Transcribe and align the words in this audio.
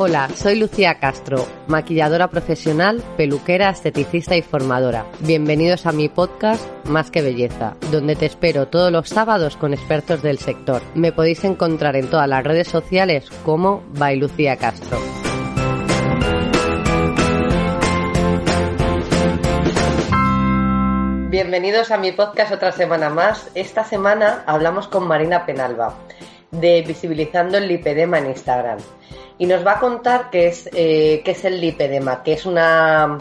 Hola, 0.00 0.28
soy 0.36 0.54
Lucía 0.54 1.00
Castro, 1.00 1.44
maquilladora 1.66 2.28
profesional, 2.28 3.02
peluquera, 3.16 3.68
esteticista 3.68 4.36
y 4.36 4.42
formadora. 4.42 5.04
Bienvenidos 5.18 5.86
a 5.86 5.92
mi 5.92 6.08
podcast 6.08 6.64
Más 6.86 7.10
que 7.10 7.20
Belleza, 7.20 7.74
donde 7.90 8.14
te 8.14 8.26
espero 8.26 8.68
todos 8.68 8.92
los 8.92 9.08
sábados 9.08 9.56
con 9.56 9.74
expertos 9.74 10.22
del 10.22 10.38
sector. 10.38 10.82
Me 10.94 11.10
podéis 11.10 11.42
encontrar 11.42 11.96
en 11.96 12.08
todas 12.08 12.28
las 12.28 12.44
redes 12.44 12.68
sociales 12.68 13.28
como 13.44 13.82
by 13.94 14.20
Castro. 14.56 14.98
Bienvenidos 21.28 21.90
a 21.90 21.98
mi 21.98 22.12
podcast 22.12 22.52
otra 22.52 22.70
semana 22.70 23.10
más. 23.10 23.50
Esta 23.56 23.82
semana 23.82 24.44
hablamos 24.46 24.86
con 24.86 25.08
Marina 25.08 25.44
Penalba 25.44 25.96
de 26.52 26.82
Visibilizando 26.82 27.58
el 27.58 27.66
Lipedema 27.66 28.18
en 28.20 28.28
Instagram 28.28 28.78
y 29.38 29.46
nos 29.46 29.64
va 29.64 29.72
a 29.72 29.80
contar 29.80 30.30
qué 30.30 30.48
es, 30.48 30.68
eh, 30.74 31.22
qué 31.24 31.30
es 31.30 31.44
el 31.44 31.60
lipedema, 31.60 32.22
que 32.22 32.32
es 32.32 32.44
una 32.44 33.18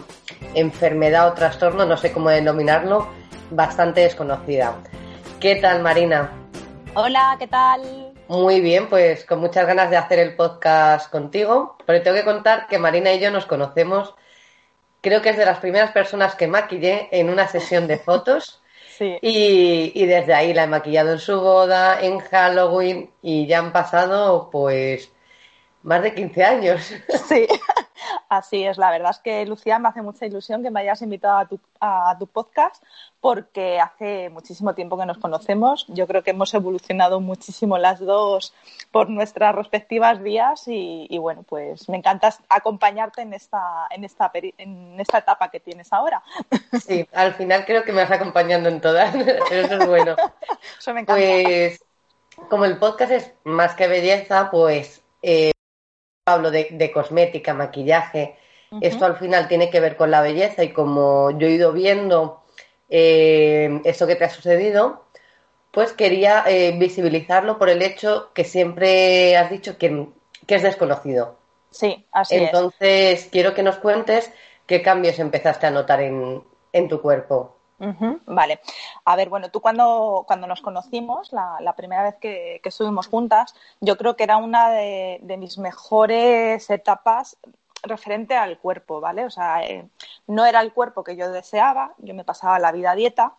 enfermedad 0.55 1.27
o 1.27 1.34
trastorno, 1.34 1.85
no 1.85 1.95
sé 1.95 2.12
cómo 2.12 2.30
denominarlo, 2.30 3.08
bastante 3.52 4.02
desconocida. 4.02 4.75
¿Qué 5.39 5.58
tal, 5.58 5.84
Marina? 5.84 6.31
Hola, 6.95 7.35
¿qué 7.38 7.48
tal? 7.48 8.13
Muy 8.27 8.59
bien, 8.59 8.89
pues 8.89 9.23
con 9.25 9.39
muchas 9.39 9.67
ganas 9.67 9.91
de 9.91 9.98
hacer 9.98 10.17
el 10.20 10.35
podcast 10.35 11.11
contigo, 11.11 11.77
pero 11.85 12.02
tengo 12.02 12.17
que 12.17 12.25
contar 12.25 12.67
que 12.67 12.80
Marina 12.80 13.13
y 13.13 13.20
yo 13.20 13.30
nos 13.30 13.45
conocemos, 13.45 14.16
creo 15.02 15.22
que 15.22 15.30
es 15.30 15.38
de 15.38 15.45
las 15.45 15.59
primeras 15.59 15.91
personas 15.91 16.34
que 16.34 16.47
maquillé 16.47 17.09
en 17.11 17.30
una 17.30 17.47
sesión 17.47 17.88
de 17.88 17.97
fotos. 17.97 18.61
Sí. 18.97 19.16
Y, 19.22 19.91
y, 19.94 20.05
desde 20.08 20.34
ahí 20.34 20.55
la 20.55 20.63
he 20.63 20.67
maquillado 20.67 21.11
en 21.11 21.20
su 21.20 21.39
boda, 21.39 22.02
en 22.02 22.17
Halloween 22.17 23.11
y 23.22 23.45
ya 23.45 23.59
han 23.59 23.72
pasado 23.72 24.49
pues 24.52 25.11
más 25.88 26.04
de 26.04 26.14
15 26.14 26.44
años. 26.44 26.94
Sí, 27.27 27.48
así 28.30 28.64
es. 28.64 28.78
La 28.78 28.91
verdad 28.91 29.12
es 29.12 29.20
que, 29.20 29.45
Lucía, 29.45 29.80
me 29.80 29.89
hace 29.89 30.02
mucha 30.02 30.25
ilusión 30.25 30.64
que 30.64 30.70
me 30.70 30.81
hayas 30.81 31.02
invitado 31.02 31.38
a 31.38 31.45
tu, 31.45 31.59
a 31.80 32.16
tu 32.17 32.28
podcast 32.28 32.81
porque 33.20 33.80
hace 33.80 34.30
muchísimo 34.30 34.76
tiempo 34.76 34.98
que 34.98 35.06
nos 35.06 35.17
conocemos. 35.17 35.86
Yo 35.89 36.08
creo 36.08 36.23
que 36.23 36.31
hemos 36.31 36.53
evolucionado 36.53 37.20
muchísimo 37.20 37.78
las 37.78 38.00
dos 38.00 38.53
por 38.92 39.09
nuestras 39.09 39.56
respectivas 39.56 40.22
vías 40.22 40.64
y, 40.67 41.17
bueno, 41.20 41.44
pues 41.44 41.89
me 41.89 41.98
encanta 41.98 42.33
acompañarte 42.48 43.22
en 43.22 43.33
esta, 43.33 43.88
en, 43.89 44.04
esta, 44.06 44.31
en 44.33 45.00
esta 45.00 45.17
etapa 45.20 45.50
que 45.50 45.59
tienes 45.59 45.92
ahora. 45.92 46.22
Sí, 46.86 47.08
al 47.14 47.33
final 47.33 47.66
creo 47.66 47.83
que 47.83 47.92
me 47.92 48.04
vas 48.04 48.11
acompañando 48.11 48.70
en 48.70 48.80
todas, 48.80 49.14
eso 49.52 49.76
es 49.76 49.88
bueno. 49.88 50.16
Eso 50.80 50.94
me 50.94 51.02
encanta. 51.02 51.22
Pues 51.22 51.83
como 52.50 52.66
el 52.66 52.78
podcast 52.78 53.11
es 53.11 53.33
más 53.44 53.73
que 53.73 53.88
belleza, 53.88 54.50
pues... 54.52 55.02
Eh, 55.22 55.52
hablo 56.28 56.52
de, 56.52 56.92
cosmética, 56.94 57.53
maquillaje, 57.53 58.36
esto 58.81 59.06
al 59.06 59.16
final 59.16 59.47
tiene 59.47 59.70
que 59.70 59.80
ver 59.80 59.95
con 59.95 60.11
la 60.11 60.22
belleza 60.22 60.64
y 60.64 60.73
como 60.73 61.31
yo 61.31 61.47
he 61.47 61.52
ido 61.52 61.72
viendo 61.72 62.44
eh, 62.89 63.81
esto 63.86 64.06
que 64.06 64.16
te 64.16 64.25
ha 64.25 64.30
sucedido, 64.30 65.05
pues 65.72 65.94
quería 65.94 66.44
eh, 66.45 66.75
visibilizarlo 66.78 67.58
por 67.58 67.70
el 67.70 67.81
hecho 67.81 68.31
que 68.33 68.44
siempre 68.44 69.38
has 69.38 69.50
dicho 69.50 69.78
que, 69.78 70.08
es 70.48 70.64
desconocido. 70.64 71.38
Sí, 71.72 72.05
así 72.11 72.36
Entonces, 72.36 73.30
quiero 73.31 73.53
que 73.53 73.64
nos 73.64 73.78
cuentes 73.78 74.31
qué 74.66 74.81
cambios 74.81 75.20
empezaste 75.20 75.67
a 75.67 75.72
notar 75.72 76.02
en, 76.02 76.44
en 76.73 76.88
tu 76.89 77.02
cuerpo 77.02 77.56
vale. 78.25 78.59
A 79.06 79.16
ver, 79.16 79.30
bueno, 79.30 79.50
tú 79.50 79.61
cuando, 79.61 80.23
cuando 80.28 80.47
nos 80.47 80.61
conocimos, 80.61 81.31
la, 81.31 81.73
primera 81.75 82.03
vez 82.03 82.16
que, 82.16 82.61
estuvimos 82.64 83.08
juntas, 83.08 83.53
yo 83.81 83.97
creo 83.97 84.16
que 84.16 84.23
era 84.23 84.38
una 84.38 84.70
de, 84.70 85.38
mis 85.38 85.58
mejores 85.58 86.70
etapas 86.70 87.38
referente 87.83 88.36
al 88.36 88.58
cuerpo, 88.58 89.00
¿vale? 89.00 89.25
O 89.25 89.30
sea, 89.30 89.64
eh, 89.64 89.88
no 90.25 90.45
era 90.45 90.61
el 90.61 90.73
cuerpo 90.73 91.03
que 91.03 91.16
yo 91.16 91.31
deseaba, 91.31 91.94
yo 92.00 92.14
me 92.14 92.23
pasaba 92.23 92.59
la 92.59 92.72
vida 92.72 92.92
a 92.92 92.95
dieta. 92.95 93.33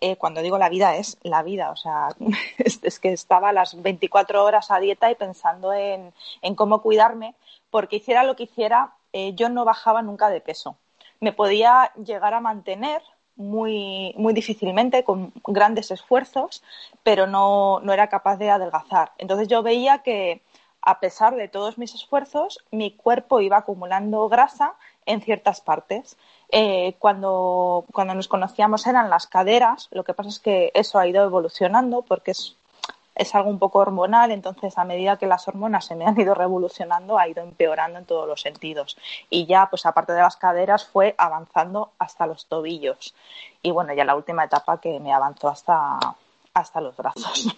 Eh, 0.00 0.16
cuando 0.16 0.42
digo 0.42 0.58
la 0.58 0.70
vida 0.70 0.96
es 0.96 1.18
la 1.22 1.42
vida, 1.42 1.70
o 1.70 1.76
sea, 1.76 2.08
es, 2.58 2.98
que 2.98 3.12
estaba 3.12 3.52
las 3.52 3.80
24 3.80 4.42
horas 4.42 4.70
a 4.70 4.80
dieta 4.80 5.10
y 5.10 5.14
pensando 5.14 5.72
en, 5.72 6.12
cómo 6.56 6.82
cuidarme, 6.82 7.34
porque 7.70 7.96
hiciera 7.96 8.24
lo 8.24 8.34
que 8.34 8.44
hiciera, 8.44 8.94
eh, 9.12 9.34
yo 9.34 9.48
no 9.48 9.64
bajaba 9.64 10.02
nunca 10.02 10.30
de 10.30 10.40
peso. 10.40 10.76
Me 11.20 11.32
podía 11.32 11.92
llegar 11.94 12.34
a 12.34 12.40
mantener, 12.40 13.02
muy, 13.36 14.14
muy 14.16 14.32
difícilmente, 14.32 15.04
con 15.04 15.32
grandes 15.46 15.90
esfuerzos, 15.90 16.62
pero 17.02 17.26
no, 17.26 17.80
no 17.80 17.92
era 17.92 18.08
capaz 18.08 18.36
de 18.36 18.50
adelgazar. 18.50 19.12
Entonces 19.18 19.48
yo 19.48 19.62
veía 19.62 19.98
que, 19.98 20.42
a 20.82 21.00
pesar 21.00 21.36
de 21.36 21.48
todos 21.48 21.78
mis 21.78 21.94
esfuerzos, 21.94 22.58
mi 22.70 22.92
cuerpo 22.92 23.40
iba 23.40 23.58
acumulando 23.58 24.28
grasa 24.28 24.74
en 25.06 25.20
ciertas 25.20 25.60
partes. 25.60 26.16
Eh, 26.50 26.94
cuando, 26.98 27.84
cuando 27.92 28.14
nos 28.14 28.28
conocíamos 28.28 28.86
eran 28.86 29.08
las 29.08 29.26
caderas, 29.26 29.88
lo 29.92 30.04
que 30.04 30.14
pasa 30.14 30.28
es 30.28 30.38
que 30.38 30.70
eso 30.74 30.98
ha 30.98 31.06
ido 31.06 31.24
evolucionando 31.24 32.02
porque 32.02 32.32
es 32.32 32.56
es 33.14 33.34
algo 33.34 33.50
un 33.50 33.58
poco 33.58 33.78
hormonal, 33.78 34.30
entonces 34.30 34.78
a 34.78 34.84
medida 34.84 35.18
que 35.18 35.26
las 35.26 35.46
hormonas 35.46 35.84
se 35.84 35.94
me 35.94 36.06
han 36.06 36.18
ido 36.18 36.34
revolucionando, 36.34 37.18
ha 37.18 37.28
ido 37.28 37.42
empeorando 37.42 37.98
en 37.98 38.06
todos 38.06 38.26
los 38.26 38.40
sentidos. 38.40 38.96
Y 39.28 39.46
ya, 39.46 39.68
pues 39.68 39.84
aparte 39.86 40.12
de 40.12 40.20
las 40.20 40.36
caderas, 40.36 40.86
fue 40.86 41.14
avanzando 41.18 41.92
hasta 41.98 42.26
los 42.26 42.46
tobillos. 42.46 43.14
Y 43.62 43.70
bueno, 43.70 43.92
ya 43.92 44.04
la 44.04 44.16
última 44.16 44.44
etapa 44.44 44.80
que 44.80 44.98
me 44.98 45.12
avanzó 45.12 45.48
hasta, 45.48 45.98
hasta 46.54 46.80
los 46.80 46.96
brazos. 46.96 47.54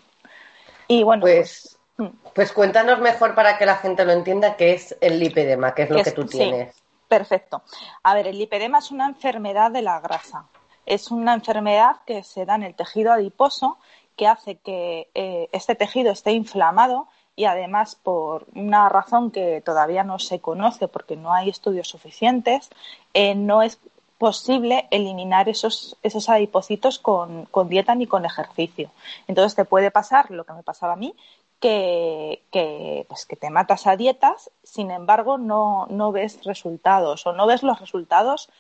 Y 0.88 1.02
bueno, 1.02 1.22
pues, 1.22 1.78
pues, 1.96 2.10
mm. 2.10 2.16
pues, 2.34 2.52
cuéntanos 2.52 3.00
mejor 3.00 3.34
para 3.34 3.56
que 3.56 3.66
la 3.66 3.76
gente 3.76 4.04
lo 4.04 4.12
entienda 4.12 4.56
qué 4.56 4.74
es 4.74 4.96
el 5.00 5.18
lipedema, 5.18 5.74
qué 5.74 5.84
es 5.84 5.90
lo 5.90 6.02
que 6.02 6.12
tú 6.12 6.26
tienes. 6.26 6.74
perfecto. 7.08 7.62
A 8.02 8.14
ver, 8.14 8.26
el 8.26 8.38
lipedema 8.38 8.78
es 8.78 8.90
una 8.90 9.06
enfermedad 9.06 9.70
de 9.70 9.82
la 9.82 10.00
grasa. 10.00 10.44
Es 10.84 11.10
una 11.10 11.32
enfermedad 11.32 11.96
que 12.04 12.22
se 12.22 12.44
da 12.44 12.56
en 12.56 12.64
el 12.64 12.74
tejido 12.74 13.12
adiposo 13.12 13.78
que 14.16 14.26
hace 14.26 14.56
que 14.56 15.08
eh, 15.14 15.48
este 15.52 15.74
tejido 15.74 16.12
esté 16.12 16.32
inflamado 16.32 17.08
y 17.36 17.46
además 17.46 17.96
por 17.96 18.46
una 18.54 18.88
razón 18.88 19.30
que 19.30 19.60
todavía 19.60 20.04
no 20.04 20.18
se 20.18 20.40
conoce 20.40 20.88
porque 20.88 21.16
no 21.16 21.32
hay 21.32 21.48
estudios 21.48 21.88
suficientes, 21.88 22.70
eh, 23.12 23.34
no 23.34 23.62
es 23.62 23.78
posible 24.18 24.86
eliminar 24.90 25.48
esos, 25.48 25.96
esos 26.02 26.28
adipocitos 26.28 26.98
con, 26.98 27.48
dieta 27.68 27.94
ni 27.94 28.06
con 28.06 28.24
ejercicio. 28.24 28.90
Entonces 29.26 29.56
te 29.56 29.64
puede 29.64 29.90
pasar 29.90 30.30
lo 30.30 30.44
que 30.44 30.52
me 30.52 30.62
pasaba 30.62 30.92
a 30.92 30.96
mí, 30.96 31.14
que, 31.60 32.42
que, 32.52 33.06
pues 33.08 33.26
que 33.26 33.36
te 33.36 33.50
matas 33.50 33.86
a 33.86 33.96
dietas, 33.96 34.50
sin 34.62 34.90
embargo 34.90 35.38
no, 35.38 35.86
no 35.90 36.12
ves 36.12 36.44
resultados 36.44 37.26
o 37.26 37.32
no 37.32 37.46
ves 37.46 37.62
los 37.62 37.80
resultados 37.80 38.50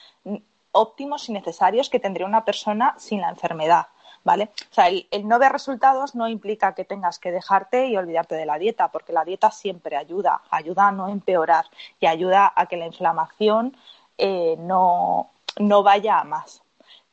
óptimos 0.72 1.28
y 1.28 1.32
necesarios 1.32 1.88
que 1.88 2.00
tendría 2.00 2.26
una 2.26 2.44
persona 2.44 2.94
sin 2.98 3.20
la 3.20 3.28
enfermedad. 3.28 3.86
¿Vale? 4.24 4.50
O 4.70 4.74
sea, 4.74 4.88
el, 4.88 5.28
no 5.28 5.38
ver 5.38 5.52
resultados 5.52 6.14
no 6.14 6.26
implica 6.28 6.74
que 6.74 6.84
tengas 6.84 7.18
que 7.18 7.30
dejarte 7.30 7.86
y 7.86 7.96
olvidarte 7.96 8.34
de 8.34 8.46
la 8.46 8.58
dieta, 8.58 8.88
porque 8.88 9.12
la 9.12 9.24
dieta 9.24 9.50
siempre 9.50 9.96
ayuda, 9.96 10.42
ayuda 10.50 10.88
a 10.88 10.92
no 10.92 11.08
empeorar 11.08 11.66
y 12.00 12.06
ayuda 12.06 12.52
a 12.56 12.66
que 12.66 12.76
la 12.76 12.86
inflamación 12.86 13.76
eh, 14.18 14.56
no, 14.58 15.30
no 15.58 15.82
vaya 15.82 16.18
a 16.18 16.24
más. 16.24 16.62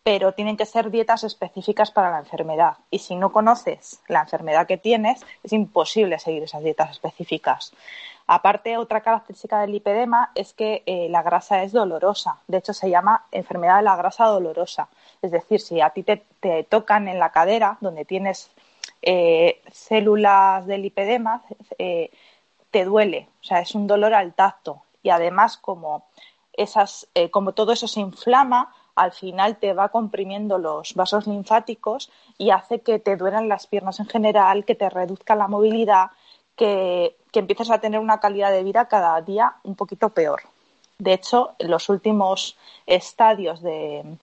Pero 0.03 0.31
tienen 0.31 0.57
que 0.57 0.65
ser 0.65 0.89
dietas 0.89 1.23
específicas 1.23 1.91
para 1.91 2.09
la 2.09 2.19
enfermedad. 2.19 2.77
Y 2.89 2.99
si 2.99 3.15
no 3.15 3.31
conoces 3.31 4.01
la 4.07 4.21
enfermedad 4.21 4.65
que 4.65 4.77
tienes, 4.77 5.23
es 5.43 5.53
imposible 5.53 6.17
seguir 6.17 6.41
esas 6.41 6.63
dietas 6.63 6.89
específicas. 6.89 7.71
Aparte, 8.33 8.77
otra 8.77 9.01
característica 9.01 9.59
del 9.59 9.73
lipedema 9.73 10.31
es 10.35 10.53
que 10.53 10.83
eh, 10.85 11.09
la 11.09 11.21
grasa 11.21 11.63
es 11.63 11.73
dolorosa. 11.73 12.37
De 12.47 12.59
hecho, 12.59 12.71
se 12.71 12.89
llama 12.89 13.25
enfermedad 13.29 13.75
de 13.75 13.83
la 13.83 13.97
grasa 13.97 14.23
dolorosa. 14.27 14.87
Es 15.21 15.31
decir, 15.31 15.59
si 15.59 15.81
a 15.81 15.89
ti 15.89 16.03
te, 16.03 16.23
tocan 16.69 17.09
en 17.09 17.19
la 17.19 17.33
cadera, 17.33 17.77
donde 17.81 18.05
tienes 18.05 18.49
eh, 19.01 19.61
células 19.73 20.65
del 20.65 20.83
lipedema, 20.83 21.41
eh, 21.77 22.09
te 22.69 22.85
duele. 22.85 23.27
O 23.41 23.43
sea, 23.43 23.59
es 23.59 23.75
un 23.75 23.85
dolor 23.85 24.13
al 24.13 24.33
tacto. 24.33 24.81
Y 25.03 25.09
además, 25.09 25.57
como, 25.57 26.05
esas, 26.53 27.09
como 27.31 27.51
todo 27.51 27.73
eso 27.73 27.89
se 27.89 27.99
inflama, 27.99 28.73
al 28.95 29.11
final 29.11 29.57
te 29.57 29.73
va 29.73 29.89
comprimiendo 29.89 30.57
los 30.57 30.93
vasos 30.93 31.27
linfáticos 31.27 32.09
y 32.37 32.51
hace 32.51 32.79
que 32.79 32.97
te 32.97 33.17
duelan 33.17 33.49
las 33.49 33.67
piernas 33.67 33.99
en 33.99 34.07
general, 34.07 34.63
que 34.63 34.75
te 34.75 34.89
reduzca 34.89 35.35
la 35.35 35.49
movilidad, 35.49 36.11
que, 36.55 37.15
empiezas 37.33 37.71
a 37.71 37.79
tener 37.79 37.99
una 37.99 38.19
calidad 38.19 38.51
de 38.51 38.63
vida 38.63 38.87
cada 38.87 39.19
día 39.21 39.55
un 39.63 39.75
poquito 39.75 40.09
peor. 40.09 40.41
De 40.97 41.13
hecho, 41.13 41.55
los 41.59 41.89
últimos 41.89 42.57
estadios 42.85 43.61
del 43.61 44.17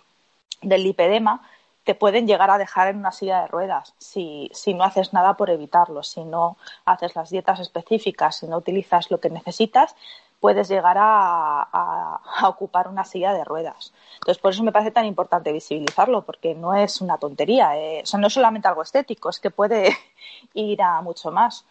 lipedema 0.63 1.43
te 1.89 1.95
pueden 1.95 2.27
llegar 2.27 2.51
a 2.51 2.59
dejar 2.59 2.89
en 2.89 2.99
una 2.99 3.13
silla 3.13 3.41
de 3.41 3.47
ruedas 3.47 3.95
si, 3.97 4.51
no 4.75 4.85
haces 4.85 5.15
nada 5.15 5.39
por 5.39 5.49
evitarlo, 5.49 6.03
si 6.03 6.23
no 6.23 6.59
haces 6.85 7.17
las 7.17 7.31
dietas 7.31 7.61
específicas, 7.61 8.37
si 8.37 8.47
no 8.47 8.59
utilizas 8.59 9.11
lo 9.11 9.21
que 9.21 9.31
necesitas, 9.31 9.97
puedes 10.39 10.69
llegar 10.69 10.99
a, 11.01 12.21
ocupar 12.47 12.89
una 12.89 13.05
silla 13.05 13.33
de 13.33 13.43
ruedas. 13.43 13.95
Entonces, 14.17 14.39
por 14.39 14.53
eso 14.53 14.63
me 14.63 14.71
parece 14.71 14.91
tan 14.91 15.07
importante 15.07 15.51
visibilizarlo, 15.51 16.27
porque 16.27 16.55
no 16.55 16.75
es 16.75 17.01
una 17.01 17.17
tontería. 17.17 17.79
Eh, 17.79 18.05
no 18.19 18.27
es 18.27 18.35
solamente 18.35 18.69
algo 18.69 18.83
estético, 18.83 19.31
es 19.31 19.41
que 19.41 19.51
puede 19.51 19.97
ir 20.53 20.83
a 20.83 21.01
mucho 21.01 21.33
más. 21.33 21.65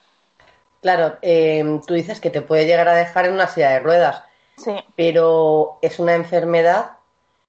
Claro, 0.81 1.17
eh, 1.21 1.79
tú 1.85 1.93
dices 1.93 2.19
que 2.19 2.29
te 2.29 2.41
puede 2.41 2.65
llegar 2.65 2.87
a 2.87 2.95
dejar 2.95 3.25
en 3.25 3.33
una 3.33 3.47
silla 3.47 3.71
de 3.71 3.79
ruedas. 3.79 4.23
Sí. 4.57 4.75
Pero 4.95 5.79
es 5.81 5.99
una 5.99 6.15
enfermedad, 6.15 6.91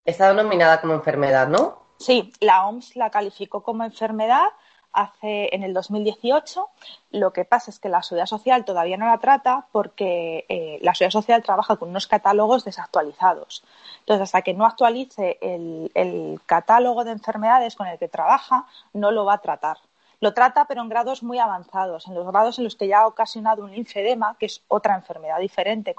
está 0.05 0.29
denominada 0.29 0.81
como 0.81 0.95
enfermedad, 0.95 1.49
¿no? 1.49 1.83
Sí, 1.99 2.33
la 2.41 2.67
OMS 2.67 2.97
la 2.97 3.11
calificó 3.11 3.63
como 3.63 3.85
enfermedad 3.85 4.49
hace 4.93 5.55
en 5.55 5.63
el 5.63 5.75
2018. 5.75 6.69
Lo 7.11 7.33
que 7.33 7.45
pasa 7.45 7.71
es 7.71 7.79
que 7.79 7.89
la 7.89 8.03
Seguridad 8.03 8.27
Social 8.27 8.65
todavía 8.65 8.97
no 8.97 9.07
la 9.07 9.19
trata 9.19 9.67
porque 9.73 10.45
eh, 10.49 10.79
la 10.83 10.95
Seguridad 10.95 11.21
Social 11.21 11.43
trabaja 11.43 11.77
con 11.77 11.91
unos 11.91 12.07
catálogos 12.07 12.65
desactualizados. 12.65 13.65
Entonces, 14.01 14.23
hasta 14.23 14.43
que 14.43 14.55
no 14.55 14.65
actualice 14.65 15.39
el 15.41 16.41
catálogo 16.47 17.05
de 17.05 17.13
enfermedades 17.13 17.77
con 17.77 17.87
el 17.87 17.99
que 17.99 18.09
trabaja, 18.09 18.67
no 18.93 19.11
lo 19.11 19.25
va 19.25 19.35
a 19.35 19.39
tratar. 19.39 19.79
Lo 20.21 20.35
trata, 20.35 20.65
pero 20.65 20.83
en 20.83 20.89
grados 20.89 21.23
muy 21.23 21.39
avanzados, 21.39 22.09
en 22.09 22.15
los 22.15 22.27
grados 22.27 22.59
en 22.59 22.65
los 22.65 22.75
que 22.75 22.89
ya 22.89 23.01
ha 23.01 23.07
ocasionado 23.07 23.63
un 23.63 23.71
linfedema, 23.71 24.37
que 24.37 24.47
es 24.47 24.65
otra 24.67 24.97
enfermedad 24.97 25.39
diferente, 25.39 25.95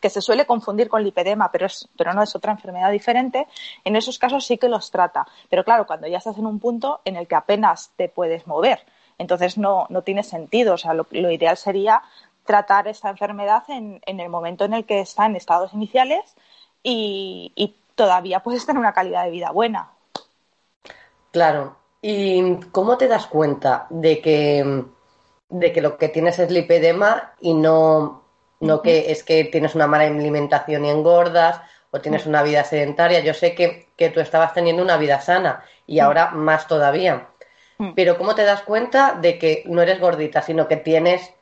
que, 0.00 0.10
se 0.10 0.20
suele 0.20 0.46
confundir 0.46 0.88
con 0.88 1.02
lipedema, 1.02 1.50
pero, 1.50 1.66
pero 1.96 2.14
no 2.14 2.22
es 2.22 2.36
otra 2.36 2.52
enfermedad 2.52 2.92
diferente. 2.92 3.48
En 3.84 3.96
esos 3.96 4.20
casos 4.20 4.46
sí 4.46 4.56
que 4.56 4.68
los 4.68 4.92
trata. 4.92 5.26
Pero 5.50 5.64
claro, 5.64 5.84
cuando 5.84 6.06
ya 6.06 6.18
estás 6.18 6.38
en 6.38 6.46
un 6.46 6.60
punto 6.60 7.00
en 7.04 7.16
el 7.16 7.26
que 7.26 7.34
apenas 7.34 7.90
te 7.96 8.08
puedes 8.08 8.46
mover, 8.46 8.84
entonces 9.18 9.58
no, 9.58 9.86
no 9.88 10.02
tiene 10.02 10.22
sentido. 10.22 10.74
O 10.74 10.78
sea, 10.78 10.94
lo, 10.94 11.06
ideal 11.10 11.56
sería 11.56 12.02
tratar 12.44 12.86
esta 12.86 13.10
enfermedad 13.10 13.64
en, 13.68 14.00
el 14.06 14.28
momento 14.28 14.64
en 14.64 14.74
el 14.74 14.84
que 14.84 15.00
está 15.00 15.26
en 15.26 15.34
estados 15.34 15.72
iniciales 15.74 16.36
y, 16.84 17.50
y 17.56 17.74
todavía 17.96 18.40
puedes 18.40 18.64
tener 18.64 18.78
una 18.78 18.92
calidad 18.92 19.24
de 19.24 19.30
vida 19.30 19.50
buena. 19.50 19.90
Claro, 21.32 21.76
¿Y 22.04 22.56
cómo 22.72 22.98
te 22.98 23.06
das 23.06 23.28
cuenta 23.28 23.86
de 23.88 24.20
que, 24.20 24.84
de 25.48 25.72
que 25.72 25.80
lo 25.80 25.96
que 25.96 26.08
tienes 26.08 26.36
es 26.40 26.50
lipedema 26.50 27.34
y 27.40 27.54
no, 27.54 28.24
no 28.58 28.82
que 28.82 29.12
es 29.12 29.22
que 29.22 29.44
tienes 29.44 29.76
una 29.76 29.86
mala 29.86 30.04
alimentación 30.04 30.84
y 30.84 30.90
engordas 30.90 31.60
o 31.92 32.00
tienes 32.00 32.26
una 32.26 32.42
vida 32.42 32.64
sedentaria? 32.64 33.20
Yo 33.20 33.34
sé 33.34 33.54
que, 33.54 33.88
que 33.96 34.10
tú 34.10 34.18
estabas 34.18 34.52
teniendo 34.52 34.82
una 34.82 34.96
vida 34.96 35.20
sana 35.20 35.62
y 35.86 36.00
ahora 36.00 36.32
más 36.32 36.66
todavía. 36.66 37.28
Pero 37.94 38.18
¿cómo 38.18 38.34
te 38.34 38.44
das 38.44 38.62
cuenta 38.62 39.18
de 39.20 39.38
que 39.38 39.64
no 39.66 39.80
eres 39.80 40.00
gordita, 40.00 40.42
sino 40.42 40.66
que 40.66 40.76
tienes 40.76 41.32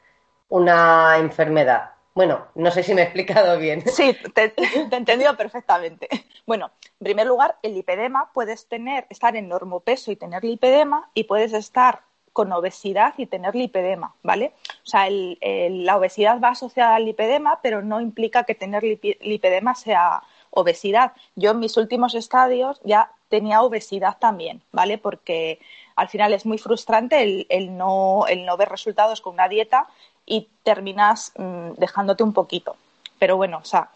una 0.48 1.16
enfermedad? 1.18 1.92
Bueno, 2.20 2.48
no 2.54 2.70
sé 2.70 2.82
si 2.82 2.92
me 2.92 3.00
he 3.00 3.04
explicado 3.04 3.58
bien. 3.58 3.82
Sí, 3.86 4.14
te, 4.34 4.52
he 4.58 4.94
entendido 4.94 5.34
perfectamente. 5.38 6.06
Bueno, 6.44 6.70
en 7.00 7.04
primer 7.04 7.26
lugar, 7.26 7.56
el 7.62 7.72
lipedema 7.72 8.30
puedes 8.34 8.68
tener, 8.68 9.06
estar 9.08 9.36
en 9.36 9.48
normopeso 9.48 10.12
y 10.12 10.16
tener 10.16 10.44
lipedema, 10.44 11.08
y 11.14 11.24
puedes 11.24 11.54
estar 11.54 12.02
con 12.34 12.52
obesidad 12.52 13.14
y 13.16 13.24
tener 13.24 13.54
lipedema, 13.54 14.14
¿vale? 14.22 14.52
O 14.84 14.86
sea, 14.86 15.08
la 15.08 15.96
obesidad 15.96 16.40
va 16.40 16.50
asociada 16.50 16.96
al 16.96 17.06
lipedema, 17.06 17.60
pero 17.62 17.80
no 17.80 18.02
implica 18.02 18.44
que 18.44 18.54
tener 18.54 18.82
lipedema 18.82 19.74
sea 19.74 20.22
obesidad. 20.50 21.12
Yo 21.36 21.52
en 21.52 21.60
mis 21.60 21.78
últimos 21.78 22.14
estadios 22.14 22.82
ya 22.84 23.12
tenía 23.30 23.62
obesidad 23.62 24.18
también, 24.18 24.60
¿vale? 24.72 24.98
Porque 24.98 25.58
al 25.96 26.08
final 26.08 26.34
es 26.34 26.44
muy 26.44 26.58
frustrante 26.58 27.46
el, 27.48 27.76
no, 27.78 28.26
el 28.28 28.44
no 28.44 28.58
ver 28.58 28.68
resultados 28.68 29.22
con 29.22 29.34
una 29.34 29.48
dieta 29.48 29.88
y 30.26 30.48
terminas 30.62 31.32
mm, 31.36 31.72
dejándote 31.76 32.22
un 32.22 32.32
poquito. 32.32 32.76
Pero 33.18 33.36
bueno, 33.36 33.58
o 33.58 33.64
sea, 33.64 33.90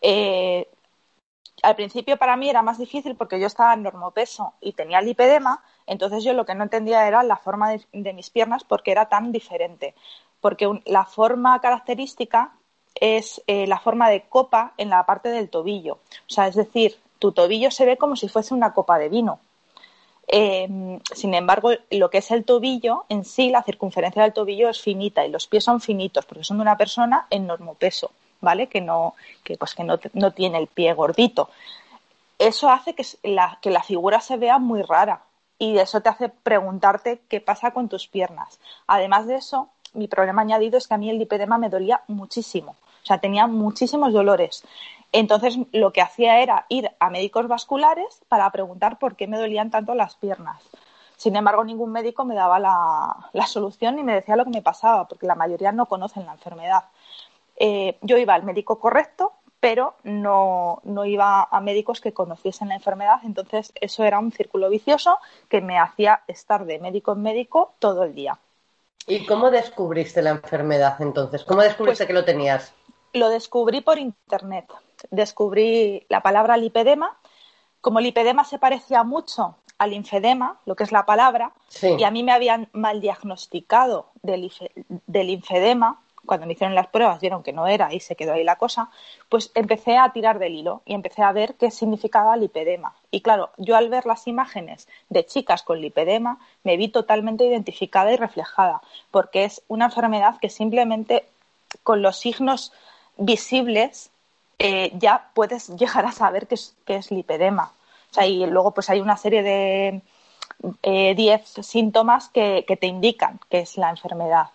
eh, 0.00 0.68
al 1.62 1.76
principio 1.76 2.16
para 2.16 2.36
mí 2.36 2.48
era 2.48 2.62
más 2.62 2.78
difícil 2.78 3.16
porque 3.16 3.40
yo 3.40 3.46
estaba 3.46 3.74
en 3.74 3.82
normopeso 3.82 4.54
y 4.60 4.72
tenía 4.72 5.00
lipedema, 5.00 5.62
entonces 5.86 6.24
yo 6.24 6.32
lo 6.32 6.44
que 6.44 6.54
no 6.54 6.64
entendía 6.64 7.06
era 7.06 7.22
la 7.22 7.36
forma 7.36 7.70
de, 7.92 8.12
mis 8.12 8.30
piernas 8.30 8.64
porque 8.64 8.90
era 8.92 9.08
tan 9.08 9.32
diferente. 9.32 9.94
Porque 10.40 10.68
la 10.84 11.04
forma 11.04 11.60
característica 11.60 12.52
es 12.94 13.42
eh, 13.46 13.66
la 13.66 13.78
forma 13.78 14.10
de 14.10 14.22
copa 14.22 14.74
en 14.76 14.90
la 14.90 15.04
parte 15.06 15.30
del 15.30 15.48
tobillo. 15.48 15.94
O 15.94 16.30
sea, 16.30 16.46
es 16.46 16.54
decir, 16.54 16.98
tu 17.18 17.32
tobillo 17.32 17.70
se 17.70 17.86
ve 17.86 17.96
como 17.96 18.16
si 18.16 18.28
fuese 18.28 18.54
una 18.54 18.72
copa 18.74 18.98
de 18.98 19.08
vino. 19.08 19.40
Em, 20.36 20.98
sin 21.14 21.32
embargo, 21.32 21.70
lo 21.92 22.10
que 22.10 22.18
es 22.18 22.32
el 22.32 22.44
tobillo 22.44 23.04
en 23.08 23.24
sí, 23.24 23.50
la 23.50 23.62
circunferencia 23.62 24.24
del 24.24 24.32
tobillo 24.32 24.68
es 24.68 24.80
finita 24.80 25.24
y 25.24 25.30
los 25.30 25.46
pies 25.46 25.62
son 25.62 25.80
finitos 25.80 26.26
porque 26.26 26.42
son 26.42 26.56
de 26.56 26.62
una 26.62 26.76
persona 26.76 27.28
en 27.30 27.46
normopeso, 27.46 28.10
¿vale? 28.40 28.66
Que 28.66 28.80
no, 28.80 29.14
que, 29.44 29.56
pues 29.56 29.76
que 29.76 29.84
no, 29.84 29.96
no 30.12 30.32
tiene 30.32 30.58
el 30.58 30.66
pie 30.66 30.92
gordito. 30.92 31.50
Eso 32.36 32.68
hace 32.68 32.96
que 32.96 33.06
la, 33.22 33.60
que 33.62 33.70
la 33.70 33.84
figura 33.84 34.18
se 34.18 34.36
vea 34.36 34.58
muy 34.58 34.82
rara 34.82 35.22
y 35.56 35.78
eso 35.78 36.00
te 36.00 36.08
hace 36.08 36.30
preguntarte 36.30 37.20
qué 37.28 37.40
pasa 37.40 37.70
con 37.70 37.88
tus 37.88 38.08
piernas. 38.08 38.58
Además 38.88 39.28
de 39.28 39.36
eso, 39.36 39.68
mi 39.92 40.08
problema 40.08 40.42
añadido 40.42 40.78
es 40.78 40.88
que 40.88 40.94
a 40.94 40.98
mí 40.98 41.10
el 41.10 41.20
lipedema 41.20 41.58
me 41.58 41.68
dolía 41.68 42.02
muchísimo. 42.08 42.72
O 43.04 43.06
sea, 43.06 43.18
tenía 43.18 43.46
muchísimos 43.46 44.12
dolores. 44.12 44.64
Entonces 45.14 45.56
lo 45.70 45.92
que 45.92 46.02
hacía 46.02 46.40
era 46.40 46.66
ir 46.68 46.90
a 46.98 47.08
médicos 47.08 47.46
vasculares 47.46 48.20
para 48.26 48.50
preguntar 48.50 48.98
por 48.98 49.14
qué 49.14 49.28
me 49.28 49.38
dolían 49.38 49.70
tanto 49.70 49.94
las 49.94 50.16
piernas. 50.16 50.60
Sin 51.16 51.36
embargo, 51.36 51.62
ningún 51.62 51.92
médico 51.92 52.24
me 52.24 52.34
daba 52.34 52.58
la, 52.58 53.46
solución 53.46 53.94
ni 53.94 54.02
me 54.02 54.12
decía 54.12 54.34
lo 54.34 54.42
que 54.42 54.50
me 54.50 54.60
pasaba, 54.60 55.06
porque 55.06 55.28
la 55.28 55.36
mayoría 55.36 55.70
no 55.70 55.86
conocen 55.86 56.26
la 56.26 56.32
enfermedad. 56.32 56.86
Eh, 57.54 57.96
yo 58.02 58.18
iba 58.18 58.34
al 58.34 58.42
médico 58.42 58.80
correcto, 58.80 59.34
pero 59.60 59.94
no, 60.02 60.80
no, 60.82 61.04
iba 61.04 61.44
a 61.48 61.60
médicos 61.60 62.00
que 62.00 62.12
conociesen 62.12 62.70
la 62.70 62.74
enfermedad. 62.74 63.20
Entonces, 63.22 63.72
eso 63.80 64.02
era 64.02 64.18
un 64.18 64.32
círculo 64.32 64.68
vicioso 64.68 65.18
que 65.48 65.60
me 65.60 65.78
hacía 65.78 66.24
estar 66.26 66.64
de 66.64 66.80
médico 66.80 67.12
en 67.12 67.22
médico 67.22 67.74
todo 67.78 68.02
el 68.02 68.16
día. 68.16 68.40
¿Y 69.06 69.26
cómo 69.26 69.52
descubriste 69.52 70.22
la 70.22 70.30
enfermedad 70.30 71.00
entonces? 71.00 71.44
¿Cómo 71.44 71.62
descubriste 71.62 72.04
pues 72.04 72.08
que 72.08 72.14
lo 72.14 72.24
tenías? 72.24 72.74
Lo 73.12 73.28
descubrí 73.28 73.80
por 73.80 74.00
internet 74.00 74.66
descubrí 75.10 76.06
la 76.08 76.20
palabra 76.20 76.56
lipedema. 76.56 77.16
Como 77.80 78.00
lipedema 78.00 78.44
se 78.44 78.58
parecía 78.58 79.04
mucho 79.04 79.56
al 79.78 79.90
linfedema, 79.90 80.60
lo 80.66 80.76
que 80.76 80.84
es 80.84 80.92
la 80.92 81.04
palabra, 81.04 81.52
y 81.82 82.04
a 82.04 82.10
mí 82.10 82.22
me 82.22 82.32
habían 82.32 82.68
mal 82.72 83.00
diagnosticado 83.00 84.10
del, 84.22 84.50
linfedema, 85.06 86.00
cuando 86.24 86.46
me 86.46 86.54
hicieron 86.54 86.74
las 86.74 86.86
pruebas 86.86 87.20
vieron 87.20 87.42
que 87.42 87.52
no 87.52 87.66
era 87.66 87.92
y 87.92 88.00
se 88.00 88.16
quedó 88.16 88.32
ahí 88.32 88.44
la 88.44 88.56
cosa, 88.56 88.88
pues 89.28 89.50
empecé 89.54 89.98
a 89.98 90.10
tirar 90.12 90.38
del 90.38 90.54
hilo 90.54 90.82
y 90.86 90.94
empecé 90.94 91.22
a 91.22 91.32
ver 91.32 91.54
qué 91.56 91.70
significaba 91.70 92.36
lipedema. 92.36 92.94
Y 93.10 93.20
claro, 93.20 93.50
yo 93.58 93.76
al 93.76 93.90
ver 93.90 94.06
las 94.06 94.26
imágenes 94.26 94.88
de 95.10 95.26
chicas 95.26 95.62
con 95.62 95.80
lipedema 95.80 96.38
me 96.62 96.76
vi 96.76 96.88
totalmente 96.88 97.44
identificada 97.44 98.12
y 98.12 98.16
reflejada, 98.16 98.80
porque 99.10 99.44
es 99.44 99.62
una 99.68 99.86
enfermedad 99.86 100.38
que 100.40 100.48
simplemente 100.48 101.26
con 101.82 102.00
los 102.00 102.16
signos 102.16 102.72
visibles 103.16 104.10
eh, 104.58 104.92
ya 104.94 105.30
puedes 105.34 105.68
llegar 105.76 106.06
a 106.06 106.12
saber 106.12 106.46
qué 106.46 106.54
es, 106.54 106.76
es 106.86 107.10
lipedema. 107.10 107.72
O 108.10 108.14
sea, 108.14 108.26
y 108.26 108.46
luego 108.46 108.72
pues 108.72 108.90
hay 108.90 109.00
una 109.00 109.16
serie 109.16 109.42
de 109.42 110.02
10 110.82 111.58
eh, 111.58 111.62
síntomas 111.62 112.28
que, 112.28 112.64
te 112.80 112.86
indican 112.86 113.40
que 113.48 113.60
es 113.60 113.76
la 113.76 113.90
enfermedad. 113.90 114.50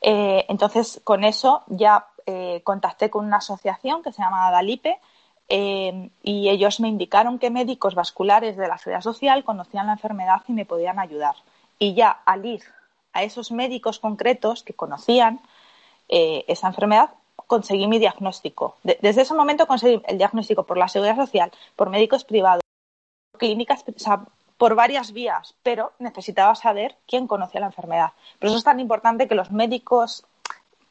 Eh, 0.00 0.44
entonces, 0.48 1.00
con 1.04 1.24
eso 1.24 1.62
ya 1.68 2.06
contacté 2.62 3.10
con 3.10 3.26
una 3.26 3.36
asociación 3.36 4.02
que 4.02 4.10
se 4.10 4.22
llama 4.22 4.50
Dalipe 4.50 4.98
y 5.46 6.48
ellos 6.48 6.80
me 6.80 6.88
indicaron 6.88 7.38
que 7.38 7.50
médicos 7.50 7.94
vasculares 7.94 8.56
de 8.56 8.66
la 8.66 8.78
Seguridad 8.78 9.02
Social 9.02 9.44
conocían 9.44 9.88
la 9.88 9.92
enfermedad 9.92 10.40
y 10.48 10.54
me 10.54 10.64
podían 10.64 10.98
ayudar. 10.98 11.34
Y 11.78 11.92
ya 11.92 12.22
al 12.24 12.46
ir 12.46 12.62
a 13.12 13.24
esos 13.24 13.52
médicos 13.52 13.98
concretos 13.98 14.62
que 14.62 14.72
conocían 14.72 15.42
esa 16.08 16.68
enfermedad, 16.68 17.10
conseguí 17.46 17.86
mi 17.86 17.98
diagnóstico. 17.98 18.76
desde 18.82 19.22
ese 19.22 19.34
momento 19.34 19.66
conseguí 19.66 20.02
el 20.06 20.18
diagnóstico 20.18 20.64
por 20.64 20.76
la 20.76 20.88
seguridad 20.88 21.16
social, 21.16 21.50
por 21.76 21.90
médicos 21.90 22.24
privados, 22.24 22.62
por 23.32 23.40
clínicas, 23.40 23.84
o 23.88 23.98
sea, 23.98 24.22
por 24.56 24.74
varias 24.74 25.12
vías, 25.12 25.54
pero 25.62 25.92
necesitaba 25.98 26.54
saber 26.54 26.96
quién 27.06 27.26
conocía 27.26 27.60
la 27.60 27.66
enfermedad. 27.66 28.12
Por 28.38 28.48
eso 28.48 28.58
es 28.58 28.64
tan 28.64 28.80
importante 28.80 29.28
que 29.28 29.34
los 29.34 29.50
médicos 29.50 30.24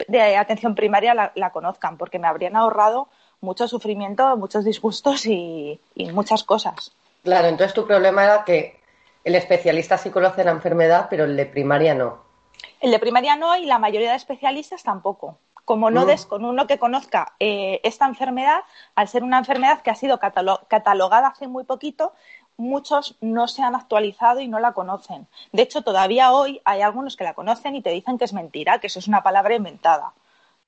de 0.08 0.36
atención 0.36 0.76
primaria 0.76 1.32
la, 1.34 1.50
conozcan, 1.52 1.98
porque 1.98 2.20
me 2.20 2.28
habrían 2.28 2.56
ahorrado 2.56 3.08
mucho 3.42 3.68
sufrimiento, 3.68 4.36
muchos 4.38 4.66
disgustos 4.66 5.26
y, 5.26 5.80
y 5.96 6.12
muchas 6.12 6.44
cosas. 6.44 6.92
Claro, 7.24 7.48
entonces 7.48 7.74
tu 7.74 7.86
problema 7.86 8.24
era 8.24 8.44
que 8.44 8.80
el 9.24 9.36
especialista 9.36 9.98
sí 9.98 10.10
conoce 10.10 10.44
la 10.44 10.52
enfermedad, 10.52 11.08
pero 11.10 11.24
el 11.24 11.38
de 11.38 11.46
primaria 11.46 11.94
no. 11.94 12.22
El 12.82 12.92
de 12.92 13.00
primaria 13.00 13.38
no 13.38 13.56
y 13.56 13.66
la 13.66 13.80
mayoría 13.80 14.12
de 14.12 14.18
especialistas 14.18 14.84
tampoco 14.84 15.38
como 15.66 15.90
no 15.90 16.06
des 16.06 16.26
con 16.26 16.44
uno 16.44 16.68
que 16.68 16.80
conozca 16.80 17.34
eh, 17.40 17.80
esta 17.84 18.06
enfermedad, 18.06 18.62
al 18.96 19.08
ser 19.08 19.24
una 19.24 19.40
enfermedad 19.40 19.82
que 19.82 19.92
ha 19.92 19.96
sido 19.96 20.20
catalogada 20.20 21.28
hace 21.28 21.48
muy 21.48 21.64
poquito, 21.64 22.14
muchos 22.58 23.16
no 23.22 23.48
se 23.48 23.64
han 23.64 23.76
actualizado 23.76 24.40
y 24.40 24.48
no 24.48 24.60
la 24.60 24.74
conocen. 24.74 25.28
De 25.52 25.64
hecho, 25.64 25.82
todavía 25.82 26.32
hoy 26.32 26.62
hay 26.66 26.82
algunos 26.82 27.16
que 27.16 27.24
la 27.24 27.34
conocen 27.34 27.76
y 27.76 27.82
te 27.82 27.90
dicen 27.90 28.18
que 28.18 28.26
es 28.26 28.34
mentira, 28.34 28.80
que 28.80 28.88
eso 28.88 29.00
es 29.00 29.08
una 29.08 29.24
palabra 29.24 29.56
inventada, 29.56 30.14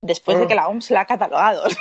después 0.02 0.38
de 0.38 0.46
mm. 0.46 0.48
que 0.48 0.56
la 0.56 0.68
OMS 0.68 0.92
la 0.92 1.02
ha 1.02 1.06
catalogado. 1.06 1.64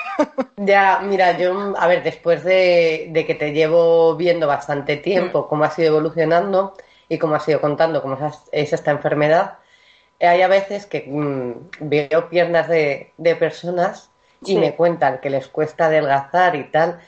Ya, 0.57 1.01
mira, 1.03 1.37
yo, 1.37 1.75
a 1.77 1.87
ver, 1.89 2.05
después 2.05 2.45
de, 2.45 3.25
que 3.27 3.35
te 3.35 3.53
llevo 3.53 4.15
viendo 4.15 4.47
bastante 4.47 4.97
tiempo 4.97 5.43
mm. 5.43 5.49
cómo 5.49 5.65
ha 5.65 5.71
sido 5.71 5.89
evolucionando 5.89 6.75
y 7.09 7.19
cómo 7.19 7.35
has 7.35 7.47
ido 7.49 7.61
contando 7.61 8.01
cómo 8.01 8.17
es 8.53 8.73
esta 8.73 8.93
enfermedad, 8.93 9.59
hay 10.21 10.43
a 10.43 10.49
veces 10.49 10.87
que 10.87 11.05
mm, 11.07 11.71
veo 11.81 12.29
piernas 12.29 12.69
de, 12.69 13.13
personas 13.39 14.11
y 14.47 14.57
me 14.59 14.75
cuentan 14.75 15.21
que 15.21 15.31
les 15.31 15.49
cuesta 15.49 15.87
adelgazar 15.87 16.57
y 16.57 16.71
tal. 16.71 17.01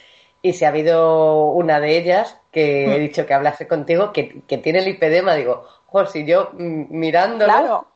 Y 0.42 0.52
si 0.52 0.64
ha 0.64 0.68
habido 0.68 1.50
una 1.50 1.80
de 1.80 1.96
ellas 1.96 2.38
que 2.50 2.84
he 2.84 2.98
mm. 2.98 3.00
dicho 3.00 3.26
que 3.26 3.34
hablase 3.34 3.66
contigo, 3.66 4.12
que, 4.12 4.42
tiene 4.62 4.78
el 4.78 4.86
lipedema, 4.86 5.34
digo, 5.34 5.66
jo, 5.86 6.06
si 6.06 6.24
yo 6.24 6.50
mm, 6.52 6.86
mirándolo. 6.90 7.52
Claro, 7.52 7.86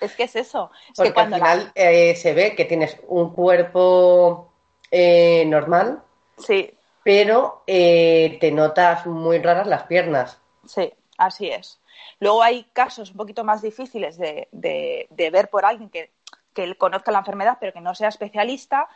es 0.00 0.14
que 0.14 0.24
es 0.24 0.36
eso. 0.36 0.70
porque 0.96 1.18
al 1.18 1.34
final 1.34 1.72
eh, 1.74 2.14
se 2.16 2.34
ve 2.34 2.54
que 2.54 2.64
tienes 2.64 2.98
un 3.08 3.32
cuerpo 3.32 4.52
eh, 4.90 5.44
normal. 5.46 6.02
Sí. 6.38 6.72
Pero 7.02 7.62
eh, 7.66 8.38
te 8.40 8.50
notas 8.50 9.06
muy 9.06 9.38
raras 9.38 9.66
las 9.66 9.84
piernas. 9.84 10.40
Sí, 10.66 10.92
así 11.18 11.48
es. 11.48 11.80
Luego 12.20 12.42
hay 12.42 12.64
casos 12.72 13.10
un 13.10 13.16
poquito 13.16 13.44
más 13.44 13.62
difíciles 13.62 14.18
de, 14.18 14.48
ver 15.10 15.50
por 15.50 15.64
alguien 15.64 15.90
que, 15.90 16.12
que 16.52 16.74
conozca 16.76 17.12
la 17.12 17.18
enfermedad 17.18 17.58
pero 17.60 17.72
que 17.72 17.80
no 17.80 17.94
sea 17.94 18.08
especialista, 18.08 18.88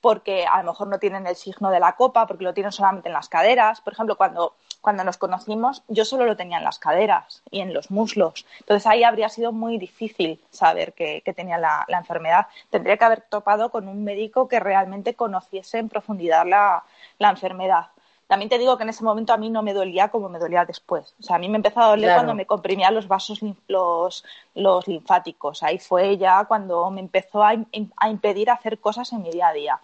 porque 0.00 0.46
a 0.46 0.62
lo 0.62 0.72
mejor 0.72 0.88
no 0.88 0.98
tienen 0.98 1.26
el 1.26 1.36
signo 1.36 1.70
de 1.70 1.80
la 1.80 1.96
copa, 1.96 2.26
porque 2.26 2.44
lo 2.44 2.54
tienen 2.54 2.72
solamente 2.72 3.08
en 3.08 3.14
las 3.14 3.28
caderas. 3.28 3.80
Por 3.80 3.92
ejemplo, 3.92 4.16
cuando, 4.16 4.54
cuando 4.80 5.02
nos 5.04 5.18
conocimos, 5.18 5.82
yo 5.88 6.04
solo 6.04 6.24
lo 6.24 6.36
tenía 6.36 6.58
en 6.58 6.64
las 6.64 6.78
caderas 6.78 7.42
y 7.50 7.60
en 7.60 7.74
los 7.74 7.90
muslos. 7.90 8.46
Entonces 8.60 8.86
ahí 8.86 9.02
habría 9.02 9.28
sido 9.28 9.52
muy 9.52 9.78
difícil 9.78 10.40
saber 10.50 10.92
que, 10.92 11.22
tenía 11.34 11.58
la, 11.58 11.84
enfermedad. 11.88 12.46
Tendría 12.70 12.96
que 12.96 13.04
haber 13.04 13.22
topado 13.22 13.70
con 13.70 13.88
un 13.88 14.04
médico 14.04 14.48
que 14.48 14.60
realmente 14.60 15.14
conociese 15.14 15.78
en 15.78 15.88
profundidad 15.88 16.46
la, 16.46 16.84
la 17.18 17.30
enfermedad. 17.30 17.88
También 18.28 18.50
te 18.50 18.58
digo 18.58 18.76
que 18.76 18.82
en 18.82 18.90
ese 18.90 19.02
momento 19.02 19.32
a 19.32 19.38
mí 19.38 19.48
no 19.48 19.62
me 19.62 19.72
dolía 19.72 20.08
como 20.08 20.28
me 20.28 20.38
dolía 20.38 20.66
después. 20.66 21.14
O 21.18 21.22
sea, 21.22 21.36
a 21.36 21.38
mí 21.38 21.48
me 21.48 21.56
empezó 21.56 21.80
a 21.80 21.88
doler 21.88 22.12
cuando 22.12 22.34
me 22.34 22.44
comprimía 22.44 22.90
los 22.90 23.08
vasos, 23.08 23.40
los, 23.68 24.22
los 24.54 24.86
linfáticos. 24.86 25.62
Ahí 25.62 25.78
fue 25.78 26.18
ya 26.18 26.44
cuando 26.44 26.90
me 26.90 27.00
empezó 27.00 27.42
a, 27.42 27.54
a 27.96 28.08
impedir 28.10 28.50
hacer 28.50 28.78
cosas 28.80 29.10
en 29.14 29.22
mi 29.22 29.30
día 29.30 29.48
a 29.48 29.52
día. 29.54 29.80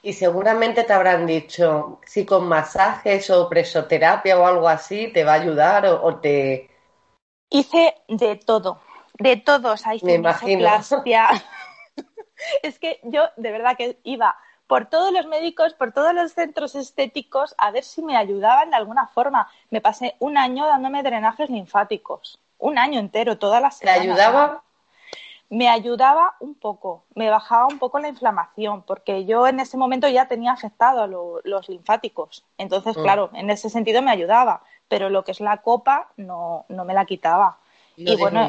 Y 0.00 0.12
seguramente 0.12 0.84
te 0.84 0.92
habrán 0.92 1.26
dicho 1.26 2.00
si 2.06 2.24
con 2.24 2.46
masajes 2.46 3.28
o 3.30 3.48
presoterapia 3.48 4.38
o 4.38 4.46
algo 4.46 4.68
así 4.68 5.08
te 5.12 5.24
va 5.24 5.32
a 5.32 5.40
ayudar 5.40 5.84
o, 5.86 6.16
te. 6.20 6.70
Hice 7.50 7.96
de 8.06 8.36
todo, 8.36 8.80
de 9.18 9.38
todo. 9.38 9.72
O 9.72 9.76
sea, 9.76 9.96
hice 9.96 10.06
Me 10.06 10.14
imagino. 10.14 10.68
es 12.62 12.78
que 12.78 13.00
yo 13.02 13.24
de 13.36 13.50
verdad 13.50 13.76
que 13.76 13.98
iba 14.04 14.36
por 14.72 14.86
todos 14.86 15.12
los 15.12 15.26
médicos, 15.26 15.74
por 15.74 15.92
todos 15.92 16.14
los 16.14 16.32
centros 16.32 16.74
estéticos, 16.74 17.54
a 17.58 17.70
ver 17.72 17.84
si 17.84 18.00
me 18.00 18.16
ayudaban 18.16 18.70
de 18.70 18.76
alguna 18.76 19.06
forma. 19.06 19.46
Me 19.68 19.82
pasé 19.82 20.16
un 20.18 20.38
año 20.38 20.66
dándome 20.66 21.02
drenajes 21.02 21.50
linfáticos, 21.50 22.38
un 22.56 22.78
año 22.78 22.98
entero, 22.98 23.36
todas 23.36 23.60
las 23.60 23.76
semanas. 23.76 24.00
¿Te 24.00 24.08
ayudaba? 24.08 24.62
Me 25.50 25.68
ayudaba 25.68 26.36
un 26.40 26.54
poco, 26.54 27.04
me 27.14 27.28
bajaba 27.28 27.66
un 27.66 27.78
poco 27.78 27.98
la 27.98 28.08
inflamación, 28.08 28.80
porque 28.80 29.26
yo 29.26 29.46
en 29.46 29.60
ese 29.60 29.76
momento 29.76 30.08
ya 30.08 30.26
tenía 30.26 30.52
afectado 30.52 31.02
a 31.02 31.06
los 31.46 31.68
linfáticos. 31.68 32.42
Entonces, 32.56 32.96
mm. 32.96 33.02
claro, 33.02 33.28
en 33.34 33.50
ese 33.50 33.68
sentido 33.68 34.00
me 34.00 34.10
ayudaba, 34.10 34.62
pero 34.88 35.10
lo 35.10 35.22
que 35.22 35.32
es 35.32 35.40
la 35.40 35.58
copa 35.58 36.08
no, 36.16 36.64
no 36.70 36.86
me 36.86 36.94
la 36.94 37.04
quitaba. 37.04 37.58
y 37.94 38.16
bueno, 38.16 38.48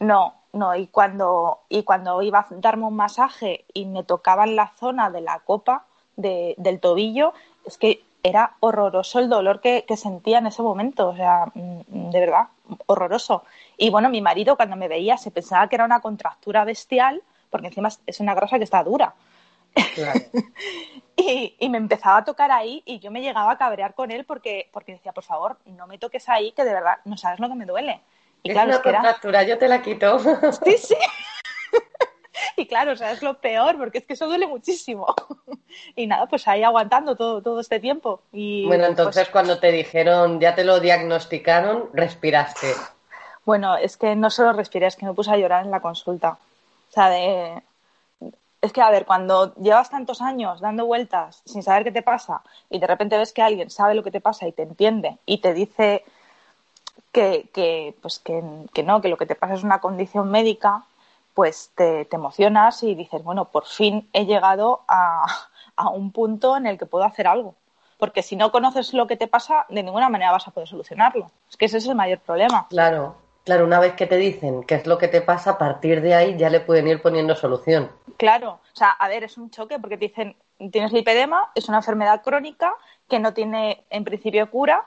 no, 0.00 0.41
no, 0.52 0.76
y 0.76 0.86
cuando, 0.86 1.60
y 1.68 1.82
cuando 1.82 2.20
iba 2.22 2.40
a 2.40 2.46
darme 2.50 2.84
un 2.84 2.96
masaje 2.96 3.64
y 3.72 3.86
me 3.86 4.04
tocaba 4.04 4.44
en 4.44 4.56
la 4.56 4.68
zona 4.78 5.10
de 5.10 5.22
la 5.22 5.38
copa 5.40 5.86
del 6.16 6.78
tobillo, 6.80 7.32
es 7.64 7.78
que 7.78 8.04
era 8.22 8.56
horroroso 8.60 9.18
el 9.18 9.30
dolor 9.30 9.60
que, 9.60 9.84
sentía 9.96 10.38
en 10.38 10.46
ese 10.46 10.62
momento, 10.62 11.08
o 11.08 11.16
sea, 11.16 11.46
mm, 11.54 12.10
de 12.10 12.20
verdad, 12.20 12.48
horroroso. 12.86 13.44
Y 13.78 13.90
bueno, 13.90 14.10
mi 14.10 14.20
marido 14.20 14.56
cuando 14.56 14.76
me 14.76 14.88
veía 14.88 15.16
se 15.16 15.30
pensaba 15.30 15.68
que 15.68 15.76
era 15.76 15.86
una 15.86 16.00
contractura 16.00 16.64
bestial, 16.64 17.22
porque 17.50 17.68
encima 17.68 17.88
es 18.06 18.20
una 18.20 18.34
grasa 18.34 18.58
que 18.58 18.64
está 18.64 18.84
dura. 18.84 19.14
y, 21.16 21.56
y, 21.58 21.68
me 21.70 21.78
empezaba 21.78 22.18
a 22.18 22.24
tocar 22.24 22.52
ahí 22.52 22.82
y 22.84 22.98
yo 22.98 23.10
me 23.10 23.22
llegaba 23.22 23.52
a 23.52 23.56
cabrear 23.56 23.94
con 23.94 24.10
él 24.10 24.24
porque, 24.26 24.68
porque 24.70 24.92
decía, 24.92 25.12
por 25.12 25.24
favor, 25.24 25.56
no 25.64 25.86
me 25.86 25.96
toques 25.96 26.28
ahí, 26.28 26.52
que 26.52 26.64
de 26.64 26.74
verdad 26.74 26.98
no 27.06 27.16
sabes 27.16 27.40
lo 27.40 27.48
que 27.48 27.54
me 27.54 27.64
duele. 27.64 28.02
Y 28.42 28.50
es 28.50 28.56
una 28.56 28.82
contractura, 28.82 29.42
yo 29.44 29.58
te 29.58 29.68
la 29.68 29.82
quito. 29.82 30.18
Sí, 30.64 30.76
sí. 30.78 30.96
Y 32.56 32.66
claro, 32.66 32.92
o 32.92 32.96
sea, 32.96 33.12
es 33.12 33.22
lo 33.22 33.38
peor, 33.38 33.76
porque 33.78 33.98
es 33.98 34.04
que 34.04 34.14
eso 34.14 34.26
duele 34.26 34.46
muchísimo. 34.46 35.14
Y 35.96 36.06
nada, 36.06 36.26
pues 36.26 36.46
ahí 36.48 36.62
aguantando 36.62 37.16
todo, 37.16 37.40
todo 37.40 37.60
este 37.60 37.80
tiempo. 37.80 38.20
Y, 38.30 38.66
bueno, 38.66 38.84
entonces 38.84 39.24
pues 39.24 39.32
cuando 39.32 39.58
te 39.58 39.72
dijeron, 39.72 40.38
ya 40.38 40.54
te 40.54 40.64
lo 40.64 40.80
diagnosticaron, 40.80 41.88
respiraste. 41.94 42.74
Bueno, 43.46 43.76
es 43.76 43.96
que 43.96 44.14
no 44.14 44.28
solo 44.28 44.52
respiré, 44.52 44.86
es 44.86 44.96
que 44.96 45.06
me 45.06 45.14
puse 45.14 45.30
a 45.30 45.38
llorar 45.38 45.64
en 45.64 45.70
la 45.70 45.80
consulta. 45.80 46.38
O 46.90 46.92
sea, 46.92 47.08
de... 47.08 47.62
Es 48.60 48.72
que, 48.72 48.82
a 48.82 48.90
ver, 48.90 49.06
cuando 49.06 49.54
llevas 49.54 49.88
tantos 49.88 50.20
años 50.20 50.60
dando 50.60 50.84
vueltas 50.84 51.42
sin 51.46 51.62
saber 51.62 51.84
qué 51.84 51.90
te 51.90 52.02
pasa 52.02 52.42
y 52.68 52.78
de 52.78 52.86
repente 52.86 53.16
ves 53.16 53.32
que 53.32 53.42
alguien 53.42 53.70
sabe 53.70 53.94
lo 53.94 54.02
que 54.02 54.10
te 54.10 54.20
pasa 54.20 54.46
y 54.46 54.52
te 54.52 54.62
entiende 54.62 55.16
y 55.24 55.38
te 55.38 55.54
dice 55.54 56.04
que, 57.12 57.48
que, 57.52 57.94
pues 58.00 58.18
que, 58.18 58.42
que, 58.72 58.82
no, 58.82 59.00
que 59.00 59.08
lo 59.08 59.18
que 59.18 59.26
te 59.26 59.34
pasa 59.34 59.54
es 59.54 59.62
una 59.62 59.80
condición 59.80 60.30
médica, 60.30 60.84
pues 61.34 61.70
te, 61.74 62.06
te 62.06 62.16
emocionas 62.16 62.82
y 62.82 62.94
dices, 62.94 63.22
bueno, 63.22 63.46
por 63.46 63.66
fin 63.66 64.08
he 64.12 64.24
llegado 64.24 64.80
a, 64.88 65.26
a, 65.76 65.88
un 65.90 66.10
punto 66.10 66.56
en 66.56 66.66
el 66.66 66.78
que 66.78 66.86
puedo 66.86 67.04
hacer 67.04 67.26
algo. 67.26 67.54
Porque 67.98 68.22
si 68.22 68.34
no 68.34 68.50
conoces 68.50 68.94
lo 68.94 69.06
que 69.06 69.16
te 69.16 69.28
pasa, 69.28 69.66
de 69.68 69.82
ninguna 69.82 70.08
manera 70.08 70.32
vas 70.32 70.48
a 70.48 70.50
poder 70.50 70.68
solucionarlo. 70.68 71.30
Es 71.48 71.56
que 71.56 71.66
ese 71.66 71.78
es 71.78 71.86
el 71.86 71.94
mayor 71.94 72.18
problema. 72.18 72.66
Claro, 72.68 73.14
claro, 73.44 73.64
una 73.64 73.78
vez 73.78 73.94
que 73.94 74.06
te 74.06 74.16
dicen 74.16 74.64
qué 74.64 74.74
es 74.74 74.86
lo 74.86 74.98
que 74.98 75.08
te 75.08 75.20
pasa, 75.20 75.52
a 75.52 75.58
partir 75.58 76.00
de 76.00 76.14
ahí 76.14 76.36
ya 76.36 76.50
le 76.50 76.60
pueden 76.60 76.88
ir 76.88 77.00
poniendo 77.00 77.36
solución. 77.36 77.92
Claro, 78.16 78.52
o 78.52 78.76
sea, 78.76 78.90
a 78.90 79.08
ver, 79.08 79.22
es 79.22 79.38
un 79.38 79.50
choque 79.50 79.78
porque 79.78 79.96
te 79.96 80.06
dicen, 80.06 80.36
tienes 80.72 80.92
lipedema, 80.92 81.50
es 81.54 81.68
una 81.68 81.78
enfermedad 81.78 82.22
crónica 82.22 82.74
que 83.08 83.20
no 83.20 83.32
tiene 83.34 83.84
en 83.90 84.04
principio 84.04 84.50
cura, 84.50 84.84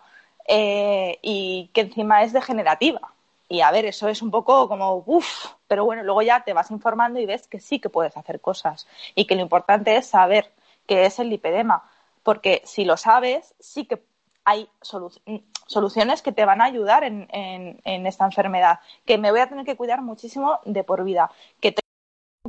eh, 0.47 1.19
y 1.21 1.69
que 1.73 1.81
encima 1.81 2.23
es 2.23 2.33
degenerativa. 2.33 3.13
Y 3.47 3.61
a 3.61 3.71
ver, 3.71 3.85
eso 3.85 4.07
es 4.07 4.21
un 4.21 4.31
poco 4.31 4.67
como, 4.67 5.03
uff, 5.05 5.47
pero 5.67 5.85
bueno, 5.85 6.03
luego 6.03 6.21
ya 6.21 6.43
te 6.43 6.53
vas 6.53 6.71
informando 6.71 7.19
y 7.19 7.25
ves 7.25 7.47
que 7.47 7.59
sí 7.59 7.79
que 7.79 7.89
puedes 7.89 8.17
hacer 8.17 8.41
cosas 8.41 8.87
y 9.13 9.25
que 9.25 9.35
lo 9.35 9.41
importante 9.41 9.95
es 9.95 10.07
saber 10.07 10.51
qué 10.87 11.05
es 11.05 11.19
el 11.19 11.29
lipedema, 11.29 11.83
porque 12.23 12.61
si 12.65 12.85
lo 12.85 12.97
sabes, 12.97 13.53
sí 13.59 13.85
que 13.85 14.03
hay 14.45 14.69
soluciones 14.81 16.21
que 16.21 16.31
te 16.31 16.45
van 16.45 16.61
a 16.61 16.65
ayudar 16.65 17.03
en, 17.03 17.27
en, 17.31 18.05
esta 18.05 18.25
enfermedad, 18.25 18.79
que 19.05 19.17
me 19.17 19.31
voy 19.31 19.39
a 19.39 19.49
tener 19.49 19.65
que 19.65 19.75
cuidar 19.75 20.01
muchísimo 20.01 20.59
de 20.65 20.83
por 20.83 21.03
vida, 21.03 21.31
que 21.59 21.71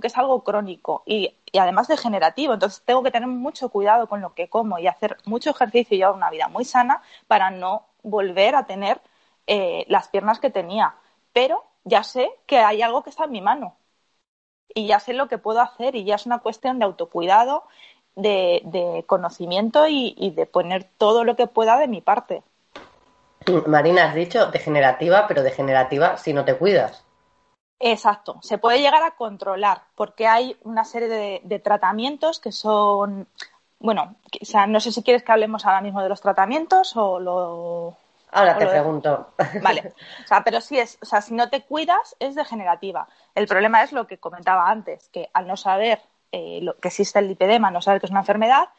que 0.00 0.08
es 0.08 0.16
algo 0.16 0.42
crónico 0.44 1.02
y, 1.06 1.34
además 1.58 1.88
degenerativo. 1.88 2.54
Entonces 2.54 2.82
tengo 2.84 3.02
que 3.02 3.10
tener 3.10 3.28
mucho 3.28 3.68
cuidado 3.70 4.08
con 4.08 4.20
lo 4.20 4.34
que 4.34 4.48
como 4.48 4.78
y 4.78 4.86
hacer 4.86 5.16
mucho 5.24 5.50
ejercicio 5.50 5.94
y 5.94 5.98
llevar 5.98 6.14
una 6.14 6.30
vida 6.30 6.48
muy 6.48 6.64
sana 6.64 7.02
para 7.26 7.50
no 7.50 7.86
volver 8.02 8.54
a 8.54 8.66
tener 8.66 9.00
eh, 9.46 9.84
las 9.88 10.08
piernas 10.08 10.40
que 10.40 10.50
tenía. 10.50 10.94
Pero 11.32 11.64
ya 11.84 12.02
sé 12.02 12.30
que 12.46 12.58
hay 12.58 12.82
algo 12.82 13.02
que 13.02 13.10
está 13.10 13.24
en 13.24 13.32
mi 13.32 13.40
mano 13.40 13.76
y 14.74 14.86
ya 14.86 15.00
sé 15.00 15.14
lo 15.14 15.28
que 15.28 15.38
puedo 15.38 15.60
hacer 15.60 15.94
y 15.96 16.04
ya 16.04 16.16
es 16.16 16.26
una 16.26 16.40
cuestión 16.40 16.78
de 16.78 16.84
autocuidado, 16.84 17.64
de, 18.14 19.04
conocimiento 19.06 19.86
y, 19.88 20.14
y 20.18 20.30
de 20.30 20.46
poner 20.46 20.84
todo 20.98 21.24
lo 21.24 21.36
que 21.36 21.46
pueda 21.46 21.78
de 21.78 21.88
mi 21.88 22.00
parte. 22.00 22.42
Marina, 23.66 24.06
has 24.06 24.14
dicho 24.14 24.46
degenerativa, 24.46 25.26
pero 25.28 25.42
degenerativa 25.42 26.16
si 26.16 26.32
no 26.32 26.44
te 26.44 26.56
cuidas. 26.56 27.05
Exacto, 27.78 28.38
se 28.42 28.56
puede 28.58 28.80
llegar 28.80 29.02
a 29.02 29.12
controlar 29.12 29.82
porque 29.94 30.26
hay 30.26 30.56
una 30.62 30.84
serie 30.84 31.40
de, 31.42 31.58
tratamientos 31.58 32.40
que 32.40 32.50
son, 32.50 33.28
bueno, 33.78 34.16
o 34.40 34.44
sea, 34.44 34.66
no 34.66 34.80
sé 34.80 34.92
si 34.92 35.02
quieres 35.02 35.22
que 35.22 35.32
hablemos 35.32 35.66
ahora 35.66 35.82
mismo 35.82 36.02
de 36.02 36.08
los 36.08 36.20
tratamientos 36.20 36.96
o 36.96 37.20
lo... 37.20 37.96
Ahora 38.32 38.56
te 38.58 38.66
pregunto. 38.66 39.28
Vale, 39.62 39.94
o 40.24 40.26
sea, 40.26 40.42
pero 40.42 40.60
si 40.60 40.78
es, 40.78 40.98
o 41.02 41.06
sea, 41.06 41.20
si 41.20 41.34
no 41.34 41.48
te 41.48 41.62
cuidas 41.62 42.16
es 42.18 42.34
degenerativa. 42.34 43.08
El 43.34 43.46
problema 43.46 43.82
es 43.82 43.92
lo 43.92 44.06
que 44.06 44.18
comentaba 44.18 44.68
antes, 44.68 45.08
que 45.10 45.30
al 45.32 45.46
no 45.46 45.56
saber 45.56 46.00
eh, 46.32 46.60
lo, 46.62 46.76
que 46.78 46.88
existe 46.88 47.18
el 47.18 47.28
lipedema, 47.28 47.70
no 47.70 47.82
saber 47.82 48.00
que 48.00 48.06
es 48.06 48.10
una 48.10 48.20
enfermedad, 48.20 48.70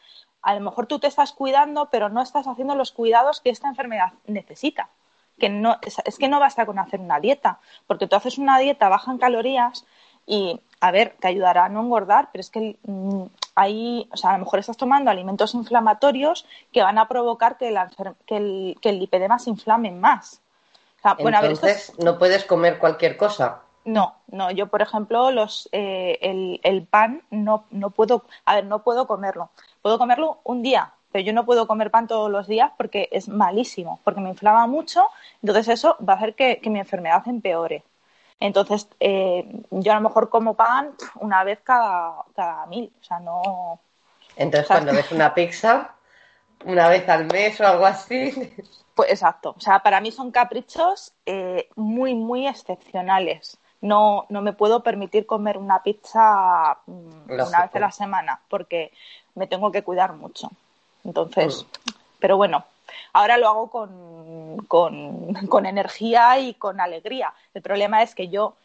a 0.42 0.54
lo 0.54 0.60
mejor 0.60 0.86
tú 0.86 0.98
te 0.98 1.06
estás 1.06 1.32
cuidando, 1.32 1.88
pero 1.90 2.08
no 2.08 2.20
estás 2.20 2.46
haciendo 2.46 2.74
los 2.74 2.92
cuidados 2.92 3.40
que 3.40 3.50
esta 3.50 3.68
enfermedad 3.68 4.12
necesita 4.26 4.90
que 5.38 5.48
no, 5.48 5.76
es, 5.82 6.18
que 6.18 6.28
no 6.28 6.40
basta 6.40 6.66
con 6.66 6.78
hacer 6.78 7.00
una 7.00 7.20
dieta, 7.20 7.60
porque 7.86 8.06
tú 8.06 8.16
haces 8.16 8.38
una 8.38 8.58
dieta 8.58 8.88
baja 8.88 9.12
en 9.12 9.18
calorías 9.18 9.84
y, 10.26 10.60
a 10.80 10.90
ver, 10.90 11.16
te 11.18 11.28
ayudará 11.28 11.66
a 11.66 11.68
no 11.68 11.80
engordar, 11.80 12.28
pero 12.32 12.40
es 12.40 12.50
que 12.50 12.78
mm, 12.82 13.24
hay, 13.54 14.08
o 14.12 14.16
sea, 14.16 14.30
a 14.30 14.32
lo 14.34 14.44
mejor 14.44 14.58
estás 14.58 14.76
tomando 14.76 15.10
alimentos 15.10 15.54
inflamatorios 15.54 16.46
que 16.72 16.82
van 16.82 16.98
a 16.98 17.08
provocar 17.08 17.56
que, 17.56 17.74
que, 18.26 18.36
el, 18.36 18.78
que 18.80 18.90
el 18.90 18.98
lipedema 18.98 19.38
se 19.38 19.50
inflame 19.50 19.90
más. 19.90 20.42
Entonces, 21.18 21.92
no 21.98 22.18
puedes 22.18 22.44
comer 22.44 22.78
cualquier 22.78 23.16
cosa. 23.16 23.62
No, 23.84 24.16
no, 24.26 24.50
yo 24.50 24.66
por 24.66 24.82
ejemplo 24.82 25.30
los 25.30 25.68
eh, 25.72 26.18
el, 26.20 26.60
el, 26.62 26.82
pan 26.86 27.22
no, 27.30 27.64
no 27.70 27.90
puedo, 27.90 28.24
a 28.44 28.56
ver, 28.56 28.66
no 28.66 28.82
puedo 28.82 29.06
comerlo. 29.06 29.50
Puedo 29.80 29.98
comerlo 29.98 30.40
un 30.44 30.62
día, 30.62 30.92
pero 31.18 31.26
yo 31.26 31.32
no 31.32 31.44
puedo 31.44 31.66
comer 31.66 31.90
pan 31.90 32.06
todos 32.06 32.30
los 32.30 32.46
días 32.46 32.70
porque 32.76 33.08
es 33.10 33.28
malísimo, 33.28 33.98
porque 34.04 34.20
me 34.20 34.28
inflama 34.28 34.68
mucho, 34.68 35.08
entonces 35.42 35.66
eso 35.66 35.96
va 36.08 36.12
a 36.12 36.16
hacer 36.16 36.36
que, 36.36 36.60
mi 36.66 36.78
enfermedad 36.78 37.26
empeore. 37.26 37.82
Entonces, 38.38 38.86
eh, 39.00 39.44
yo 39.72 39.90
a 39.90 39.96
lo 39.96 40.02
mejor 40.02 40.28
como 40.28 40.54
pan 40.54 40.92
una 41.16 41.42
vez 41.42 41.58
cada, 41.64 42.24
cada 42.36 42.66
mil, 42.66 42.92
o 43.00 43.04
sea, 43.04 43.18
no... 43.18 43.80
Entonces, 44.36 44.68
cuando 44.68 44.92
ves 44.92 45.10
una 45.10 45.34
pizza, 45.34 45.96
una 46.64 46.88
vez 46.88 47.08
al 47.08 47.26
mes 47.26 47.60
o 47.60 47.66
algo 47.66 47.86
así. 47.86 48.54
Pues 48.94 49.10
exacto, 49.10 49.56
o 49.56 49.60
sea, 49.60 49.80
para 49.80 50.00
mí 50.00 50.12
son 50.12 50.30
caprichos 50.30 51.14
eh, 51.26 51.68
muy, 51.74 52.14
muy 52.14 52.46
excepcionales. 52.46 53.58
No, 53.80 54.26
no 54.28 54.40
me 54.40 54.52
puedo 54.52 54.84
permitir 54.84 55.26
comer 55.26 55.58
una 55.58 55.82
pizza 55.82 56.78
mm, 56.86 57.32
una 57.32 57.62
vez 57.62 57.74
a 57.74 57.80
la 57.80 57.90
semana 57.90 58.40
porque 58.48 58.92
me 59.34 59.48
tengo 59.48 59.72
que 59.72 59.82
cuidar 59.82 60.12
mucho. 60.12 60.48
Entonces, 61.04 61.64
mm. 61.64 61.90
pero 62.18 62.36
bueno, 62.36 62.64
ahora 63.12 63.38
lo 63.38 63.48
hago 63.48 63.70
con, 63.70 64.58
con, 64.66 65.66
energía 65.66 66.38
y 66.38 66.54
con 66.54 66.80
alegría. 66.80 67.32
El 67.54 67.62
problema 67.62 68.02
es 68.02 68.14
que 68.14 68.28
yo 68.28 68.56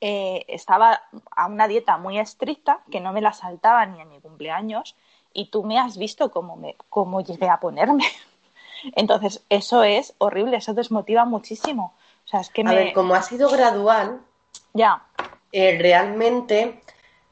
eh, 0.00 0.44
estaba 0.48 1.02
a 1.30 1.46
una 1.46 1.68
dieta 1.68 1.96
muy 1.98 2.18
estricta 2.18 2.80
que 2.90 3.00
no 3.00 3.12
me 3.12 3.20
la 3.20 3.32
saltaba 3.32 3.86
ni 3.86 4.00
en 4.00 4.10
mi 4.10 4.20
cumpleaños 4.20 4.94
y 5.32 5.50
tú 5.50 5.64
me 5.64 5.78
has 5.78 5.98
visto 5.98 6.30
cómo, 6.30 6.56
me, 6.56 6.76
cómo 6.88 7.20
llegué 7.20 7.48
a 7.48 7.60
ponerme. 7.60 8.04
Entonces, 8.94 9.42
eso 9.48 9.82
es 9.82 10.14
horrible, 10.18 10.58
eso 10.58 10.74
desmotiva 10.74 11.24
muchísimo. 11.24 11.94
O 12.24 12.28
sea, 12.28 12.40
es 12.40 12.50
que 12.50 12.62
A 12.62 12.72
ver, 12.72 12.92
como 12.92 13.14
ha 13.14 13.22
sido 13.22 13.48
gradual, 13.48 14.20
ya. 14.72 15.02
Eh, 15.52 15.78
realmente 15.78 16.82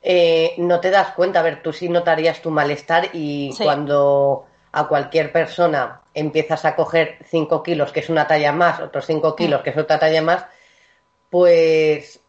eh, 0.07 0.55
no 0.59 0.81
te 0.81 0.91
das 0.91 1.13
cuenta. 1.15 1.41
A 1.41 1.43
ver, 1.43 1.63
tú 1.63 1.73
sí 1.73 1.89
notarías 1.89 2.43
tu 2.43 2.51
malestar 2.51 3.09
y 3.15 3.55
cuando 3.57 4.45
a 4.71 4.87
cualquier 4.87 5.33
persona 5.33 6.03
empiezas 6.13 6.67
a 6.67 6.77
coger 6.77 7.17
5 7.25 7.63
kilos, 7.63 7.91
que 7.91 8.01
es 8.01 8.11
una 8.11 8.27
talla 8.27 8.53
más, 8.53 8.81
otros 8.81 9.07
5 9.07 9.31
mm. 9.31 9.35
kilos, 9.35 9.63
que 9.63 9.71
es 9.71 9.79
otra 9.79 9.99
talla 9.99 10.21
más, 10.21 10.45
pues, 11.31 12.21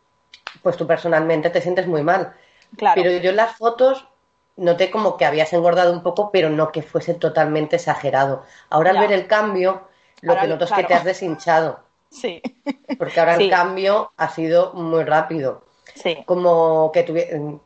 pues 0.64 0.78
tú 0.78 0.88
personalmente 0.88 1.50
te 1.50 1.60
sientes 1.60 1.86
muy 1.86 2.02
mal. 2.02 2.34
Claro. 2.78 3.02
Pero 3.02 3.18
yo 3.22 3.32
en 3.32 3.36
las 3.36 3.58
fotos 3.58 4.08
noté 4.56 4.90
como 4.90 5.18
que 5.18 5.26
habías 5.26 5.52
engordado 5.52 5.92
un 5.92 6.02
poco, 6.02 6.32
pero 6.32 6.50
no 6.50 6.72
que 6.72 6.82
fuese 6.82 7.14
totalmente 7.14 7.76
exagerado. 7.76 8.44
Ahora 8.70 8.92
al 8.92 9.00
ver 9.00 9.12
el 9.12 9.28
cambio, 9.28 9.90
lo 10.22 10.40
que 10.40 10.48
noto 10.48 10.64
es 10.64 10.72
que 10.72 10.86
te 10.86 10.94
has 10.94 11.04
deshinchado. 11.04 11.84
Sí. 12.08 12.42
Porque 12.98 13.20
ahora 13.20 13.36
el 13.36 13.50
cambio 13.50 14.14
ha 14.16 14.30
sido 14.30 14.72
muy 14.72 15.04
rápido. 15.04 15.65
Sí. 15.96 16.24
Como 16.26 16.92
que 16.92 17.04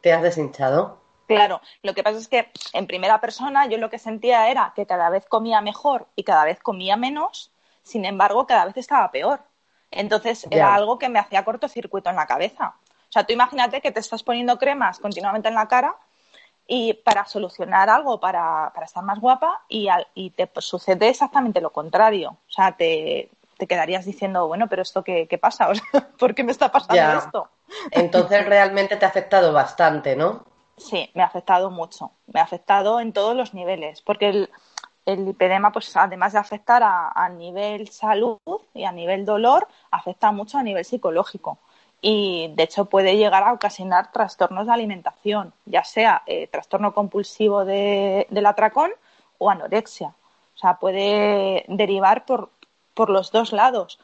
te 0.01 0.13
has 0.13 0.21
deshinchado. 0.21 0.99
Claro, 1.27 1.61
lo 1.83 1.93
que 1.93 2.01
pasa 2.01 2.17
es 2.17 2.27
que 2.27 2.49
en 2.73 2.87
primera 2.87 3.21
persona 3.21 3.67
yo 3.67 3.77
lo 3.77 3.89
que 3.89 3.99
sentía 3.99 4.49
era 4.49 4.73
que 4.75 4.87
cada 4.87 5.09
vez 5.09 5.25
comía 5.27 5.61
mejor 5.61 6.07
y 6.15 6.23
cada 6.23 6.43
vez 6.45 6.59
comía 6.59 6.95
menos, 6.95 7.51
sin 7.83 8.05
embargo, 8.05 8.47
cada 8.47 8.65
vez 8.65 8.77
estaba 8.77 9.11
peor. 9.11 9.41
Entonces 9.91 10.47
era 10.49 10.73
algo 10.73 10.97
que 10.97 11.09
me 11.09 11.19
hacía 11.19 11.45
cortocircuito 11.45 12.09
en 12.09 12.15
la 12.15 12.27
cabeza. 12.27 12.75
O 13.09 13.11
sea, 13.11 13.25
tú 13.25 13.33
imagínate 13.33 13.81
que 13.81 13.91
te 13.91 13.99
estás 13.99 14.23
poniendo 14.23 14.57
cremas 14.57 14.99
continuamente 14.99 15.49
en 15.49 15.55
la 15.55 15.67
cara 15.67 15.95
y 16.67 16.93
para 16.93 17.25
solucionar 17.25 17.89
algo, 17.89 18.19
para, 18.19 18.71
para 18.73 18.85
estar 18.85 19.03
más 19.03 19.19
guapa, 19.19 19.63
y, 19.67 19.87
y 20.13 20.29
te 20.29 20.47
sucede 20.59 21.09
exactamente 21.09 21.61
lo 21.61 21.71
contrario. 21.71 22.37
O 22.47 22.51
sea, 22.51 22.77
te, 22.77 23.31
te 23.57 23.67
quedarías 23.67 24.05
diciendo, 24.05 24.47
bueno, 24.47 24.67
pero 24.67 24.83
esto 24.83 25.03
qué, 25.03 25.27
qué 25.27 25.39
pasa, 25.39 25.69
¿por 26.19 26.35
qué 26.35 26.43
me 26.43 26.51
está 26.51 26.71
pasando 26.71 27.17
esto? 27.17 27.49
Entonces 27.91 28.45
realmente 28.45 28.95
te 28.95 29.05
ha 29.05 29.09
afectado 29.09 29.53
bastante, 29.53 30.15
¿no? 30.15 30.45
Sí, 30.77 31.09
me 31.13 31.23
ha 31.23 31.25
afectado 31.25 31.69
mucho, 31.71 32.11
me 32.27 32.39
ha 32.39 32.43
afectado 32.43 32.99
en 33.01 33.11
todos 33.11 33.35
los 33.35 33.53
niveles, 33.53 34.01
porque 34.01 34.29
el, 34.29 34.49
el 35.05 35.25
lipedema, 35.25 35.71
pues 35.71 35.95
además 35.97 36.33
de 36.33 36.39
afectar 36.39 36.83
a, 36.83 37.09
a, 37.09 37.27
nivel 37.29 37.89
salud 37.89 38.39
y 38.73 38.85
a 38.85 38.91
nivel 38.91 39.25
dolor, 39.25 39.67
afecta 39.91 40.31
mucho 40.31 40.57
a 40.57 40.63
nivel 40.63 40.85
psicológico 40.85 41.59
y 42.01 42.53
de 42.55 42.63
hecho 42.63 42.85
puede 42.85 43.17
llegar 43.17 43.43
a 43.43 43.53
ocasionar 43.53 44.11
trastornos 44.11 44.67
de 44.67 44.73
alimentación, 44.73 45.53
ya 45.65 45.83
sea 45.83 46.23
eh, 46.25 46.47
trastorno 46.47 46.93
compulsivo 46.93 47.65
de, 47.65 48.27
del 48.29 48.45
atracón 48.45 48.91
o 49.37 49.49
anorexia. 49.49 50.15
O 50.55 50.57
sea, 50.57 50.77
puede 50.77 51.65
derivar 51.67 52.25
por, 52.25 52.51
por 52.93 53.09
los 53.09 53.31
dos 53.31 53.51
lados 53.51 53.99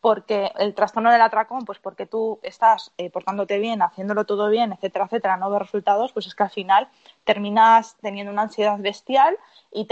porque 0.00 0.50
el 0.58 0.74
trastorno 0.74 1.12
del 1.12 1.20
atracón, 1.20 1.64
pues 1.64 1.78
porque 1.78 2.06
tú 2.06 2.38
estás 2.42 2.92
eh, 2.96 3.10
portándote 3.10 3.58
bien, 3.58 3.82
haciéndolo 3.82 4.24
todo 4.24 4.48
bien, 4.48 4.72
etcétera, 4.72 5.04
etcétera, 5.04 5.36
no 5.36 5.50
ves 5.50 5.60
resultados, 5.60 6.12
pues 6.12 6.26
es 6.26 6.34
que 6.34 6.42
al 6.42 6.50
final 6.50 6.88
terminas 7.24 7.96
teniendo 8.00 8.32
una 8.32 8.42
ansiedad 8.42 8.78
bestial 8.78 9.36
y 9.70 9.86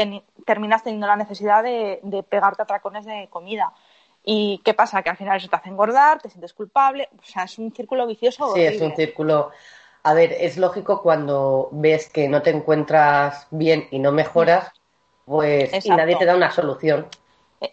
terminas 0.46 0.82
teniendo 0.82 1.06
la 1.06 1.16
necesidad 1.16 1.62
de, 1.62 2.00
de, 2.02 2.22
pegarte 2.22 2.62
atracones 2.62 3.04
de 3.04 3.28
comida. 3.30 3.72
¿Y 4.24 4.60
qué 4.64 4.74
pasa? 4.74 5.02
Que 5.02 5.10
al 5.10 5.16
final 5.16 5.36
eso 5.36 5.48
te 5.48 5.56
hace 5.56 5.68
engordar, 5.68 6.20
te 6.20 6.30
sientes 6.30 6.54
culpable, 6.54 7.08
o 7.18 7.24
sea, 7.24 7.44
es 7.44 7.58
un 7.58 7.72
círculo 7.72 8.06
vicioso. 8.06 8.54
Sí, 8.54 8.62
es 8.62 8.80
un 8.80 8.94
círculo. 8.96 9.50
A 10.02 10.14
ver, 10.14 10.32
es 10.32 10.56
lógico 10.56 11.02
cuando 11.02 11.68
ves 11.70 12.08
que 12.08 12.28
no 12.28 12.40
te 12.40 12.50
encuentras 12.50 13.46
bien 13.50 13.88
y 13.90 13.98
no 13.98 14.10
mejoras, 14.10 14.72
pues 15.26 15.84
y 15.84 15.90
nadie 15.90 16.16
te 16.16 16.24
da 16.24 16.34
una 16.34 16.50
solución. 16.50 17.06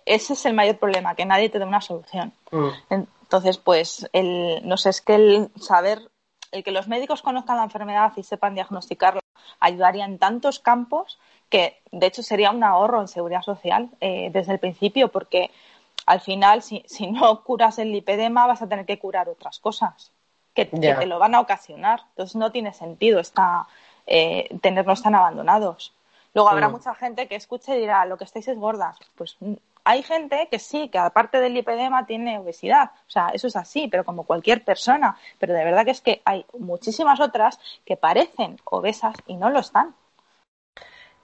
Ese 0.06 0.34
es 0.34 0.46
el 0.46 0.54
mayor 0.54 0.78
problema, 0.78 1.16
que 1.16 1.26
nadie 1.26 1.50
te 1.50 1.60
dé 1.60 1.66
una 1.66 1.82
solución. 1.82 2.34
Mm. 2.52 2.70
Entonces, 2.90 3.58
pues, 3.58 4.08
el, 4.14 4.62
no 4.68 4.78
sé, 4.78 4.90
es 4.90 5.02
que 5.02 5.16
el 5.16 5.52
saber, 5.60 6.10
el 6.52 6.64
que 6.64 6.72
los 6.72 6.88
médicos 6.88 7.22
conozcan 7.22 7.58
la 7.58 7.64
enfermedad 7.64 8.14
y 8.16 8.24
sepan 8.24 8.56
diagnosticarla, 8.56 9.22
ayudaría 9.60 10.06
en 10.06 10.18
tantos 10.18 10.60
campos 10.60 11.20
que, 11.50 11.82
de 11.92 12.08
hecho, 12.08 12.24
sería 12.24 12.52
un 12.52 12.64
ahorro 12.64 13.02
en 13.02 13.08
seguridad 13.08 13.42
social 13.42 13.90
eh, 14.02 14.30
desde 14.32 14.54
el 14.54 14.60
principio, 14.60 15.10
porque 15.10 15.52
al 16.06 16.22
final, 16.22 16.62
si, 16.62 16.84
si, 16.88 17.08
no 17.08 17.44
curas 17.44 17.78
el 17.80 17.92
lipedema, 17.92 18.48
vas 18.48 18.62
a 18.62 18.70
tener 18.70 18.86
que 18.86 19.00
curar 19.00 19.30
otras 19.30 19.60
cosas 19.60 20.12
que, 20.54 20.66
te 20.66 21.06
lo 21.06 21.20
van 21.20 21.36
a 21.36 21.42
ocasionar. 21.42 22.02
Entonces, 22.10 22.36
no 22.36 22.52
tiene 22.52 22.74
sentido 22.74 23.20
esta, 23.20 23.68
eh, 24.08 24.50
tenernos 24.62 25.02
tan 25.02 25.16
abandonados. 25.16 25.94
Luego 26.34 26.50
habrá 26.50 26.70
mm. 26.70 26.72
mucha 26.72 26.96
gente 26.96 27.28
que 27.28 27.36
escuche 27.36 27.78
y 27.78 27.82
dirá, 27.82 28.06
lo 28.06 28.18
que 28.18 28.24
estáis 28.24 28.48
es 28.48 28.58
gordas. 28.58 28.98
Pues 29.16 29.38
hay 29.86 30.04
gente 30.04 30.48
que 30.50 30.60
sí, 30.60 30.90
que 30.90 30.98
aparte 30.98 31.40
del 31.40 31.54
lipedema 31.54 32.06
tiene 32.06 32.40
obesidad, 32.40 32.92
o 33.08 33.10
sea, 33.10 33.30
eso 33.30 33.48
es 33.48 33.56
así, 33.56 33.88
pero 33.88 34.04
como 34.04 34.24
cualquier 34.24 34.64
persona, 34.66 35.16
pero 35.40 35.54
de 35.54 35.64
verdad 35.64 35.86
que 35.86 35.92
es 35.92 36.02
que 36.02 36.22
hay 36.26 36.46
muchísimas 36.58 37.20
otras 37.20 37.60
que 37.86 37.96
parecen 37.96 38.58
obesas 38.66 39.16
y 39.28 39.38
no 39.38 39.50
lo 39.50 39.60
están. 39.60 39.96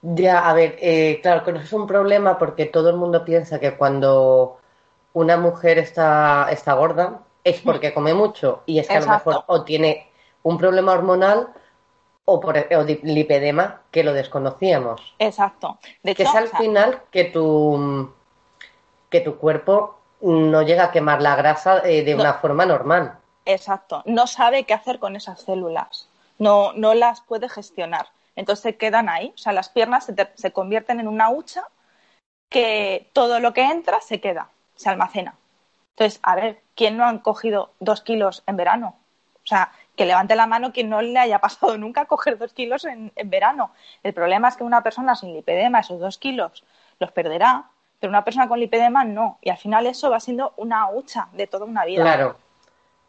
Ya, 0.00 0.48
a 0.48 0.54
ver, 0.54 0.76
eh, 0.80 1.20
claro 1.22 1.44
que 1.44 1.52
no 1.52 1.60
es 1.60 1.72
un 1.72 1.86
problema 1.86 2.38
porque 2.38 2.66
todo 2.66 2.90
el 2.90 2.96
mundo 2.96 3.24
piensa 3.24 3.60
que 3.60 3.76
cuando 3.76 4.58
una 5.12 5.36
mujer 5.36 5.78
está, 5.78 6.48
está 6.50 6.72
gorda 6.74 7.20
es 7.44 7.60
porque 7.60 7.92
come 7.92 8.14
mucho 8.14 8.62
y 8.66 8.78
es 8.78 8.88
que 8.88 8.96
a 8.96 9.00
lo 9.00 9.08
mejor 9.08 9.44
o 9.46 9.64
tiene 9.64 10.08
un 10.44 10.58
problema 10.58 10.92
hormonal 10.92 11.48
o 12.24 12.40
por 12.40 12.56
o 12.56 12.82
lipedema 12.84 13.82
que 13.90 14.04
lo 14.04 14.12
desconocíamos. 14.12 15.14
Exacto. 15.18 15.78
De 16.02 16.14
que 16.14 16.22
es 16.22 16.34
al 16.34 16.48
final 16.48 17.02
que 17.10 17.24
tu 17.24 18.12
que 19.12 19.20
tu 19.20 19.36
cuerpo 19.36 20.00
no 20.22 20.62
llega 20.62 20.84
a 20.84 20.90
quemar 20.90 21.22
la 21.22 21.36
grasa 21.36 21.82
eh, 21.84 22.02
de 22.02 22.14
una 22.14 22.34
forma 22.34 22.66
normal. 22.66 23.18
Exacto, 23.44 24.02
no 24.06 24.26
sabe 24.26 24.64
qué 24.64 24.74
hacer 24.74 24.98
con 24.98 25.14
esas 25.14 25.42
células, 25.42 26.08
no, 26.38 26.72
no 26.72 26.94
las 26.94 27.20
puede 27.20 27.48
gestionar. 27.48 28.08
Entonces 28.34 28.62
se 28.62 28.76
quedan 28.76 29.08
ahí, 29.08 29.32
o 29.34 29.38
sea, 29.38 29.52
las 29.52 29.68
piernas 29.68 30.06
se, 30.06 30.14
se 30.34 30.52
convierten 30.52 30.98
en 30.98 31.06
una 31.06 31.28
hucha 31.28 31.68
que 32.48 33.10
todo 33.12 33.40
lo 33.40 33.52
que 33.52 33.62
entra 33.62 34.00
se 34.00 34.20
queda, 34.20 34.48
se 34.74 34.88
almacena. 34.88 35.34
Entonces, 35.90 36.18
a 36.22 36.34
ver, 36.34 36.62
¿quién 36.74 36.96
no 36.96 37.04
han 37.04 37.18
cogido 37.18 37.72
dos 37.78 38.00
kilos 38.00 38.42
en 38.46 38.56
verano? 38.56 38.96
O 39.44 39.46
sea, 39.46 39.72
que 39.96 40.06
levante 40.06 40.36
la 40.36 40.46
mano 40.46 40.72
quien 40.72 40.88
no 40.88 41.02
le 41.02 41.18
haya 41.18 41.40
pasado 41.40 41.76
nunca 41.78 42.06
coger 42.06 42.38
dos 42.38 42.54
kilos 42.54 42.86
en, 42.86 43.12
en, 43.16 43.28
verano. 43.28 43.72
El 44.02 44.14
problema 44.14 44.48
es 44.48 44.56
que 44.56 44.64
una 44.64 44.82
persona 44.82 45.14
sin 45.14 45.34
lipedema 45.34 45.80
esos 45.80 46.00
dos 46.00 46.16
kilos 46.16 46.64
los 46.98 47.12
perderá 47.12 47.66
pero 48.02 48.10
una 48.10 48.24
persona 48.24 48.48
con 48.48 48.58
lipedema 48.58 49.04
no. 49.04 49.38
Y 49.40 49.48
al 49.48 49.58
final 49.58 49.86
eso 49.86 50.10
va 50.10 50.18
siendo 50.18 50.54
una 50.56 50.90
hucha 50.90 51.28
de 51.34 51.46
toda 51.46 51.66
una 51.66 51.84
vida. 51.84 52.02
Claro. 52.02 52.36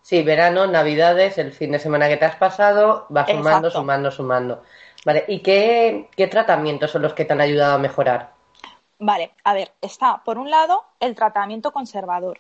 Sí, 0.04 0.22
verano, 0.22 0.68
navidades, 0.68 1.40
el 1.40 1.52
fin 1.52 1.72
de 1.72 1.80
semana 1.80 2.08
que 2.08 2.18
te 2.18 2.26
has 2.26 2.36
pasado, 2.36 3.08
va 3.10 3.26
sumando, 3.26 3.72
sumando, 3.72 4.12
sumando. 4.12 4.62
Vale, 5.04 5.26
¿y 5.28 5.40
qué, 5.40 6.12
qué 6.16 6.28
tratamientos 6.28 6.92
son 6.92 7.02
los 7.02 7.16
que 7.16 7.26
te 7.26 7.34
han 7.34 7.42
ayudado 7.42 7.74
a 7.74 7.80
mejorar? 7.80 8.34
Vale, 9.00 9.32
a 9.44 9.56
ver, 9.56 9.72
está 9.82 10.22
por 10.24 10.38
un 10.38 10.52
lado 10.52 10.84
el 11.00 11.16
tratamiento 11.16 11.74
conservador, 11.74 12.40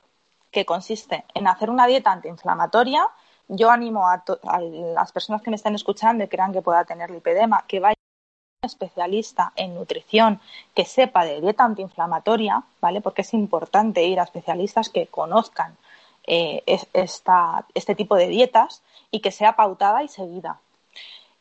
que 0.51 0.63
consiste 0.63 1.25
en 1.33 1.47
hacer 1.47 1.71
una 1.71 1.87
dieta 1.87 2.11
antiinflamatoria. 2.11 3.09
Yo 3.47 3.71
animo 3.71 4.07
a, 4.07 4.23
a 4.43 4.61
las 4.61 5.11
personas 5.11 5.41
que 5.41 5.49
me 5.49 5.55
estén 5.55 5.73
escuchando 5.73 6.23
y 6.23 6.27
crean 6.27 6.53
que 6.53 6.61
pueda 6.61 6.85
tener 6.85 7.09
lipedema 7.09 7.65
que 7.67 7.79
vayan 7.79 7.92
especialista 8.65 9.53
en 9.55 9.75
nutrición 9.75 10.39
que 10.73 10.85
sepa 10.85 11.25
de 11.25 11.41
dieta 11.41 11.63
antiinflamatoria, 11.63 12.63
¿vale? 12.81 13.01
Porque 13.01 13.21
es 13.21 13.33
importante 13.33 14.03
ir 14.03 14.19
a 14.19 14.23
especialistas 14.23 14.89
que 14.89 15.07
conozcan 15.07 15.77
eh, 16.25 16.63
este 17.73 17.95
tipo 17.95 18.15
de 18.15 18.27
dietas 18.27 18.81
y 19.11 19.19
que 19.19 19.31
sea 19.31 19.55
pautada 19.55 20.03
y 20.03 20.07
seguida. 20.07 20.59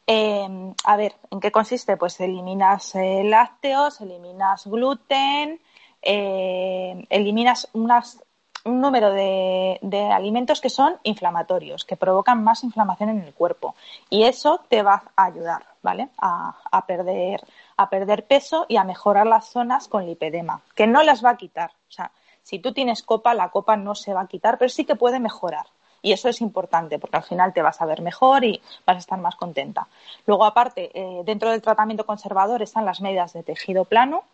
Eh, 0.06 0.74
a 0.84 0.96
ver, 0.96 1.14
¿en 1.30 1.40
qué 1.40 1.52
consiste? 1.52 1.96
Pues 1.96 2.18
eliminas 2.20 2.94
eh, 2.96 3.22
lácteos, 3.24 4.00
eliminas 4.00 4.66
gluten, 4.66 5.60
eliminas 6.02 7.68
unas 7.72 8.18
un 8.64 8.80
número 8.80 9.10
de, 9.10 9.78
alimentos 10.12 10.60
que 10.60 10.70
son 10.70 10.96
inflamatorios, 11.02 11.84
que 11.84 11.96
provocan 11.96 12.42
más 12.42 12.64
inflamación 12.64 13.10
en 13.10 13.22
el 13.22 13.34
cuerpo. 13.34 13.74
Y 14.08 14.24
eso 14.24 14.60
te 14.68 14.82
va 14.82 15.04
a 15.16 15.24
ayudar, 15.24 15.64
¿vale? 15.82 16.10
A, 16.18 16.84
perder, 16.86 17.44
a 17.76 17.88
perder 17.90 18.26
peso 18.26 18.66
y 18.68 18.76
a 18.76 18.84
mejorar 18.84 19.26
las 19.26 19.48
zonas 19.48 19.88
con 19.88 20.06
lipedema, 20.06 20.62
que 20.74 20.86
no 20.86 21.02
las 21.02 21.24
va 21.24 21.30
a 21.30 21.36
quitar. 21.36 21.70
O 21.88 21.92
sea, 21.92 22.12
si 22.42 22.58
tú 22.58 22.72
tienes 22.72 23.02
copa, 23.02 23.34
la 23.34 23.50
copa 23.50 23.76
no 23.76 23.94
se 23.94 24.14
va 24.14 24.22
a 24.22 24.26
quitar, 24.28 24.58
pero 24.58 24.68
sí 24.68 24.84
que 24.84 24.96
puede 24.96 25.20
mejorar. 25.20 25.66
Y 26.04 26.12
eso 26.12 26.28
es 26.28 26.40
importante 26.40 26.98
porque 26.98 27.16
al 27.16 27.22
final 27.22 27.52
te 27.52 27.62
vas 27.62 27.80
a 27.80 27.86
ver 27.86 28.02
mejor 28.02 28.44
y 28.44 28.60
vas 28.84 28.96
a 28.96 28.98
estar 28.98 29.18
más 29.20 29.36
contenta. 29.36 29.86
Luego, 30.26 30.44
aparte, 30.44 30.90
eh, 30.94 31.22
dentro 31.24 31.50
del 31.50 31.62
tratamiento 31.62 32.04
conservador 32.04 32.60
están 32.60 32.84
las 32.84 33.00
medidas 33.00 33.32
de 33.32 33.44
tejido 33.44 33.84
plano, 33.84 34.24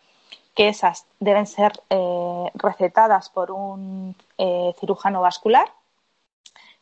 que 0.55 0.67
esas 0.67 1.05
deben 1.21 1.47
ser 1.47 1.71
eh, 1.89 2.51
recetadas 2.53 3.29
por 3.29 3.49
un 3.51 4.13
eh, 4.37 4.75
cirujano 4.79 5.21
vascular. 5.21 5.71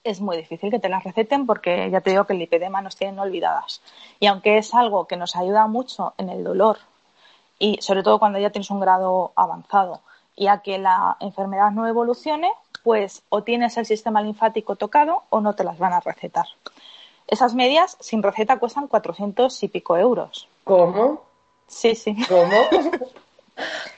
Es 0.03 0.19
muy 0.19 0.35
difícil 0.35 0.71
que 0.71 0.79
te 0.79 0.89
las 0.89 1.03
receten 1.03 1.45
porque 1.45 1.91
ya 1.91 2.01
te 2.01 2.09
digo 2.09 2.25
que 2.25 2.33
el 2.33 2.39
lipedema 2.39 2.81
nos 2.81 2.95
tienen 2.95 3.19
olvidadas. 3.19 3.81
Y 4.19 4.27
aunque 4.27 4.57
es 4.57 4.73
algo 4.73 5.05
que 5.05 5.15
nos 5.15 5.35
ayuda 5.35 5.67
mucho 5.67 6.15
en 6.17 6.29
el 6.29 6.43
dolor 6.43 6.79
y 7.59 7.77
sobre 7.81 8.01
todo 8.01 8.17
cuando 8.17 8.39
ya 8.39 8.49
tienes 8.49 8.71
un 8.71 8.79
grado 8.79 9.31
avanzado 9.35 10.01
y 10.35 10.47
a 10.47 10.59
que 10.59 10.79
la 10.79 11.17
enfermedad 11.19 11.71
no 11.71 11.87
evolucione, 11.87 12.51
pues 12.83 13.21
o 13.29 13.43
tienes 13.43 13.77
el 13.77 13.85
sistema 13.85 14.23
linfático 14.23 14.75
tocado 14.75 15.23
o 15.29 15.39
no 15.39 15.53
te 15.53 15.63
las 15.63 15.77
van 15.77 15.93
a 15.93 15.99
recetar. 15.99 16.47
Esas 17.27 17.53
medias 17.53 17.97
sin 17.99 18.23
receta 18.23 18.57
cuestan 18.57 18.87
400 18.87 19.61
y 19.61 19.67
pico 19.67 19.97
euros. 19.97 20.47
¿Cómo? 20.63 21.21
Sí, 21.67 21.93
sí. 21.93 22.15
¿Cómo? 22.27 22.55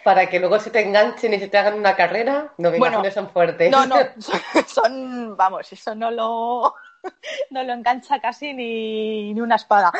Para 0.04 0.30
que 0.30 0.40
luego 0.40 0.60
se 0.60 0.72
te 0.72 0.82
enganchen 0.82 1.34
y 1.34 1.40
se 1.40 1.48
te 1.48 1.58
hagan 1.58 1.76
una 1.76 1.96
carrera. 1.96 2.54
No 2.58 2.72
me 2.72 2.80
bueno, 2.80 3.00
imagino 3.00 3.14
son 3.14 3.30
fuertes. 3.30 3.72
No, 3.72 3.86
no, 3.86 3.96
son, 4.68 5.36
vamos, 5.36 5.72
eso 5.72 5.96
no 5.96 6.12
lo, 6.12 6.76
no 7.50 7.64
lo 7.64 7.74
engancha 7.74 8.20
casi 8.20 8.54
ni, 8.54 9.34
ni 9.34 9.42
una 9.42 9.56
espada 9.56 9.92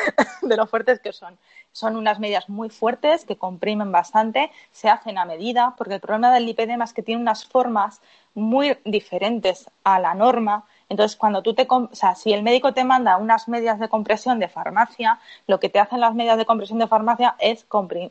de 0.42 0.56
lo 0.56 0.66
fuertes 0.66 1.00
que 1.00 1.12
son. 1.12 1.38
Son 1.72 1.96
unas 1.96 2.18
medias 2.18 2.48
muy 2.48 2.68
fuertes 2.68 3.24
que 3.24 3.36
comprimen 3.36 3.92
bastante, 3.92 4.50
se 4.72 4.88
hacen 4.88 5.18
a 5.18 5.24
medida, 5.24 5.74
porque 5.78 5.94
el 5.94 6.00
problema 6.00 6.32
del 6.32 6.46
lipedema 6.46 6.84
es 6.84 6.92
que 6.92 7.02
tiene 7.02 7.22
unas 7.22 7.44
formas 7.46 8.00
muy 8.34 8.76
diferentes 8.84 9.70
a 9.84 10.00
la 10.00 10.14
norma 10.14 10.64
entonces, 10.90 11.16
cuando 11.16 11.40
tú 11.40 11.54
te, 11.54 11.66
o 11.70 11.88
sea, 11.92 12.16
si 12.16 12.32
el 12.32 12.42
médico 12.42 12.74
te 12.74 12.82
manda 12.82 13.16
unas 13.16 13.48
medias 13.48 13.78
de 13.78 13.88
compresión 13.88 14.40
de 14.40 14.48
farmacia, 14.48 15.20
lo 15.46 15.60
que 15.60 15.68
te 15.68 15.78
hacen 15.78 16.00
las 16.00 16.14
medias 16.14 16.36
de 16.36 16.44
compresión 16.44 16.80
de 16.80 16.88
farmacia 16.88 17.36
es, 17.38 17.64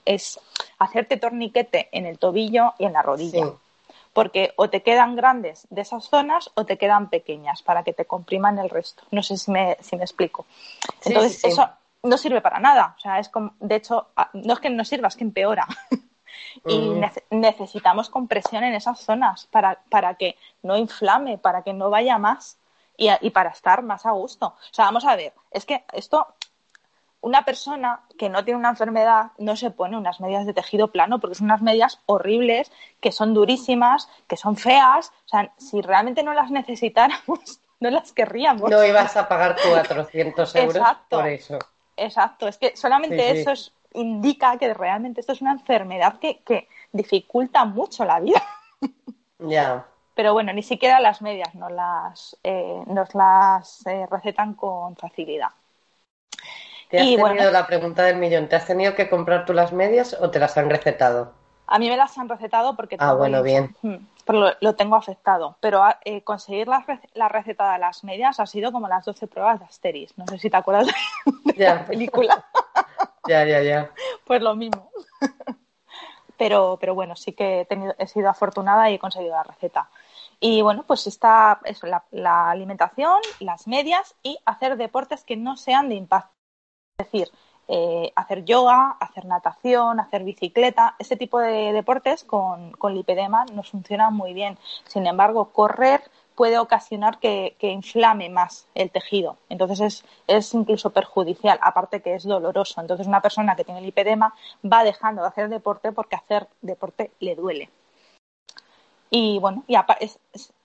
es 0.05 0.39
hacerte 0.79 1.17
torniquete 1.17 1.89
en 1.91 2.05
el 2.05 2.17
tobillo 2.17 2.73
y 2.77 2.85
en 2.85 2.93
la 2.93 3.01
rodilla. 3.01 3.47
Porque 4.13 4.53
o 4.55 4.69
te 4.69 4.81
quedan 4.81 5.15
grandes 5.15 5.67
de 5.69 5.81
esas 5.81 6.05
zonas 6.05 6.49
o 6.55 6.65
te 6.65 6.77
quedan 6.77 7.09
pequeñas 7.09 7.61
para 7.61 7.83
que 7.83 7.93
te 7.93 8.05
compriman 8.05 8.57
el 8.57 8.69
resto. 8.69 9.03
No 9.11 9.21
sé 9.21 9.37
si 9.37 9.51
me, 9.51 9.77
si 9.81 9.95
me 9.95 10.03
explico. 10.03 10.45
Entonces, 11.05 11.43
eso 11.43 11.69
no 12.03 12.17
sirve 12.17 12.41
para 12.41 12.59
nada. 12.59 12.95
O 12.97 12.99
sea, 12.99 13.19
es 13.19 13.29
como, 13.29 13.53
de 13.59 13.75
hecho, 13.75 14.07
no 14.33 14.53
es 14.53 14.59
que 14.59 14.69
no 14.69 14.83
sirva, 14.83 15.09
es 15.09 15.15
que 15.15 15.23
empeora. 15.23 15.67
y 16.65 16.77
mm. 16.77 17.05
necesitamos 17.29 18.09
compresión 18.09 18.63
en 18.63 18.73
esas 18.73 18.99
zonas 18.99 19.47
para, 19.51 19.81
para 19.89 20.15
que 20.15 20.37
no 20.63 20.77
inflame, 20.77 21.37
para 21.37 21.61
que 21.61 21.73
no 21.73 21.89
vaya 21.89 22.17
más 22.17 22.57
y, 22.97 23.29
para 23.29 23.51
estar 23.51 23.81
más 23.83 24.05
a 24.05 24.11
gusto. 24.11 24.47
O 24.47 24.73
sea, 24.73 24.85
vamos 24.85 25.05
a 25.05 25.15
ver, 25.15 25.33
es 25.51 25.65
que 25.65 25.83
esto, 25.93 26.27
una 27.21 27.43
persona 27.43 28.01
que 28.17 28.29
no 28.29 28.43
tiene 28.43 28.59
una 28.59 28.69
enfermedad 28.69 29.31
no 29.37 29.55
se 29.55 29.71
pone 29.71 29.97
unas 29.97 30.19
medias 30.19 30.45
de 30.45 30.53
tejido 30.53 30.89
plano 30.89 31.19
porque 31.19 31.35
son 31.35 31.45
unas 31.45 31.61
medias 31.61 31.99
horribles, 32.05 32.71
que 32.99 33.11
son 33.11 33.33
durísimas, 33.33 34.09
que 34.27 34.37
son 34.37 34.55
feas. 34.55 35.11
O 35.25 35.29
sea, 35.29 35.51
si 35.57 35.81
realmente 35.81 36.23
no 36.23 36.33
las 36.33 36.51
necesitáramos, 36.51 37.59
no 37.79 37.89
las 37.89 38.13
querríamos. 38.13 38.69
No 38.69 38.83
ibas 38.83 39.15
a 39.17 39.27
pagar 39.27 39.55
400 39.61 40.55
euros 40.55 40.87
por 41.09 41.27
eso. 41.27 41.59
Exacto, 41.97 42.47
es 42.47 42.57
que 42.57 42.77
solamente 42.77 43.41
eso 43.41 43.51
indica 43.93 44.57
que 44.57 44.73
realmente 44.73 45.19
esto 45.19 45.33
es 45.33 45.41
una 45.41 45.51
enfermedad 45.51 46.19
que, 46.19 46.39
que 46.45 46.69
dificulta 46.91 47.65
mucho 47.65 48.05
la 48.05 48.19
vida. 48.19 48.41
Ya 49.39 49.85
pero 50.19 50.33
bueno, 50.33 50.51
ni 50.51 50.63
siquiera 50.63 50.99
las 50.99 51.21
medias 51.21 51.55
nos 51.55 51.71
las, 51.71 52.37
eh, 52.43 52.83
nos 52.87 53.15
las 53.15 53.87
eh, 53.87 54.05
recetan 54.11 54.53
con 54.53 54.97
facilidad. 54.97 55.47
Te 56.89 56.99
has 56.99 57.05
tenido 57.05 57.51
la 57.51 57.67
pregunta 57.67 58.03
del 58.03 58.17
millón, 58.17 58.49
¿te 58.49 58.55
has 58.55 58.65
tenido 58.65 58.95
que 58.95 59.09
comprar 59.09 59.45
tú 59.45 59.53
las 59.53 59.71
medias 59.71 60.17
o 60.19 60.31
te 60.31 60.39
las 60.39 60.57
han 60.57 60.69
recetado? 60.69 61.33
A 61.67 61.77
mí 61.77 61.87
me 61.87 61.95
las 61.95 62.17
han 62.17 62.27
recetado 62.27 62.75
porque 62.75 62.97
ah, 62.99 63.13
bueno, 63.13 63.43
bien. 63.43 63.75
lo, 64.59 64.75
tengo 64.75 64.95
afectado, 64.95 65.55
pero 65.59 65.83
ah, 65.83 65.99
eh, 66.03 66.23
conseguir 66.23 66.67
la, 66.67 66.83
la, 67.13 67.29
receta 67.29 67.73
de 67.73 67.79
las 67.79 68.03
medias 68.03 68.39
ha 68.39 68.47
sido 68.47 68.71
como 68.71 68.87
las 68.87 69.05
12 69.05 69.27
pruebas 69.27 69.59
de 69.59 69.65
Asteris. 69.65 70.17
No 70.17 70.25
sé 70.27 70.39
si 70.39 70.49
te 70.49 70.57
acuerdas 70.57 70.87
de, 70.87 71.53
la 71.63 71.85
película. 71.85 72.45
ya, 73.27 73.45
ya, 73.45 73.61
ya. 73.61 73.91
Pues 74.25 74.41
lo 74.41 74.55
mismo. 74.55 74.89
pero, 76.37 76.77
pero 76.81 76.95
bueno, 76.95 77.15
sí 77.15 77.33
que 77.33 77.61
he, 77.61 77.65
tenido, 77.65 77.93
he 77.99 78.07
sido 78.07 78.29
afortunada 78.29 78.89
y 78.89 78.95
he 78.95 78.99
conseguido 78.99 79.35
la 79.35 79.43
receta. 79.43 79.89
Y 80.39 80.61
bueno, 80.61 80.85
pues 80.87 81.05
está 81.05 81.59
eso, 81.65 81.85
la, 82.11 82.49
alimentación, 82.49 83.19
las 83.39 83.67
medias 83.67 84.15
y 84.23 84.39
hacer 84.45 84.77
deportes 84.77 85.23
que 85.23 85.35
no 85.35 85.57
sean 85.57 85.89
de 85.89 85.95
impacto. 85.95 86.38
Es 86.99 87.05
decir, 87.05 87.31
eh, 87.69 88.11
hacer 88.15 88.43
yoga, 88.43 88.97
hacer 88.99 89.25
natación, 89.25 89.99
hacer 89.99 90.23
bicicleta, 90.23 90.95
ese 90.99 91.15
tipo 91.15 91.39
de 91.39 91.71
deportes 91.71 92.23
con, 92.23 92.71
con 92.71 92.93
lipedema 92.93 93.45
nos 93.53 93.69
funciona 93.69 94.09
muy 94.09 94.33
bien. 94.33 94.57
Sin 94.85 95.07
embargo, 95.07 95.45
correr 95.53 96.01
puede 96.35 96.57
ocasionar 96.57 97.19
que, 97.19 97.55
inflame 97.61 98.29
más 98.29 98.67
el 98.73 98.91
tejido. 98.91 99.37
Entonces 99.49 99.79
es, 99.79 100.05
es, 100.27 100.53
incluso 100.53 100.89
perjudicial, 100.89 101.57
aparte 101.61 102.01
que 102.01 102.15
es 102.15 102.23
doloroso. 102.23 102.81
Entonces 102.81 103.07
una 103.07 103.21
persona 103.21 103.55
que 103.55 103.63
tiene 103.63 103.81
lipedema 103.81 104.33
va 104.63 104.83
dejando 104.83 105.21
de 105.21 105.27
hacer 105.29 105.49
deporte 105.49 105.91
porque 105.91 106.15
hacer 106.15 106.47
deporte 106.61 107.11
le 107.19 107.35
duele. 107.35 107.69
Y 109.09 109.39
bueno, 109.39 109.63
y 109.67 109.75
es, 109.99 110.19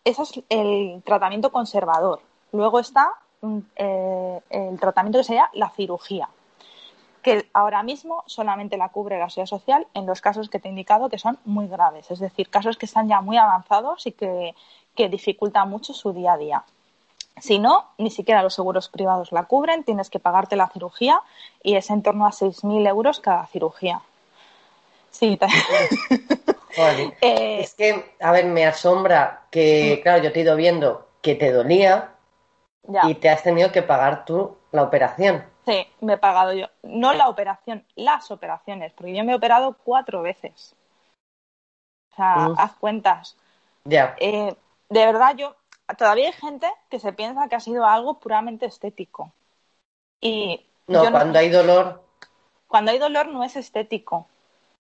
ese 0.04 0.22
es 0.22 0.32
el 0.48 1.02
tratamiento 1.04 1.52
conservador. 1.52 2.20
Luego 2.52 2.78
está 2.78 3.12
eh, 3.76 4.40
el 4.50 4.78
tratamiento 4.78 5.18
que 5.18 5.24
sería 5.24 5.50
la 5.52 5.70
cirugía, 5.70 6.28
que 7.22 7.48
ahora 7.52 7.82
mismo 7.82 8.22
solamente 8.26 8.76
la 8.76 8.90
cubre 8.90 9.18
la 9.18 9.30
seguridad 9.30 9.58
social 9.58 9.86
en 9.94 10.06
los 10.06 10.20
casos 10.20 10.48
que 10.48 10.58
te 10.58 10.68
he 10.68 10.70
indicado 10.70 11.08
que 11.08 11.18
son 11.18 11.38
muy 11.44 11.68
graves, 11.68 12.10
es 12.10 12.18
decir, 12.18 12.50
casos 12.50 12.76
que 12.76 12.86
están 12.86 13.08
ya 13.08 13.20
muy 13.20 13.36
avanzados 13.36 14.06
y 14.06 14.12
que, 14.12 14.54
que 14.94 15.08
dificultan 15.08 15.70
mucho 15.70 15.94
su 15.94 16.12
día 16.12 16.34
a 16.34 16.38
día. 16.38 16.64
Si 17.40 17.58
no, 17.58 17.86
ni 17.98 18.10
siquiera 18.10 18.42
los 18.42 18.54
seguros 18.54 18.88
privados 18.88 19.32
la 19.32 19.44
cubren, 19.44 19.82
tienes 19.82 20.08
que 20.08 20.20
pagarte 20.20 20.54
la 20.54 20.68
cirugía 20.68 21.20
y 21.62 21.74
es 21.74 21.90
en 21.90 22.02
torno 22.02 22.26
a 22.26 22.30
6.000 22.30 22.88
euros 22.88 23.20
cada 23.20 23.46
cirugía. 23.46 24.00
Sí, 25.10 25.38
Eh, 27.20 27.60
es 27.60 27.74
que, 27.74 28.16
a 28.20 28.32
ver, 28.32 28.46
me 28.46 28.66
asombra 28.66 29.42
que, 29.50 30.00
claro, 30.02 30.24
yo 30.24 30.32
te 30.32 30.40
he 30.40 30.42
ido 30.42 30.56
viendo 30.56 31.06
que 31.22 31.36
te 31.36 31.52
dolía 31.52 32.13
y 33.04 33.14
te 33.14 33.30
has 33.30 33.42
tenido 33.42 33.72
que 33.72 33.82
pagar 33.82 34.24
tú 34.24 34.56
la 34.72 34.82
operación. 34.82 35.44
Sí, 35.64 35.86
me 36.00 36.14
he 36.14 36.18
pagado 36.18 36.52
yo. 36.52 36.66
No 36.82 37.14
la 37.14 37.28
operación, 37.28 37.86
las 37.94 38.30
operaciones, 38.30 38.92
porque 38.92 39.14
yo 39.14 39.24
me 39.24 39.32
he 39.32 39.36
operado 39.36 39.76
cuatro 39.82 40.22
veces. 40.22 40.74
O 42.12 42.16
sea, 42.16 42.46
haz 42.58 42.74
cuentas. 42.74 43.36
Ya. 43.84 44.14
Eh, 44.18 44.54
de 44.88 45.06
verdad, 45.06 45.34
yo. 45.36 45.56
Todavía 45.98 46.26
hay 46.26 46.32
gente 46.32 46.66
que 46.88 46.98
se 46.98 47.12
piensa 47.12 47.48
que 47.48 47.56
ha 47.56 47.60
sido 47.60 47.84
algo 47.84 48.18
puramente 48.18 48.66
estético. 48.66 49.32
Y. 50.20 50.66
No, 50.86 51.10
cuando 51.10 51.38
hay 51.38 51.50
dolor. 51.50 52.02
Cuando 52.66 52.90
hay 52.90 52.98
dolor 52.98 53.28
no 53.28 53.42
es 53.42 53.56
estético. 53.56 54.28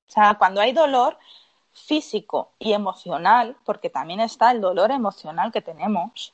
O 0.06 0.10
sea, 0.10 0.34
cuando 0.34 0.60
hay 0.60 0.72
dolor 0.72 1.18
físico 1.72 2.52
y 2.58 2.72
emocional, 2.72 3.56
porque 3.64 3.90
también 3.90 4.20
está 4.20 4.50
el 4.50 4.60
dolor 4.60 4.90
emocional 4.90 5.50
que 5.50 5.62
tenemos, 5.62 6.33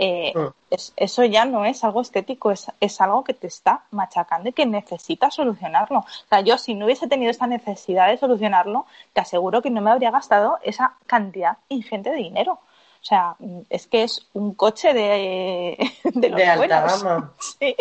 eh, 0.00 0.32
mm. 0.32 0.74
eso 0.96 1.24
ya 1.24 1.44
no 1.44 1.64
es 1.64 1.82
algo 1.82 2.02
estético, 2.02 2.52
es, 2.52 2.70
es, 2.78 3.00
algo 3.00 3.24
que 3.24 3.34
te 3.34 3.48
está 3.48 3.82
machacando 3.90 4.48
y 4.48 4.52
que 4.52 4.64
necesitas 4.64 5.34
solucionarlo. 5.34 5.98
O 5.98 6.28
sea, 6.28 6.40
yo 6.40 6.56
si 6.56 6.74
no 6.74 6.84
hubiese 6.84 7.08
tenido 7.08 7.32
esta 7.32 7.48
necesidad 7.48 8.06
de 8.06 8.16
solucionarlo, 8.16 8.86
te 9.12 9.20
aseguro 9.20 9.60
que 9.60 9.70
no 9.70 9.80
me 9.80 9.90
habría 9.90 10.12
gastado 10.12 10.58
esa 10.62 10.94
cantidad 11.06 11.58
ingente 11.68 12.10
de 12.10 12.16
dinero. 12.16 12.52
O 12.52 13.04
sea, 13.04 13.34
es 13.70 13.88
que 13.88 14.04
es 14.04 14.28
un 14.34 14.54
coche 14.54 14.94
de, 14.94 15.76
de, 16.04 16.30
de 16.30 16.46
alta 16.46 16.80
gama. 16.82 17.34
Sí, 17.58 17.76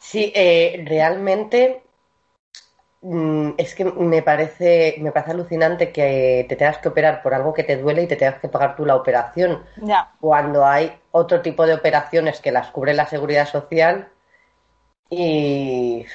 sí 0.00 0.32
eh, 0.34 0.82
realmente 0.84 1.82
es 3.58 3.74
que 3.74 3.84
me 3.84 4.22
parece, 4.22 4.96
me 4.98 5.12
parece 5.12 5.32
alucinante 5.32 5.92
que 5.92 6.46
te 6.48 6.56
tengas 6.56 6.78
que 6.78 6.88
operar 6.88 7.22
por 7.22 7.34
algo 7.34 7.52
que 7.52 7.62
te 7.62 7.76
duele 7.76 8.02
y 8.02 8.06
te 8.06 8.16
tengas 8.16 8.40
que 8.40 8.48
pagar 8.48 8.76
tú 8.76 8.86
la 8.86 8.96
operación. 8.96 9.62
Cuando 10.20 10.64
hay 10.64 10.96
otro 11.10 11.42
tipo 11.42 11.66
de 11.66 11.74
operaciones 11.74 12.40
que 12.40 12.50
las 12.50 12.70
cubre 12.70 12.94
la 12.94 13.06
seguridad 13.06 13.46
social 13.46 14.08
y. 15.10 16.06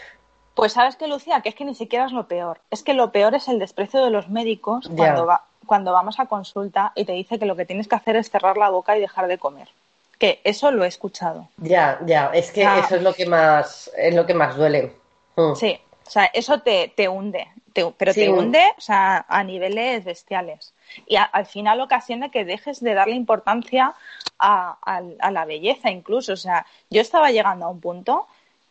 Pues 0.55 0.73
sabes 0.73 0.95
que, 0.95 1.07
Lucía, 1.07 1.41
que 1.41 1.49
es 1.49 1.55
que 1.55 1.63
ni 1.63 1.75
siquiera 1.75 2.05
es 2.05 2.11
lo 2.11 2.27
peor. 2.27 2.59
Es 2.71 2.81
que 2.81 2.93
lo 2.93 3.11
peor 3.11 3.35
es 3.35 3.47
el 3.47 3.59
desprecio 3.59 4.03
de 4.03 4.09
los 4.09 4.27
médicos 4.27 4.89
cuando, 4.93 5.25
va, 5.27 5.45
cuando 5.67 5.93
vamos 5.93 6.19
a 6.19 6.25
consulta 6.25 6.91
y 6.95 7.05
te 7.05 7.13
dice 7.13 7.37
que 7.37 7.45
lo 7.45 7.55
que 7.55 7.65
tienes 7.65 7.87
que 7.87 7.95
hacer 7.95 8.15
es 8.15 8.31
cerrar 8.31 8.57
la 8.57 8.69
boca 8.69 8.97
y 8.97 8.99
dejar 8.99 9.27
de 9.27 9.37
comer. 9.37 9.69
Que 10.17 10.41
eso 10.43 10.71
lo 10.71 10.83
he 10.83 10.87
escuchado. 10.87 11.47
Ya, 11.57 11.99
ya, 12.05 12.31
es 12.33 12.51
que 12.51 12.63
eso 12.63 12.95
es 12.95 13.03
lo 13.03 13.13
que 13.13 13.25
más, 13.25 13.89
es 13.95 14.13
lo 14.13 14.25
que 14.25 14.33
más 14.33 14.57
duele. 14.57 14.95
Mm. 15.37 15.55
Sí, 15.55 15.79
o 16.09 16.11
sea, 16.11 16.25
eso 16.33 16.59
te, 16.61 16.91
te 16.95 17.07
hunde, 17.07 17.49
pero 17.71 18.15
te 18.15 18.31
hunde 18.31 18.63
o 18.75 18.81
sea, 18.81 19.27
a 19.29 19.43
niveles 19.43 20.03
bestiales. 20.03 20.73
Y 21.05 21.17
al 21.17 21.45
final 21.45 21.79
ocasiona 21.81 22.29
que 22.29 22.45
dejes 22.45 22.79
de 22.79 22.95
darle 22.95 23.13
importancia 23.13 23.93
a, 24.39 24.75
a, 25.19 25.31
la 25.31 25.45
belleza 25.45 25.91
incluso. 25.91 26.33
O 26.33 26.35
sea, 26.35 26.65
yo 26.89 26.99
estaba 26.99 27.29
llegando 27.29 27.67
a 27.67 27.69
un 27.69 27.79
punto 27.79 28.25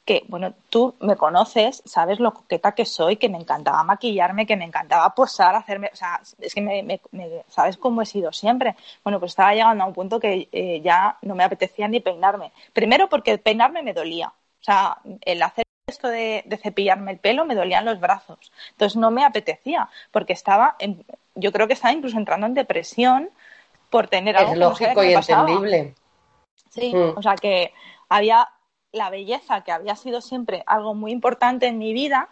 que, 0.04 0.24
bueno, 0.26 0.52
tú 0.68 0.96
me 0.98 1.14
conoces, 1.14 1.80
sabes 1.84 2.18
lo 2.18 2.34
coqueta 2.34 2.72
que 2.72 2.84
soy, 2.84 3.18
que 3.18 3.28
me 3.28 3.38
encantaba 3.38 3.84
maquillarme, 3.84 4.44
que 4.44 4.56
me 4.56 4.64
encantaba 4.64 5.14
posar, 5.14 5.54
hacerme, 5.54 5.90
o 5.92 5.96
sea, 5.96 6.20
es 6.40 6.52
que 6.52 6.60
me, 6.60 7.00
sabes 7.46 7.76
cómo 7.76 8.02
he 8.02 8.06
sido 8.06 8.32
siempre. 8.32 8.74
Bueno, 9.04 9.20
pues 9.20 9.30
estaba 9.30 9.54
llegando 9.54 9.84
a 9.84 9.86
un 9.86 9.94
punto 9.94 10.18
que 10.18 10.48
eh, 10.50 10.80
ya 10.82 11.16
no 11.22 11.36
me 11.36 11.44
apetecía 11.44 11.86
ni 11.86 12.00
peinarme. 12.00 12.50
Primero 12.72 13.08
porque 13.08 13.38
peinarme 13.38 13.84
me 13.84 13.94
dolía. 13.94 14.26
O 14.26 14.64
sea, 14.64 14.98
el 15.24 15.40
hacer 15.40 15.68
esto 15.88 16.08
de, 16.08 16.44
cepillarme 16.62 17.12
el 17.12 17.18
pelo 17.18 17.44
me 17.44 17.54
dolían 17.54 17.84
los 17.84 18.00
brazos. 18.00 18.52
Entonces 18.70 18.96
no 18.96 19.10
me 19.10 19.24
apetecía, 19.24 19.88
porque 20.10 20.32
estaba, 20.32 20.76
en, 20.78 21.04
yo 21.34 21.52
creo 21.52 21.66
que 21.66 21.74
estaba 21.74 21.92
incluso 21.92 22.16
entrando 22.16 22.46
en 22.46 22.54
depresión 22.54 23.30
por 23.90 24.08
tener 24.08 24.36
algo. 24.36 24.52
Es 24.52 24.58
lógico 24.58 25.02
y 25.02 25.14
entendible. 25.14 25.94
Sí, 26.70 26.94
mm. 26.94 27.14
o 27.16 27.22
sea 27.22 27.34
que 27.34 27.72
había 28.08 28.48
la 28.92 29.10
belleza, 29.10 29.62
que 29.62 29.72
había 29.72 29.96
sido 29.96 30.20
siempre 30.20 30.62
algo 30.66 30.94
muy 30.94 31.12
importante 31.12 31.66
en 31.66 31.78
mi 31.78 31.92
vida, 31.92 32.28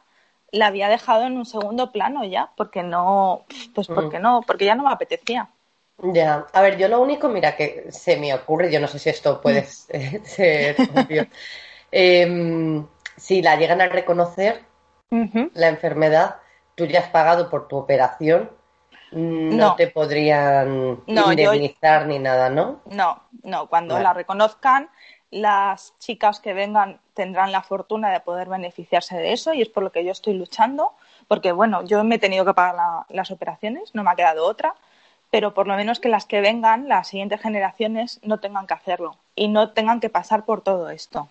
la 0.50 0.66
había 0.66 0.88
dejado 0.88 1.24
en 1.24 1.36
un 1.36 1.46
segundo 1.46 1.92
plano 1.92 2.24
ya, 2.24 2.50
porque 2.56 2.82
no, 2.82 3.44
pues 3.74 3.88
porque 3.88 4.18
mm. 4.18 4.22
no, 4.22 4.40
porque 4.46 4.64
ya 4.64 4.74
no 4.74 4.84
me 4.84 4.92
apetecía. 4.92 5.48
Ya, 5.98 6.46
a 6.52 6.60
ver, 6.60 6.76
yo 6.76 6.88
lo 6.88 7.00
único, 7.00 7.28
mira, 7.28 7.56
que 7.56 7.86
se 7.90 8.18
me 8.18 8.34
ocurre, 8.34 8.70
yo 8.70 8.80
no 8.80 8.86
sé 8.86 8.98
si 8.98 9.08
esto 9.08 9.40
puede 9.40 9.62
mm. 9.62 10.24
ser 10.24 10.76
obvio. 10.94 11.26
Si 13.16 13.42
la 13.42 13.56
llegan 13.56 13.80
a 13.80 13.88
reconocer, 13.88 14.62
la 15.10 15.68
enfermedad, 15.68 16.36
tú 16.74 16.84
ya 16.86 17.00
has 17.00 17.08
pagado 17.08 17.48
por 17.48 17.68
tu 17.68 17.76
operación, 17.76 18.50
no, 19.12 19.76
te 19.76 19.86
podrían 19.86 21.00
indemnizar 21.06 22.06
ni 22.06 22.18
nada, 22.18 22.50
¿no? 22.50 22.80
No, 22.86 23.22
no, 23.42 23.68
cuando 23.68 23.98
la 23.98 24.12
reconozcan, 24.12 24.88
las 25.30 25.94
chicas 25.98 26.40
que 26.40 26.54
vengan 26.54 27.00
tendrán 27.14 27.52
la 27.52 27.62
fortuna 27.62 28.10
de 28.10 28.20
poder 28.20 28.48
beneficiarse 28.48 29.16
de 29.16 29.32
eso 29.32 29.54
y 29.54 29.62
es 29.62 29.68
por 29.68 29.82
lo 29.82 29.92
que 29.92 30.04
yo 30.04 30.12
estoy 30.12 30.34
luchando, 30.34 30.92
porque 31.28 31.52
bueno, 31.52 31.84
yo 31.84 32.04
me 32.04 32.16
he 32.16 32.18
tenido 32.18 32.44
que 32.44 32.54
pagar 32.54 33.06
las 33.08 33.30
operaciones, 33.30 33.94
no 33.94 34.02
me 34.02 34.10
ha 34.10 34.16
quedado 34.16 34.44
otra, 34.46 34.74
pero 35.30 35.54
por 35.54 35.66
lo 35.66 35.74
menos 35.74 35.98
que 35.98 36.08
las 36.08 36.26
que 36.26 36.40
vengan, 36.40 36.88
las 36.88 37.08
siguientes 37.08 37.40
generaciones, 37.40 38.20
no 38.22 38.38
tengan 38.38 38.66
que 38.66 38.74
hacerlo 38.74 39.16
y 39.34 39.48
no 39.48 39.70
tengan 39.70 40.00
que 40.00 40.10
pasar 40.10 40.44
por 40.44 40.60
todo 40.60 40.90
esto. 40.90 41.28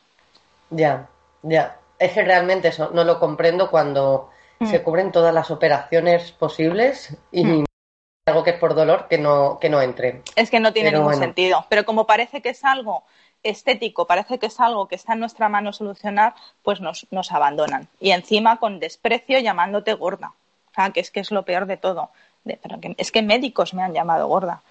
Ya, 0.70 1.08
ya. 1.46 1.80
Es 1.98 2.12
que 2.12 2.24
realmente 2.24 2.70
eso 2.70 2.92
no 2.94 3.04
lo 3.04 3.20
comprendo 3.20 3.72
cuando 3.72 4.30
mm. 4.60 4.68
se 4.68 4.84
cubren 4.84 5.12
todas 5.12 5.34
las 5.34 5.50
operaciones 5.50 6.32
posibles 6.34 7.16
y 7.32 7.46
mm. 7.46 7.66
algo 8.26 8.44
que 8.44 8.52
es 8.52 8.60
por 8.60 8.76
dolor 8.76 9.08
que 9.08 9.18
no, 9.18 9.58
que 9.60 9.70
no 9.70 9.82
entre. 9.82 10.22
Es 10.36 10.50
que 10.50 10.60
no 10.60 10.74
tiene 10.74 10.92
ningún 10.92 11.16
sentido. 11.16 11.66
Pero 11.70 11.86
como 11.86 12.06
parece 12.06 12.42
que 12.42 12.50
es 12.50 12.64
algo 12.66 13.04
estético, 13.44 14.08
parece 14.08 14.40
que 14.40 14.48
es 14.48 14.60
algo 14.60 14.88
que 14.88 14.96
está 14.96 15.14
en 15.14 15.20
nuestra 15.20 15.48
mano 15.48 15.72
solucionar, 15.72 16.34
pues 16.64 16.82
nos, 16.82 17.08
nos 17.12 17.32
abandonan. 17.32 17.88
Y 18.00 18.12
encima 18.12 18.58
con 18.58 18.80
desprecio 18.80 19.40
llamándote 19.40 19.94
gorda. 19.94 20.34
O 20.72 20.74
sea, 20.76 20.90
que 20.90 21.00
es 21.00 21.12
que 21.12 21.22
es 21.22 21.32
lo 21.32 21.44
peor 21.44 21.68
de 21.68 21.78
todo. 21.78 22.10
pero 22.44 22.78
es 22.98 23.12
que 23.12 23.22
médicos 23.22 23.74
me 23.74 23.84
han 23.84 23.94
llamado 23.94 24.28
gorda. 24.28 24.62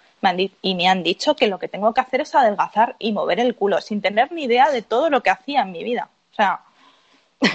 y 0.61 0.75
me 0.75 0.89
han 0.89 1.03
dicho 1.03 1.37
que 1.37 1.47
lo 1.47 1.59
que 1.59 1.69
tengo 1.69 1.95
que 1.95 2.01
hacer 2.01 2.21
es 2.23 2.35
adelgazar 2.35 2.97
y 2.99 3.13
mover 3.13 3.41
el 3.41 3.55
culo, 3.55 3.81
sin 3.81 4.03
tener 4.03 4.33
ni 4.33 4.45
idea 4.45 4.71
de 4.71 4.83
todo 4.83 5.09
lo 5.09 5.23
que 5.23 5.31
hacía 5.31 5.63
en 5.63 5.73
mi 5.73 5.85
vida. 5.85 6.11
O 6.35 6.37
sea. 6.37 6.61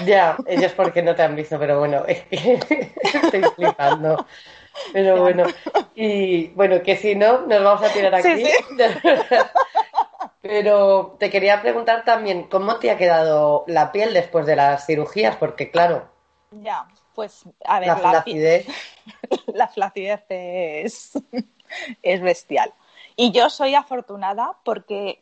Ya, 0.06 0.36
ellos 0.46 0.72
porque 0.72 1.02
no 1.02 1.14
te 1.14 1.22
han 1.22 1.36
visto, 1.36 1.58
pero 1.58 1.78
bueno, 1.78 2.04
es 2.06 2.22
que 2.24 2.54
estoy 3.02 3.42
flipando. 3.56 4.24
Pero 4.92 5.20
bueno, 5.20 5.44
y 5.94 6.48
bueno, 6.48 6.82
que 6.82 6.96
si 6.96 7.14
no, 7.14 7.42
nos 7.42 7.62
vamos 7.62 7.82
a 7.82 7.92
tirar 7.92 8.14
aquí. 8.14 8.44
Pero 10.42 11.16
te 11.18 11.28
quería 11.28 11.60
preguntar 11.60 12.04
también, 12.04 12.44
¿cómo 12.44 12.76
te 12.76 12.90
ha 12.90 12.96
quedado 12.96 13.64
la 13.66 13.92
piel 13.92 14.14
después 14.14 14.46
de 14.46 14.56
las 14.56 14.86
cirugías? 14.86 15.36
Porque 15.36 15.70
claro. 15.70 16.08
Ya, 16.50 16.86
pues 17.14 17.44
a 17.66 17.78
ver, 17.78 17.88
la 17.88 17.96
flacidez. 17.96 18.66
La, 19.54 19.68
flacidez 19.68 20.24
es, 20.28 21.12
es 22.02 22.20
bestial. 22.22 22.72
Y 23.16 23.32
yo 23.32 23.50
soy 23.50 23.74
afortunada 23.74 24.56
porque 24.64 25.20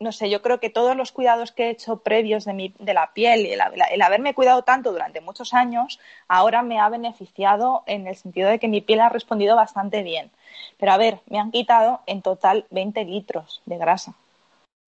no 0.00 0.12
sé, 0.12 0.30
yo 0.30 0.42
creo 0.42 0.60
que 0.60 0.70
todos 0.70 0.96
los 0.96 1.10
cuidados 1.10 1.50
que 1.50 1.64
he 1.64 1.70
hecho 1.70 1.98
previos 1.98 2.44
de, 2.44 2.52
mi, 2.52 2.74
de 2.78 2.94
la 2.94 3.12
piel 3.12 3.46
y 3.46 3.52
el, 3.52 4.02
haberme 4.02 4.34
cuidado 4.34 4.62
tanto 4.62 4.92
durante 4.92 5.20
muchos 5.20 5.54
años, 5.54 5.98
ahora 6.28 6.62
me 6.62 6.78
ha 6.78 6.88
beneficiado 6.88 7.82
en 7.86 8.06
el 8.06 8.14
sentido 8.14 8.48
de 8.48 8.60
que 8.60 8.68
mi 8.68 8.80
piel 8.80 9.00
ha 9.00 9.08
respondido 9.08 9.56
bastante 9.56 10.02
bien. 10.02 10.30
Pero 10.78 10.92
a 10.92 10.96
ver, 10.96 11.20
me 11.26 11.40
han 11.40 11.50
quitado 11.50 12.00
en 12.06 12.22
total 12.22 12.66
20 12.70 13.04
litros 13.04 13.60
de 13.66 13.78
grasa. 13.78 14.14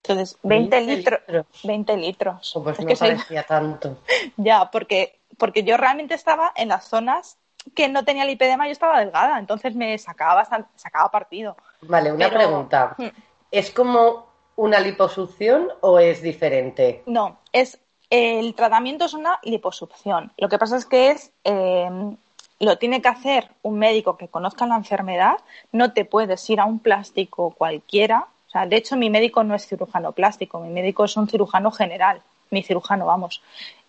Entonces, 0.04 0.38
20, 0.44 0.82
litros, 0.82 1.22
20 1.64 1.98
litros. 1.98 2.52
pues 2.64 2.80
no 2.80 2.96
parecía 2.96 3.44
tanto. 3.44 3.98
Ya, 4.38 4.70
porque, 4.72 5.20
porque 5.38 5.64
yo 5.64 5.78
realmente 5.78 6.14
estaba 6.14 6.52
en 6.56 6.70
las 6.70 6.86
zonas 6.86 7.38
que 7.76 7.88
no 7.88 8.04
tenía 8.04 8.26
lipedema, 8.26 8.66
yo 8.68 8.74
estaba 8.74 9.00
delgada, 9.00 9.40
entonces 9.40 9.76
me 9.76 9.98
sacaba, 9.98 10.46
sacaba 10.76 11.10
partido. 11.12 11.56
Vale, 11.82 12.12
una 12.12 12.30
pregunta. 12.30 12.96
Hmm. 12.98 13.08
¿Es 13.52 13.72
como 13.72 14.33
una 14.56 14.80
liposucción 14.80 15.70
o 15.82 16.00
es 16.00 16.22
diferente? 16.22 17.04
No, 17.06 17.38
es 17.52 17.80
el 18.10 18.54
tratamiento 18.54 19.06
es 19.06 19.14
una 19.14 19.40
liposucción. 19.42 20.32
Lo 20.38 20.48
que 20.48 20.60
pasa 20.60 20.78
es 20.78 20.86
que 20.86 21.10
es 21.10 21.32
em, 21.44 22.16
lo 22.60 22.78
tiene 22.78 23.02
que 23.02 23.08
hacer 23.08 23.50
un 23.64 23.80
médico 23.80 24.18
que 24.18 24.28
conozca 24.28 24.68
la 24.68 24.76
enfermedad. 24.76 25.38
No 25.72 25.94
te 25.94 26.06
puedes 26.06 26.48
ir 26.50 26.60
a 26.60 26.66
un 26.66 26.80
plástico 26.80 27.52
cualquiera. 27.52 28.28
O 28.48 28.52
sea, 28.52 28.68
de 28.68 28.76
hecho, 28.76 28.96
mi 28.96 29.10
médico 29.10 29.44
no 29.44 29.56
es 29.56 29.66
cirujano 29.66 30.12
plástico, 30.12 30.60
mi 30.60 30.70
médico 30.70 31.06
es 31.06 31.18
un 31.18 31.28
cirujano 31.28 31.72
general, 31.72 32.22
mi 32.52 32.62
cirujano, 32.62 33.08
vamos. 33.08 33.42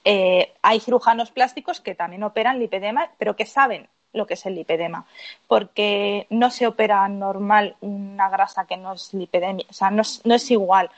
Eh, 0.04 0.54
hay 0.62 0.80
cirujanos 0.80 1.30
plásticos 1.30 1.80
que 1.80 1.94
también 1.94 2.22
operan 2.22 2.58
lipedema, 2.58 3.10
pero 3.18 3.36
que 3.36 3.44
saben 3.44 3.88
lo 4.14 4.26
que 4.26 4.34
es 4.34 4.46
el 4.46 4.54
lipedema, 4.54 5.04
porque 5.46 6.26
no 6.30 6.50
se 6.50 6.66
opera 6.66 7.06
normal 7.08 7.76
una 7.80 8.30
grasa 8.30 8.64
que 8.64 8.76
no 8.76 8.94
es 8.94 9.12
lipedemia, 9.12 9.66
o 9.68 9.72
sea, 9.72 9.90
no 9.90 10.02
es, 10.02 10.50
igual. 10.50 10.90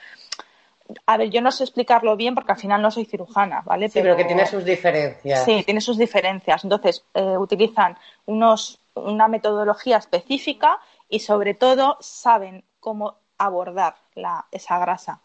A 1.06 1.16
ver, 1.16 1.30
yo 1.30 1.40
no 1.40 1.50
sé 1.50 1.64
explicarlo 1.64 2.16
bien 2.16 2.34
porque 2.34 2.52
al 2.52 2.58
final 2.58 2.80
no 2.80 2.90
soy 2.92 3.06
cirujana, 3.06 3.62
¿vale? 3.64 3.88
Sí, 3.88 4.00
pero, 4.00 4.16
que 4.16 4.24
tiene 4.24 4.46
sus 4.46 4.64
diferencias. 4.64 5.44
Sí, 5.44 5.64
tiene 5.64 5.80
sus 5.80 5.98
diferencias. 5.98 6.62
Entonces, 6.62 7.04
eh, 7.14 7.36
utilizan 7.36 7.98
unos, 8.26 8.78
una 8.94 9.26
metodología 9.26 9.96
específica 9.96 10.78
y 11.08 11.20
sobre 11.20 11.54
todo 11.54 11.96
saben 12.00 12.62
cómo 12.78 13.16
abordar 13.38 13.96
la, 14.14 14.46
esa 14.52 14.78
grasa 14.78 15.20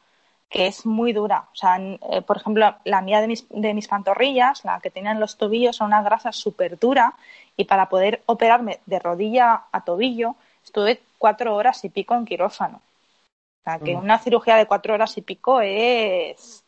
que 0.51 0.67
es 0.67 0.85
muy 0.85 1.13
dura. 1.13 1.47
O 1.53 1.55
sea, 1.55 1.77
eh, 1.79 2.21
por 2.21 2.37
ejemplo, 2.37 2.75
la 2.83 3.01
mía 3.01 3.21
de 3.21 3.27
mis, 3.27 3.47
de 3.49 3.73
mis 3.73 3.87
pantorrillas, 3.87 4.65
la 4.65 4.81
que 4.81 4.91
tenían 4.91 5.19
los 5.19 5.37
tobillos, 5.37 5.77
son 5.77 5.87
una 5.87 6.03
grasa 6.03 6.33
súper 6.33 6.77
dura 6.77 7.15
y 7.55 7.63
para 7.63 7.87
poder 7.87 8.21
operarme 8.25 8.81
de 8.85 8.99
rodilla 8.99 9.63
a 9.71 9.83
tobillo 9.85 10.35
estuve 10.63 11.01
cuatro 11.17 11.55
horas 11.55 11.83
y 11.85 11.89
pico 11.89 12.15
en 12.15 12.25
quirófano. 12.25 12.81
O 13.61 13.63
sea, 13.63 13.79
que 13.79 13.95
mm. 13.95 13.99
una 13.99 14.19
cirugía 14.19 14.57
de 14.57 14.65
cuatro 14.65 14.93
horas 14.93 15.17
y 15.17 15.21
pico 15.21 15.61
es, 15.61 16.65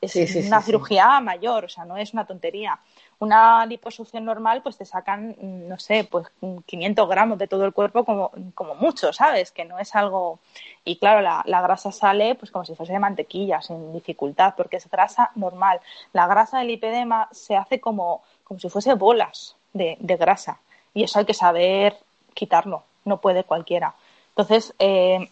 es 0.00 0.46
una 0.46 0.62
cirugía 0.62 1.20
mayor, 1.20 1.66
o 1.66 1.68
sea, 1.68 1.84
no 1.84 1.96
es 1.96 2.12
una 2.12 2.26
tontería. 2.26 2.78
Una 3.18 3.66
liposucción 3.66 4.24
normal, 4.24 4.62
pues 4.62 4.78
te 4.78 4.84
sacan, 4.84 5.36
no 5.40 5.78
sé, 5.78 6.08
pues 6.10 6.26
500 6.64 7.08
gramos 7.08 7.38
de 7.38 7.48
todo 7.48 7.64
el 7.64 7.72
cuerpo 7.72 8.04
como, 8.04 8.30
como 8.54 8.74
mucho, 8.76 9.12
¿sabes? 9.12 9.52
Que 9.52 9.64
no 9.64 9.78
es 9.78 9.94
algo... 9.94 10.38
Y 10.84 10.96
claro, 10.96 11.20
la, 11.20 11.42
la 11.44 11.60
grasa 11.60 11.92
sale 11.92 12.34
pues 12.36 12.50
como 12.50 12.64
si 12.64 12.74
fuese 12.74 12.94
de 12.94 12.98
mantequilla, 12.98 13.60
sin 13.60 13.92
dificultad, 13.92 14.54
porque 14.56 14.78
es 14.78 14.88
grasa 14.88 15.32
normal. 15.34 15.80
La 16.12 16.26
grasa 16.26 16.58
del 16.58 16.68
lipedema 16.68 17.28
se 17.32 17.56
hace 17.56 17.80
como, 17.80 18.22
como 18.44 18.60
si 18.60 18.70
fuese 18.70 18.94
bolas 18.94 19.56
de, 19.74 19.98
de 20.00 20.16
grasa. 20.16 20.60
Y 20.94 21.02
eso 21.02 21.18
hay 21.18 21.26
que 21.26 21.34
saber 21.34 21.96
quitarlo, 22.32 22.84
no 23.04 23.20
puede 23.20 23.44
cualquiera. 23.44 23.94
Entonces, 24.30 24.72
eh, 24.78 25.28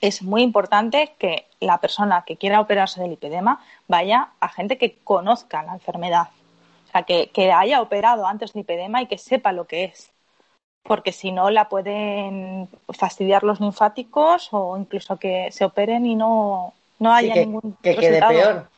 es 0.00 0.22
muy 0.22 0.42
importante 0.42 1.14
que 1.18 1.46
la 1.60 1.78
persona 1.78 2.24
que 2.26 2.36
quiera 2.36 2.60
operarse 2.60 3.00
del 3.00 3.10
lipedema 3.10 3.64
vaya 3.88 4.30
a 4.40 4.48
gente 4.48 4.78
que 4.78 4.96
conozca 5.04 5.62
la 5.62 5.74
enfermedad, 5.74 6.28
o 6.88 6.90
sea, 6.92 7.02
que, 7.02 7.52
haya 7.52 7.80
operado 7.80 8.26
antes 8.26 8.54
lipedema 8.54 9.02
y 9.02 9.06
que 9.06 9.18
sepa 9.18 9.52
lo 9.52 9.66
que 9.66 9.84
es. 9.84 10.10
Porque 10.82 11.10
si 11.10 11.32
no, 11.32 11.50
la 11.50 11.68
pueden 11.68 12.68
fastidiar 12.90 13.42
los 13.42 13.60
linfáticos 13.60 14.48
o 14.52 14.76
incluso 14.76 15.16
que 15.16 15.50
se 15.50 15.64
operen 15.64 16.06
y 16.06 16.14
no, 16.14 16.74
no 17.00 17.12
haya 17.12 17.34
ningún 17.34 17.76
que 17.82 17.96
quede 17.96 18.20
peor. 18.20 18.68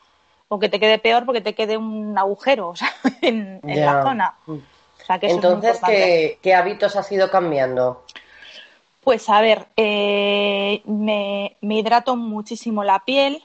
O 0.49 0.59
que 0.59 0.71
te 0.71 0.81
quede 0.81 0.99
peor 0.99 1.27
porque 1.27 1.43
te 1.43 1.55
quede 1.55 1.77
un 1.77 2.17
agujero 2.17 2.73
en, 3.21 3.61
la 3.63 4.03
zona. 4.03 4.35
Mm. 4.47 4.59
Entonces, 5.21 5.81
¿qué, 6.43 6.55
hábitos 6.55 6.97
has 6.97 7.11
ido 7.13 7.31
cambiando? 7.31 8.05
Pues 9.01 9.29
a 9.29 9.41
ver, 9.41 9.67
eh, 9.77 10.83
me, 10.85 11.57
me 11.61 11.77
hidrato 11.77 12.17
muchísimo 12.17 12.85
la 12.85 13.05
piel, 13.05 13.43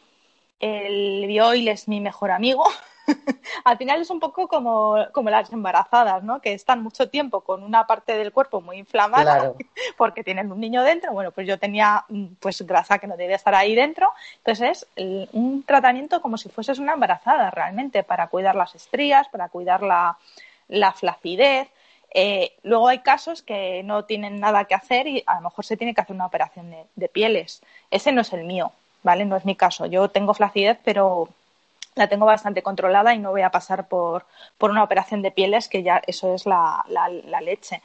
el 0.59 1.25
bioil 1.27 1.67
es 1.67 1.87
mi 1.87 1.99
mejor 1.99 2.31
amigo. 2.31 2.63
Al 3.65 3.77
final 3.77 4.01
es 4.01 4.09
un 4.09 4.19
poco 4.19 4.47
como, 4.47 4.97
como, 5.11 5.29
las 5.29 5.51
embarazadas, 5.51 6.23
¿no? 6.23 6.39
Que 6.41 6.53
están 6.53 6.81
mucho 6.81 7.09
tiempo 7.09 7.41
con 7.41 7.63
una 7.63 7.85
parte 7.85 8.17
del 8.17 8.31
cuerpo 8.31 8.61
muy 8.61 8.77
inflamada 8.77 9.53
porque 9.97 10.23
tienen 10.23 10.51
un 10.51 10.59
niño 10.59 10.83
dentro. 10.83 11.11
Bueno, 11.11 11.31
pues 11.31 11.47
yo 11.47 11.59
tenía 11.59 12.05
pues 12.39 12.61
grasa 12.61 12.99
que 12.99 13.07
no 13.07 13.17
debía 13.17 13.35
estar 13.35 13.55
ahí 13.55 13.75
dentro. 13.75 14.11
Entonces 14.37 14.87
es 14.95 15.29
un 15.33 15.63
tratamiento 15.63 16.21
como 16.21 16.37
si 16.37 16.49
fueses 16.49 16.79
una 16.79 16.93
embarazada 16.93 17.51
realmente 17.51 18.03
para 18.03 18.27
cuidar 18.27 18.55
las 18.55 18.75
estrías, 18.75 19.27
para 19.29 19.49
cuidar 19.49 19.83
la, 19.83 20.17
la 20.67 20.93
flacidez. 20.93 21.69
Eh, 22.13 22.53
luego 22.63 22.87
hay 22.87 22.99
casos 22.99 23.41
que 23.41 23.81
no 23.83 24.05
tienen 24.05 24.39
nada 24.39 24.65
que 24.65 24.75
hacer 24.75 25.07
y 25.07 25.23
a 25.25 25.35
lo 25.35 25.41
mejor 25.41 25.65
se 25.65 25.77
tiene 25.77 25.93
que 25.93 26.01
hacer 26.01 26.15
una 26.15 26.25
operación 26.25 26.73
de 26.95 27.09
pieles. 27.09 27.61
Ese 27.89 28.11
no 28.11 28.21
es 28.21 28.31
el 28.33 28.43
mío. 28.43 28.71
¿vale? 29.03 29.25
No 29.25 29.35
es 29.35 29.45
mi 29.45 29.55
caso. 29.55 29.85
Yo 29.85 30.09
tengo 30.09 30.33
flacidez, 30.33 30.79
pero 30.83 31.29
la 31.95 32.07
tengo 32.07 32.25
bastante 32.25 32.63
controlada 32.63 33.13
y 33.13 33.19
no 33.19 33.31
voy 33.31 33.41
a 33.41 33.51
pasar 33.51 33.87
por, 33.87 34.25
por 34.57 34.71
una 34.71 34.83
operación 34.83 35.21
de 35.21 35.31
pieles, 35.31 35.67
que 35.67 35.83
ya 35.83 36.01
eso 36.07 36.33
es 36.33 36.45
la, 36.45 36.83
la, 36.87 37.41
leche. 37.41 37.81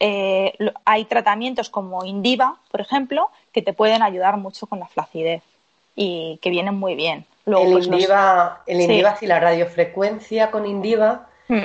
Eh, 0.00 0.52
hay 0.84 1.04
tratamientos 1.04 1.70
como 1.70 2.04
Indiva, 2.04 2.56
por 2.70 2.80
ejemplo, 2.80 3.30
que 3.52 3.62
te 3.62 3.72
pueden 3.72 4.02
ayudar 4.02 4.36
mucho 4.36 4.66
con 4.66 4.80
la 4.80 4.86
flacidez 4.86 5.42
y 5.94 6.38
que 6.42 6.50
vienen 6.50 6.74
muy 6.74 6.96
bien. 6.96 7.24
el, 7.46 7.72
pues, 7.72 7.86
Indiva, 7.86 8.62
el 8.66 8.80
Indiva, 8.80 9.16
si 9.16 9.26
la 9.26 9.38
radiofrecuencia 9.38 10.50
con 10.50 10.66
Indiva 10.66 11.28
hmm. 11.48 11.62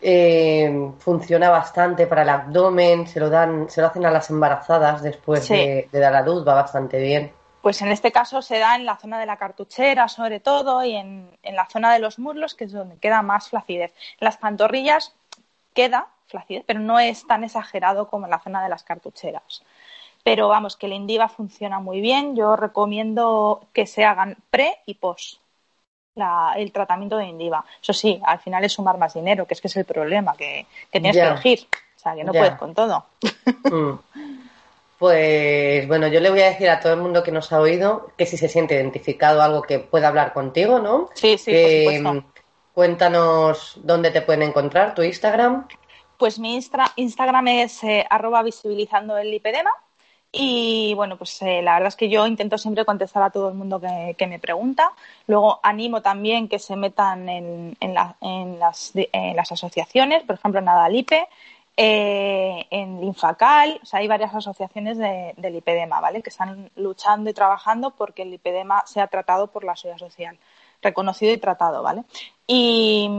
Eh, 0.00 0.92
funciona 0.98 1.50
bastante 1.50 2.06
para 2.06 2.22
el 2.22 2.28
abdomen, 2.28 3.06
se 3.06 3.20
lo 3.20 3.30
dan, 3.30 3.68
se 3.68 3.80
lo 3.80 3.88
hacen 3.88 4.06
a 4.06 4.10
las 4.10 4.30
embarazadas 4.30 5.02
después 5.02 5.48
de, 5.48 5.88
de 5.90 5.98
dar 5.98 6.14
a 6.14 6.22
luz, 6.22 6.46
va 6.46 6.54
bastante 6.54 6.98
bien. 7.00 7.32
Pues 7.60 7.82
en 7.82 7.88
este 7.88 8.12
caso 8.12 8.40
se 8.40 8.58
da 8.58 8.76
en 8.76 8.86
la 8.86 8.96
zona 8.96 9.18
de 9.18 9.26
la 9.26 9.36
cartuchera 9.36 10.08
sobre 10.08 10.40
todo 10.40 10.84
y 10.84 10.94
en, 10.94 11.36
la 11.42 11.66
zona 11.66 11.92
de 11.92 11.98
los 11.98 12.18
muslos, 12.18 12.54
que 12.54 12.64
es 12.64 12.72
donde 12.72 12.98
queda 12.98 13.22
más 13.22 13.50
flacidez. 13.50 13.92
En 14.12 14.24
las 14.24 14.36
pantorrillas 14.36 15.14
queda 15.74 16.08
flacidez, 16.28 16.64
pero 16.66 16.80
no 16.80 16.98
es 16.98 17.26
tan 17.26 17.42
exagerado 17.42 18.08
como 18.08 18.26
en 18.26 18.30
la 18.30 18.38
zona 18.38 18.62
de 18.62 18.68
las 18.68 18.84
cartucheras. 18.84 19.64
Pero 20.22 20.48
vamos, 20.48 20.76
que 20.76 20.86
el 20.86 20.92
Indiva 20.92 21.28
funciona 21.28 21.80
muy 21.80 22.00
bien. 22.00 22.36
Yo 22.36 22.54
recomiendo 22.54 23.66
que 23.72 23.86
se 23.86 24.04
hagan 24.04 24.36
pre 24.50 24.78
y 24.86 24.94
post 24.94 25.40
el 26.56 26.72
tratamiento 26.72 27.16
de 27.16 27.26
Indiva. 27.26 27.64
Eso 27.80 27.92
sí, 27.92 28.20
al 28.24 28.38
final 28.38 28.64
es 28.64 28.72
sumar 28.72 28.98
más 28.98 29.14
dinero, 29.14 29.46
que 29.46 29.54
es 29.54 29.60
que 29.60 29.68
es 29.68 29.76
el 29.76 29.84
problema, 29.84 30.34
que, 30.36 30.66
tienes 30.90 31.16
que 31.16 31.22
elegir. 31.22 31.66
O 31.96 32.00
sea, 32.00 32.14
que 32.14 32.24
no 32.24 32.32
puedes 32.32 32.54
con 32.54 32.74
todo. 32.74 33.06
Mm. 33.64 33.92
Pues 34.98 35.86
bueno, 35.86 36.08
yo 36.08 36.18
le 36.18 36.30
voy 36.30 36.40
a 36.40 36.50
decir 36.50 36.68
a 36.68 36.80
todo 36.80 36.92
el 36.92 37.00
mundo 37.00 37.22
que 37.22 37.30
nos 37.30 37.52
ha 37.52 37.60
oído 37.60 38.10
que 38.16 38.26
si 38.26 38.36
se 38.36 38.48
siente 38.48 38.74
identificado 38.74 39.40
algo 39.42 39.62
que 39.62 39.78
pueda 39.78 40.08
hablar 40.08 40.32
contigo, 40.32 40.80
¿no? 40.80 41.08
Sí, 41.14 41.38
sí, 41.38 41.52
por 41.52 41.92
supuesto. 41.94 42.32
Cuéntanos 42.74 43.78
dónde 43.82 44.10
te 44.10 44.22
pueden 44.22 44.42
encontrar, 44.42 44.94
tu 44.94 45.02
Instagram. 45.02 45.68
Pues 46.16 46.38
mi 46.40 46.56
Instagram 46.96 47.48
es 47.48 47.82
eh, 47.84 48.06
arroba 48.10 48.42
visibilizando 48.42 49.16
el 49.16 49.30
lipedema. 49.30 49.70
Y 50.40 50.94
bueno, 50.94 51.16
pues 51.16 51.42
eh, 51.42 51.62
la 51.62 51.72
verdad 51.74 51.88
es 51.88 51.96
que 51.96 52.08
yo 52.08 52.24
intento 52.24 52.58
siempre 52.58 52.84
contestar 52.84 53.24
a 53.24 53.30
todo 53.30 53.48
el 53.48 53.56
mundo 53.56 53.80
que, 54.16 54.26
me 54.28 54.38
pregunta. 54.38 54.92
Luego 55.26 55.58
animo 55.64 56.00
también 56.00 56.46
que 56.48 56.60
se 56.60 56.76
metan 56.76 57.28
en, 57.28 57.76
las, 57.80 58.14
en 58.94 59.40
asociaciones, 59.40 60.22
por 60.22 60.36
ejemplo, 60.36 60.60
Nadalipe, 60.60 61.26
eh, 61.76 62.68
en 62.70 63.00
Linfacal, 63.00 63.80
o 63.82 63.84
sea, 63.84 63.98
hay 63.98 64.06
varias 64.06 64.32
asociaciones 64.32 64.96
de, 64.96 65.34
del 65.36 65.54
lipedema, 65.54 66.00
¿vale? 66.00 66.22
Que 66.22 66.30
están 66.30 66.70
luchando 66.76 67.30
y 67.30 67.34
trabajando 67.34 67.90
porque 67.90 68.22
el 68.22 68.30
lipedema 68.30 68.86
sea 68.86 69.08
tratado 69.08 69.48
por 69.48 69.64
la 69.64 69.74
seguridad 69.74 70.06
social, 70.06 70.38
reconocido 70.80 71.32
y 71.32 71.38
tratado, 71.38 71.82
¿vale? 71.82 72.04
Y, 72.46 73.10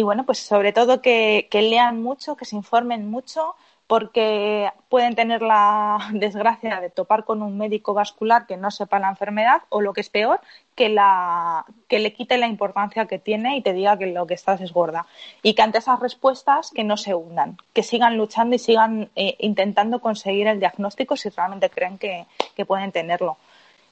bueno, 0.00 0.24
pues 0.24 0.38
sobre 0.38 0.72
todo 0.72 1.02
que 1.02 1.48
lean 1.50 2.00
mucho, 2.04 2.36
que 2.36 2.44
se 2.44 2.54
informen 2.54 3.10
mucho, 3.10 3.56
porque 3.88 4.70
pueden 4.90 5.14
tener 5.16 5.40
la 5.40 5.98
desgracia 6.12 6.78
de 6.80 6.90
topar 6.90 7.24
con 7.24 7.42
un 7.42 7.56
médico 7.56 7.94
vascular 7.94 8.46
que 8.46 8.58
no 8.58 8.70
sepa 8.70 9.00
la 9.00 9.08
enfermedad 9.08 9.62
o 9.70 9.80
lo 9.80 9.94
que 9.94 10.02
es 10.02 10.10
peor, 10.10 10.40
que, 10.76 10.90
la, 10.90 11.64
que 11.88 11.98
le 11.98 12.12
quite 12.12 12.36
la 12.36 12.46
importancia 12.46 13.06
que 13.06 13.18
tiene 13.18 13.56
y 13.56 13.62
te 13.62 13.72
diga 13.72 13.98
que 13.98 14.06
lo 14.06 14.26
que 14.26 14.34
estás 14.34 14.60
es 14.60 14.72
gorda. 14.72 15.06
Y 15.42 15.54
que 15.54 15.62
ante 15.62 15.78
esas 15.78 15.98
respuestas 16.00 16.70
que 16.70 16.84
no 16.84 16.98
se 16.98 17.14
hundan, 17.14 17.56
que 17.72 17.82
sigan 17.82 18.18
luchando 18.18 18.54
y 18.54 18.58
sigan 18.58 19.10
eh, 19.16 19.36
intentando 19.40 20.00
conseguir 20.00 20.46
el 20.46 20.60
diagnóstico 20.60 21.16
si 21.16 21.30
realmente 21.30 21.70
creen 21.70 21.98
que, 21.98 22.26
pueden 22.66 22.92
tenerlo. 22.92 23.38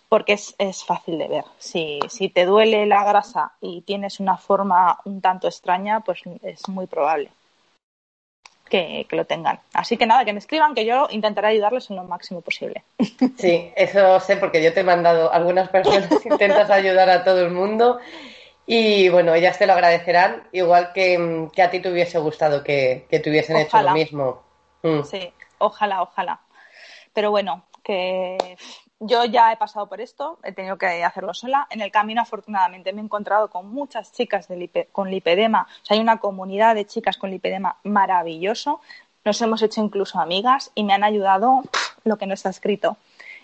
Porque 0.08 0.34
es, 0.34 0.54
es 0.58 0.84
fácil 0.84 1.18
de 1.18 1.28
ver. 1.28 1.44
Si, 1.58 2.00
si 2.08 2.28
te 2.28 2.44
duele 2.44 2.84
la 2.86 3.02
grasa 3.04 3.52
y 3.60 3.80
tienes 3.80 4.20
una 4.20 4.36
forma 4.36 4.98
un 5.04 5.20
tanto 5.20 5.48
extraña, 5.48 6.00
pues 6.00 6.20
es 6.42 6.68
muy 6.68 6.86
probable 6.86 7.30
que, 8.68 9.06
lo 9.10 9.24
tengan. 9.24 9.60
Así 9.72 9.96
que 9.96 10.06
nada, 10.06 10.24
que 10.24 10.32
me 10.32 10.38
escriban, 10.38 10.74
que 10.74 10.84
yo 10.84 11.08
intentaré 11.10 11.48
ayudarles 11.48 11.90
en 11.90 11.96
lo 11.96 12.04
máximo 12.04 12.40
posible. 12.40 12.84
Sí, 13.38 13.72
eso 13.76 14.18
sé 14.20 14.36
porque 14.36 14.62
yo 14.62 14.72
te 14.72 14.80
he 14.80 14.84
mandado 14.84 15.32
algunas 15.32 15.68
personas, 15.68 16.08
intentas 16.24 16.70
ayudar 16.70 17.10
a 17.10 17.24
todo 17.24 17.40
el 17.40 17.50
mundo 17.50 17.98
y 18.66 19.08
bueno, 19.08 19.34
ellas 19.34 19.58
te 19.58 19.66
lo 19.66 19.74
agradecerán, 19.74 20.44
igual 20.52 20.92
que, 20.92 21.48
a 21.62 21.70
ti 21.70 21.80
te 21.80 21.90
hubiese 21.90 22.18
gustado 22.18 22.64
que, 22.64 23.06
que 23.10 23.20
te 23.20 23.30
hubiesen 23.30 23.56
hecho 23.56 23.80
lo 23.80 23.92
mismo. 23.92 24.42
Mm. 24.82 25.02
Sí, 25.02 25.32
ojalá, 25.58 26.02
ojalá. 26.02 26.40
Pero 27.12 27.30
bueno, 27.30 27.64
que 27.82 28.56
yo 29.00 29.24
ya 29.24 29.52
he 29.52 29.56
pasado 29.56 29.88
por 29.88 30.00
esto, 30.00 30.38
he 30.42 30.52
tenido 30.52 30.78
que 30.78 31.04
hacerlo 31.04 31.34
sola. 31.34 31.66
En 31.70 31.80
el 31.80 31.90
camino, 31.90 32.22
afortunadamente, 32.22 32.92
me 32.92 33.00
he 33.00 33.04
encontrado 33.04 33.48
con 33.48 33.70
muchas 33.70 34.12
chicas 34.12 34.48
con 34.92 35.10
lipedema. 35.10 35.68
O 35.82 35.84
sea, 35.84 35.96
hay 35.96 36.00
una 36.00 36.18
comunidad 36.18 36.74
de 36.74 36.86
chicas 36.86 37.18
con 37.18 37.30
lipedema 37.30 37.76
maravilloso. 37.84 38.80
Nos 39.24 39.40
hemos 39.42 39.60
hecho 39.62 39.82
incluso 39.82 40.18
amigas 40.18 40.70
y 40.74 40.84
me 40.84 40.94
han 40.94 41.04
ayudado 41.04 41.62
lo 42.04 42.16
que 42.16 42.26
no 42.26 42.34
está 42.34 42.48
escrito. 42.48 42.96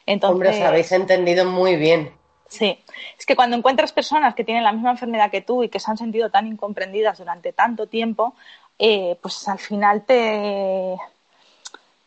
Entonces, 0.06 0.34
Hombre, 0.34 0.50
os 0.50 0.68
habéis 0.68 0.92
entendido 0.92 1.44
muy 1.44 1.76
bien. 1.76 2.12
Sí, 2.48 2.78
es 3.18 3.24
que 3.24 3.34
cuando 3.34 3.56
encuentras 3.56 3.92
personas 3.92 4.34
que 4.34 4.44
tienen 4.44 4.62
la 4.62 4.72
misma 4.72 4.90
enfermedad 4.90 5.30
que 5.30 5.40
tú 5.40 5.62
y 5.62 5.68
que 5.68 5.80
se 5.80 5.90
han 5.90 5.96
sentido 5.96 6.30
tan 6.30 6.46
incomprendidas 6.46 7.18
durante 7.18 7.52
tanto 7.52 7.86
tiempo, 7.86 8.34
eh, 8.78 9.16
pues 9.22 9.48
al 9.48 9.58
final 9.58 10.04
te, 10.04 10.96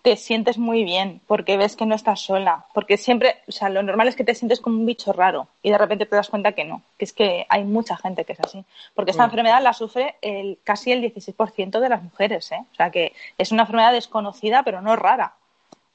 te 0.05 0.17
sientes 0.17 0.59
muy 0.59 0.83
bien 0.83 1.19
porque 1.25 1.57
ves 1.57 1.75
que 1.75 1.87
no 1.87 1.95
estás 1.95 2.21
sola, 2.21 2.67
porque 2.75 2.95
siempre, 2.95 3.37
o 3.47 3.51
sea, 3.51 3.69
lo 3.69 3.81
normal 3.81 4.07
es 4.07 4.15
que 4.15 4.23
te 4.23 4.35
sientes 4.35 4.61
como 4.61 4.77
un 4.77 4.85
bicho 4.85 5.11
raro 5.13 5.47
y 5.63 5.71
de 5.71 5.79
repente 5.79 6.05
te 6.05 6.15
das 6.15 6.29
cuenta 6.29 6.51
que 6.51 6.63
no, 6.63 6.83
que 6.99 7.05
es 7.05 7.11
que 7.11 7.47
hay 7.49 7.63
mucha 7.63 7.97
gente 7.97 8.23
que 8.23 8.33
es 8.33 8.39
así, 8.39 8.63
porque 8.93 9.09
esta 9.09 9.23
mm. 9.23 9.31
enfermedad 9.31 9.63
la 9.63 9.73
sufre 9.73 10.17
el, 10.21 10.59
casi 10.63 10.91
el 10.91 11.01
16% 11.01 11.79
de 11.79 11.89
las 11.89 12.03
mujeres, 12.03 12.51
¿eh? 12.51 12.63
o 12.71 12.75
sea, 12.75 12.91
que 12.91 13.13
es 13.39 13.51
una 13.51 13.63
enfermedad 13.63 13.93
desconocida 13.93 14.61
pero 14.61 14.79
no 14.79 14.95
rara, 14.95 15.33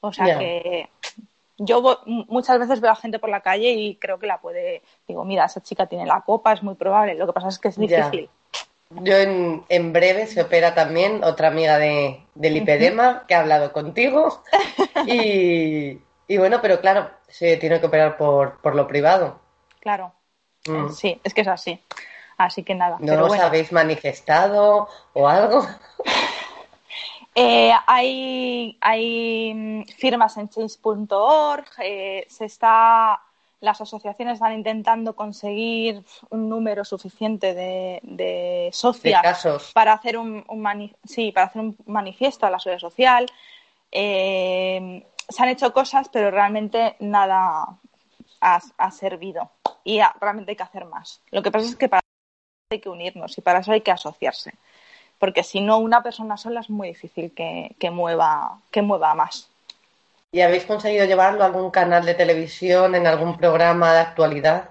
o 0.01 0.11
sea 0.11 0.37
que 0.37 0.89
yo 1.57 2.01
muchas 2.05 2.59
veces 2.59 2.81
veo 2.81 2.91
a 2.91 2.95
gente 2.95 3.17
por 3.17 3.29
la 3.29 3.39
calle 3.39 3.71
y 3.71 3.95
creo 3.95 4.19
que 4.19 4.27
la 4.27 4.39
puede, 4.39 4.81
digo, 5.07 5.23
mira, 5.23 5.45
esa 5.45 5.63
chica 5.63 5.85
tiene 5.85 6.05
la 6.05 6.19
copa, 6.19 6.51
es 6.51 6.63
muy 6.63 6.75
probable, 6.75 7.15
lo 7.15 7.27
que 7.27 7.33
pasa 7.33 7.47
es 7.47 7.59
que 7.59 7.69
es 7.69 7.77
difícil. 7.77 8.29
Yo 8.95 9.15
en, 9.17 9.63
en, 9.69 9.93
breve 9.93 10.27
se 10.27 10.41
opera 10.41 10.73
también 10.73 11.23
otra 11.23 11.47
amiga 11.47 11.77
de, 11.77 12.23
del 12.35 12.55
lipedema 12.55 13.25
que 13.27 13.35
ha 13.35 13.39
hablado 13.39 13.71
contigo. 13.73 14.43
Y, 15.07 15.99
y, 16.27 16.37
bueno, 16.37 16.59
pero 16.61 16.79
claro, 16.79 17.09
se 17.27 17.57
tiene 17.57 17.79
que 17.79 17.87
operar 17.87 18.17
por, 18.17 18.61
por 18.61 18.75
lo 18.75 18.87
privado. 18.87 19.39
Claro. 19.79 20.13
Mm. 20.67 20.89
Sí, 20.89 21.19
es 21.23 21.33
que 21.33 21.41
es 21.41 21.47
así. 21.47 21.79
Así 22.37 22.63
que 22.63 22.75
nada. 22.75 22.97
¿No 22.99 23.25
os 23.25 23.39
habéis 23.39 23.71
manifestado 23.71 24.87
o 25.13 25.27
algo? 25.27 25.65
Eh, 27.33 27.71
hay, 27.87 28.77
hay 28.81 29.53
mm, 29.53 29.83
firmas 29.97 30.35
en 30.35 30.49
change.org, 30.49 31.65
eh, 31.81 32.25
se 32.29 32.43
está 32.43 33.21
las 33.61 33.79
asociaciones 33.79 34.33
están 34.33 34.53
intentando 34.53 35.15
conseguir 35.15 36.03
un 36.29 36.49
número 36.49 36.83
suficiente 36.83 37.53
de, 37.53 37.99
de 38.01 38.69
socias 38.73 39.47
para 39.73 39.93
hacer 39.93 40.17
un, 40.17 40.43
sí, 41.05 41.31
para 41.31 41.47
hacer 41.47 41.61
un 41.61 41.77
manifiesto 41.85 42.45
a 42.45 42.49
la 42.49 42.59
seguridad 42.59 42.81
social. 42.81 43.27
Eh, 43.91 45.05
se 45.29 45.43
han 45.43 45.49
hecho 45.49 45.71
cosas, 45.73 46.09
pero 46.09 46.31
realmente 46.31 46.95
nada 46.99 47.77
ha, 48.41 48.91
servido 48.91 49.51
y 49.83 50.01
realmente 50.19 50.51
hay 50.51 50.57
que 50.57 50.63
hacer 50.63 50.85
más. 50.85 51.21
Lo 51.29 51.43
que 51.43 51.51
pasa 51.51 51.67
es 51.67 51.75
que 51.75 51.87
para 51.87 51.99
eso 51.99 52.67
hay 52.71 52.81
que 52.81 52.89
unirnos 52.89 53.37
y 53.37 53.41
para 53.41 53.59
eso 53.59 53.71
hay 53.71 53.81
que 53.81 53.91
asociarse, 53.91 54.55
porque 55.19 55.43
si 55.43 55.61
no 55.61 55.77
una 55.77 56.01
persona 56.01 56.35
sola 56.35 56.61
es 56.61 56.69
muy 56.69 56.89
difícil 56.89 57.31
que, 57.33 57.75
que 57.79 57.91
mueva 57.91 58.59
que 58.71 58.81
mueva 58.81 59.13
más. 59.13 59.50
¿Y 60.33 60.41
habéis 60.41 60.65
conseguido 60.65 61.05
llevarlo 61.05 61.43
a 61.43 61.47
algún 61.47 61.71
canal 61.71 62.05
de 62.05 62.13
televisión, 62.13 62.95
en 62.95 63.05
algún 63.05 63.37
programa 63.37 63.93
de 63.93 63.99
actualidad? 63.99 64.69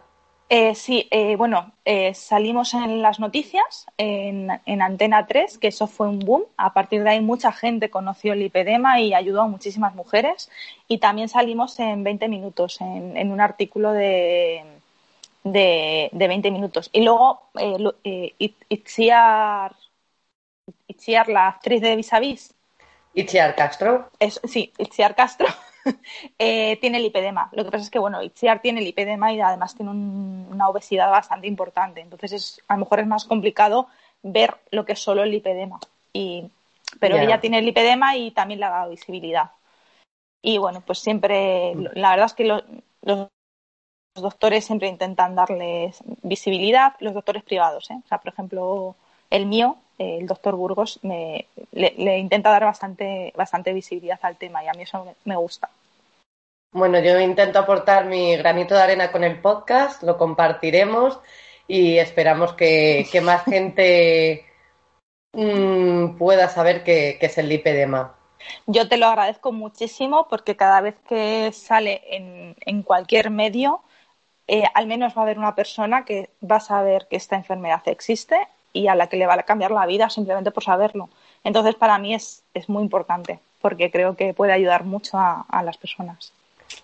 Eh, 0.49 0.75
sí, 0.75 1.07
eh, 1.13 1.37
bueno, 1.37 1.73
eh, 1.85 2.13
salimos 2.15 2.75
en 2.75 3.03
las 3.03 3.21
noticias, 3.21 3.87
en, 3.99 4.49
en, 4.67 4.83
Antena 4.83 5.27
3, 5.27 5.59
que 5.59 5.69
eso 5.69 5.87
fue 5.87 6.09
un 6.09 6.19
boom. 6.19 6.45
A 6.57 6.75
partir 6.75 7.05
de 7.05 7.11
ahí 7.11 7.21
mucha 7.21 7.53
gente 7.53 7.89
conoció 7.91 8.33
el 8.33 8.41
lipedema 8.41 9.01
y 9.01 9.15
ayudó 9.15 9.43
a 9.43 9.47
muchísimas 9.49 9.95
mujeres. 9.95 10.51
Y 10.89 10.99
también 10.99 11.29
salimos 11.29 11.79
en 11.79 12.03
20 12.03 12.29
minutos, 12.29 12.81
en, 12.81 13.31
un 13.31 13.41
artículo 13.41 13.93
de, 13.93 14.65
de, 15.45 16.09
de, 16.13 16.29
20 16.29 16.51
minutos. 16.51 16.91
Y 16.93 17.05
luego 17.05 17.43
eh, 18.05 18.35
Itziar, 18.69 19.77
Itziar, 20.89 21.29
la 21.29 21.49
actriz 21.49 21.81
de 21.81 21.97
Vis 21.97 22.13
a 22.13 22.21
Vis. 22.21 22.55
Itziar 23.15 23.55
Castro. 23.55 24.11
Es, 24.19 24.41
sí, 24.45 24.73
Itziar 24.79 25.15
Castro. 25.15 25.49
eh, 26.39 26.79
tiene 26.81 27.01
lipedema. 27.01 27.49
Lo 27.53 27.65
que 27.65 27.71
pasa 27.71 27.85
es 27.85 27.91
que, 27.91 27.99
bueno, 27.99 28.23
Itziar 28.23 28.61
tiene 28.61 28.81
lipedema 28.81 29.33
y 29.33 29.41
además 29.41 29.75
tiene 29.75 29.91
un, 29.91 30.49
una 30.51 30.69
obesidad 30.69 31.11
bastante 31.11 31.47
importante. 31.47 32.01
Entonces, 32.01 32.33
es, 32.33 32.63
a 32.69 32.75
lo 32.75 32.81
mejor 32.81 33.01
es 33.01 33.07
más 33.07 33.25
complicado 33.25 33.89
ver 34.23 34.57
lo 34.71 34.85
que 34.85 34.93
es 34.93 34.99
solo 35.01 35.23
el 35.23 35.31
lipedema. 35.31 35.81
Y, 36.13 36.51
pero 36.99 37.17
yeah. 37.17 37.25
ella 37.25 37.41
tiene 37.41 37.63
lipedema 37.63 38.17
y 38.17 38.31
también 38.31 38.61
le 38.61 38.67
ha 38.67 38.71
dado 38.71 38.91
visibilidad. 38.91 39.51
Y 40.43 40.59
bueno, 40.59 40.83
pues 40.87 40.99
siempre, 40.99 41.75
la 41.95 42.11
verdad 42.11 42.27
es 42.27 42.35
que 42.35 42.45
lo, 42.45 42.63
los 43.03 43.29
doctores 44.15 44.65
siempre 44.65 44.89
intentan 44.89 45.35
darles 45.35 46.03
visibilidad, 46.23 46.95
los 47.01 47.15
doctores 47.15 47.43
privados. 47.43 47.91
¿eh? 47.91 48.01
O 48.05 48.09
sea, 48.09 48.19
por 48.19 48.33
ejemplo, 48.33 48.97
el 49.29 49.47
mío, 49.47 49.77
el 50.01 50.27
doctor 50.27 50.57
Burgos 50.57 50.99
me, 51.03 51.47
le, 51.73 51.95
le, 51.99 52.19
intenta 52.19 52.51
dar 52.51 52.65
bastante, 52.65 53.33
bastante 53.37 53.73
visibilidad 53.75 54.19
al 54.23 54.37
tema 54.37 54.65
y 54.65 54.69
a 54.69 54.73
mí 54.73 54.83
eso 54.83 55.05
me, 55.05 55.15
me, 55.25 55.37
gusta. 55.37 55.69
Bueno, 56.73 57.01
yo 57.01 57.21
intento 57.21 57.59
aportar 57.59 58.07
mi 58.07 58.35
granito 58.37 58.75
de 58.75 58.83
arena 58.83 59.13
con 59.13 59.25
el 59.25 59.41
podcast, 59.41 60.03
lo 60.03 60.17
compartiremos 60.17 61.21
y 61.69 61.99
esperamos 61.99 62.55
que, 62.55 63.07
que 63.13 63.21
más 63.21 63.45
gente 63.45 64.47
mmm, 65.35 66.17
pueda 66.17 66.49
saber 66.49 66.83
qué, 66.83 67.19
qué 67.21 67.27
es 67.27 67.37
el 67.37 67.49
lipedema. 67.49 68.15
Yo 68.67 68.89
te 68.89 68.97
lo 68.97 69.07
agradezco 69.07 69.53
muchísimo 69.53 70.29
porque 70.29 70.57
cada 70.57 70.81
vez 70.81 70.97
que 71.07 71.53
sale 71.53 72.01
en, 72.09 72.57
en 72.65 72.83
cualquier 72.83 73.29
medio, 73.29 73.83
eh, 74.47 74.65
al 74.73 74.87
menos 74.87 75.15
va 75.15 75.21
a 75.21 75.25
haber 75.25 75.39
una 75.39 75.55
persona 75.55 76.07
que 76.07 76.31
va 76.43 76.57
a 76.57 76.61
saber 76.61 77.07
que 77.11 77.17
esta 77.17 77.37
enfermedad 77.37 77.83
existe 77.85 78.49
y 78.73 78.89
a 78.89 78.95
la 78.95 79.09
que 79.09 79.17
le 79.17 79.27
va 79.27 79.35
a 79.35 79.43
cambiar 79.43 79.71
la 79.71 79.87
vida 79.87 80.11
simplemente 80.11 80.51
por 80.51 80.65
saberlo. 80.65 81.09
Entonces, 81.45 81.75
para 81.75 81.99
mí 81.99 82.15
es, 82.15 82.43
es 82.55 82.69
muy 82.69 82.83
importante 82.83 83.41
porque 83.61 83.91
creo 83.91 84.17
que 84.17 84.35
puede 84.35 84.53
ayudar 84.53 84.85
mucho 84.85 85.19
a, 85.19 85.45
a 85.49 85.63
las 85.63 85.77
personas. 85.77 86.33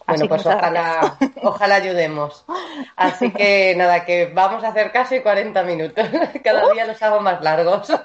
Bueno, 0.07 0.24
Así 0.24 0.28
pues 0.28 0.47
ojalá, 0.47 1.16
ojalá 1.43 1.74
ayudemos. 1.76 2.45
Así 2.97 3.30
que 3.30 3.74
nada, 3.76 4.05
que 4.05 4.26
vamos 4.26 4.62
a 4.64 4.68
hacer 4.68 4.93
casi 4.93 5.20
40 5.20 5.62
minutos. 5.62 6.09
Cada 6.45 6.72
día 6.72 6.87
los 6.87 7.03
hago 7.03 7.20
más 7.20 7.41
largos. 7.43 7.89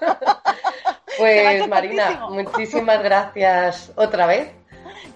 Pues 1.17 1.67
Marina, 1.67 2.25
muchísimas 2.29 3.03
gracias 3.03 3.91
otra 3.95 4.25
vez. 4.25 4.49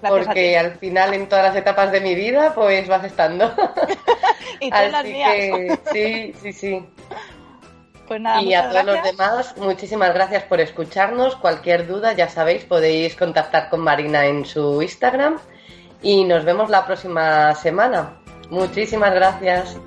Gracias 0.01 0.25
porque 0.25 0.57
al 0.57 0.77
final 0.77 1.13
en 1.13 1.27
todas 1.27 1.45
las 1.45 1.55
etapas 1.55 1.91
de 1.91 2.01
mi 2.01 2.13
vida 2.13 2.53
pues 2.53 2.87
vas 2.87 3.05
estando. 3.05 3.51
y 4.59 4.69
tú 4.69 4.75
Así 4.75 5.13
que 5.13 5.79
sí, 5.91 6.33
sí, 6.41 6.53
sí. 6.53 6.87
Pues 8.07 8.21
nada, 8.21 8.41
y 8.41 8.53
a 8.53 8.69
todos 8.69 8.73
gracias. 8.73 8.95
los 8.95 9.03
demás, 9.03 9.55
muchísimas 9.57 10.13
gracias 10.13 10.43
por 10.43 10.59
escucharnos. 10.59 11.35
Cualquier 11.37 11.87
duda, 11.87 12.13
ya 12.13 12.29
sabéis, 12.29 12.63
podéis 12.63 13.15
contactar 13.15 13.69
con 13.69 13.81
Marina 13.81 14.25
en 14.25 14.45
su 14.45 14.81
Instagram. 14.81 15.39
Y 16.01 16.23
nos 16.23 16.45
vemos 16.45 16.69
la 16.69 16.85
próxima 16.85 17.55
semana. 17.55 18.17
Muchísimas 18.49 19.13
gracias. 19.13 19.77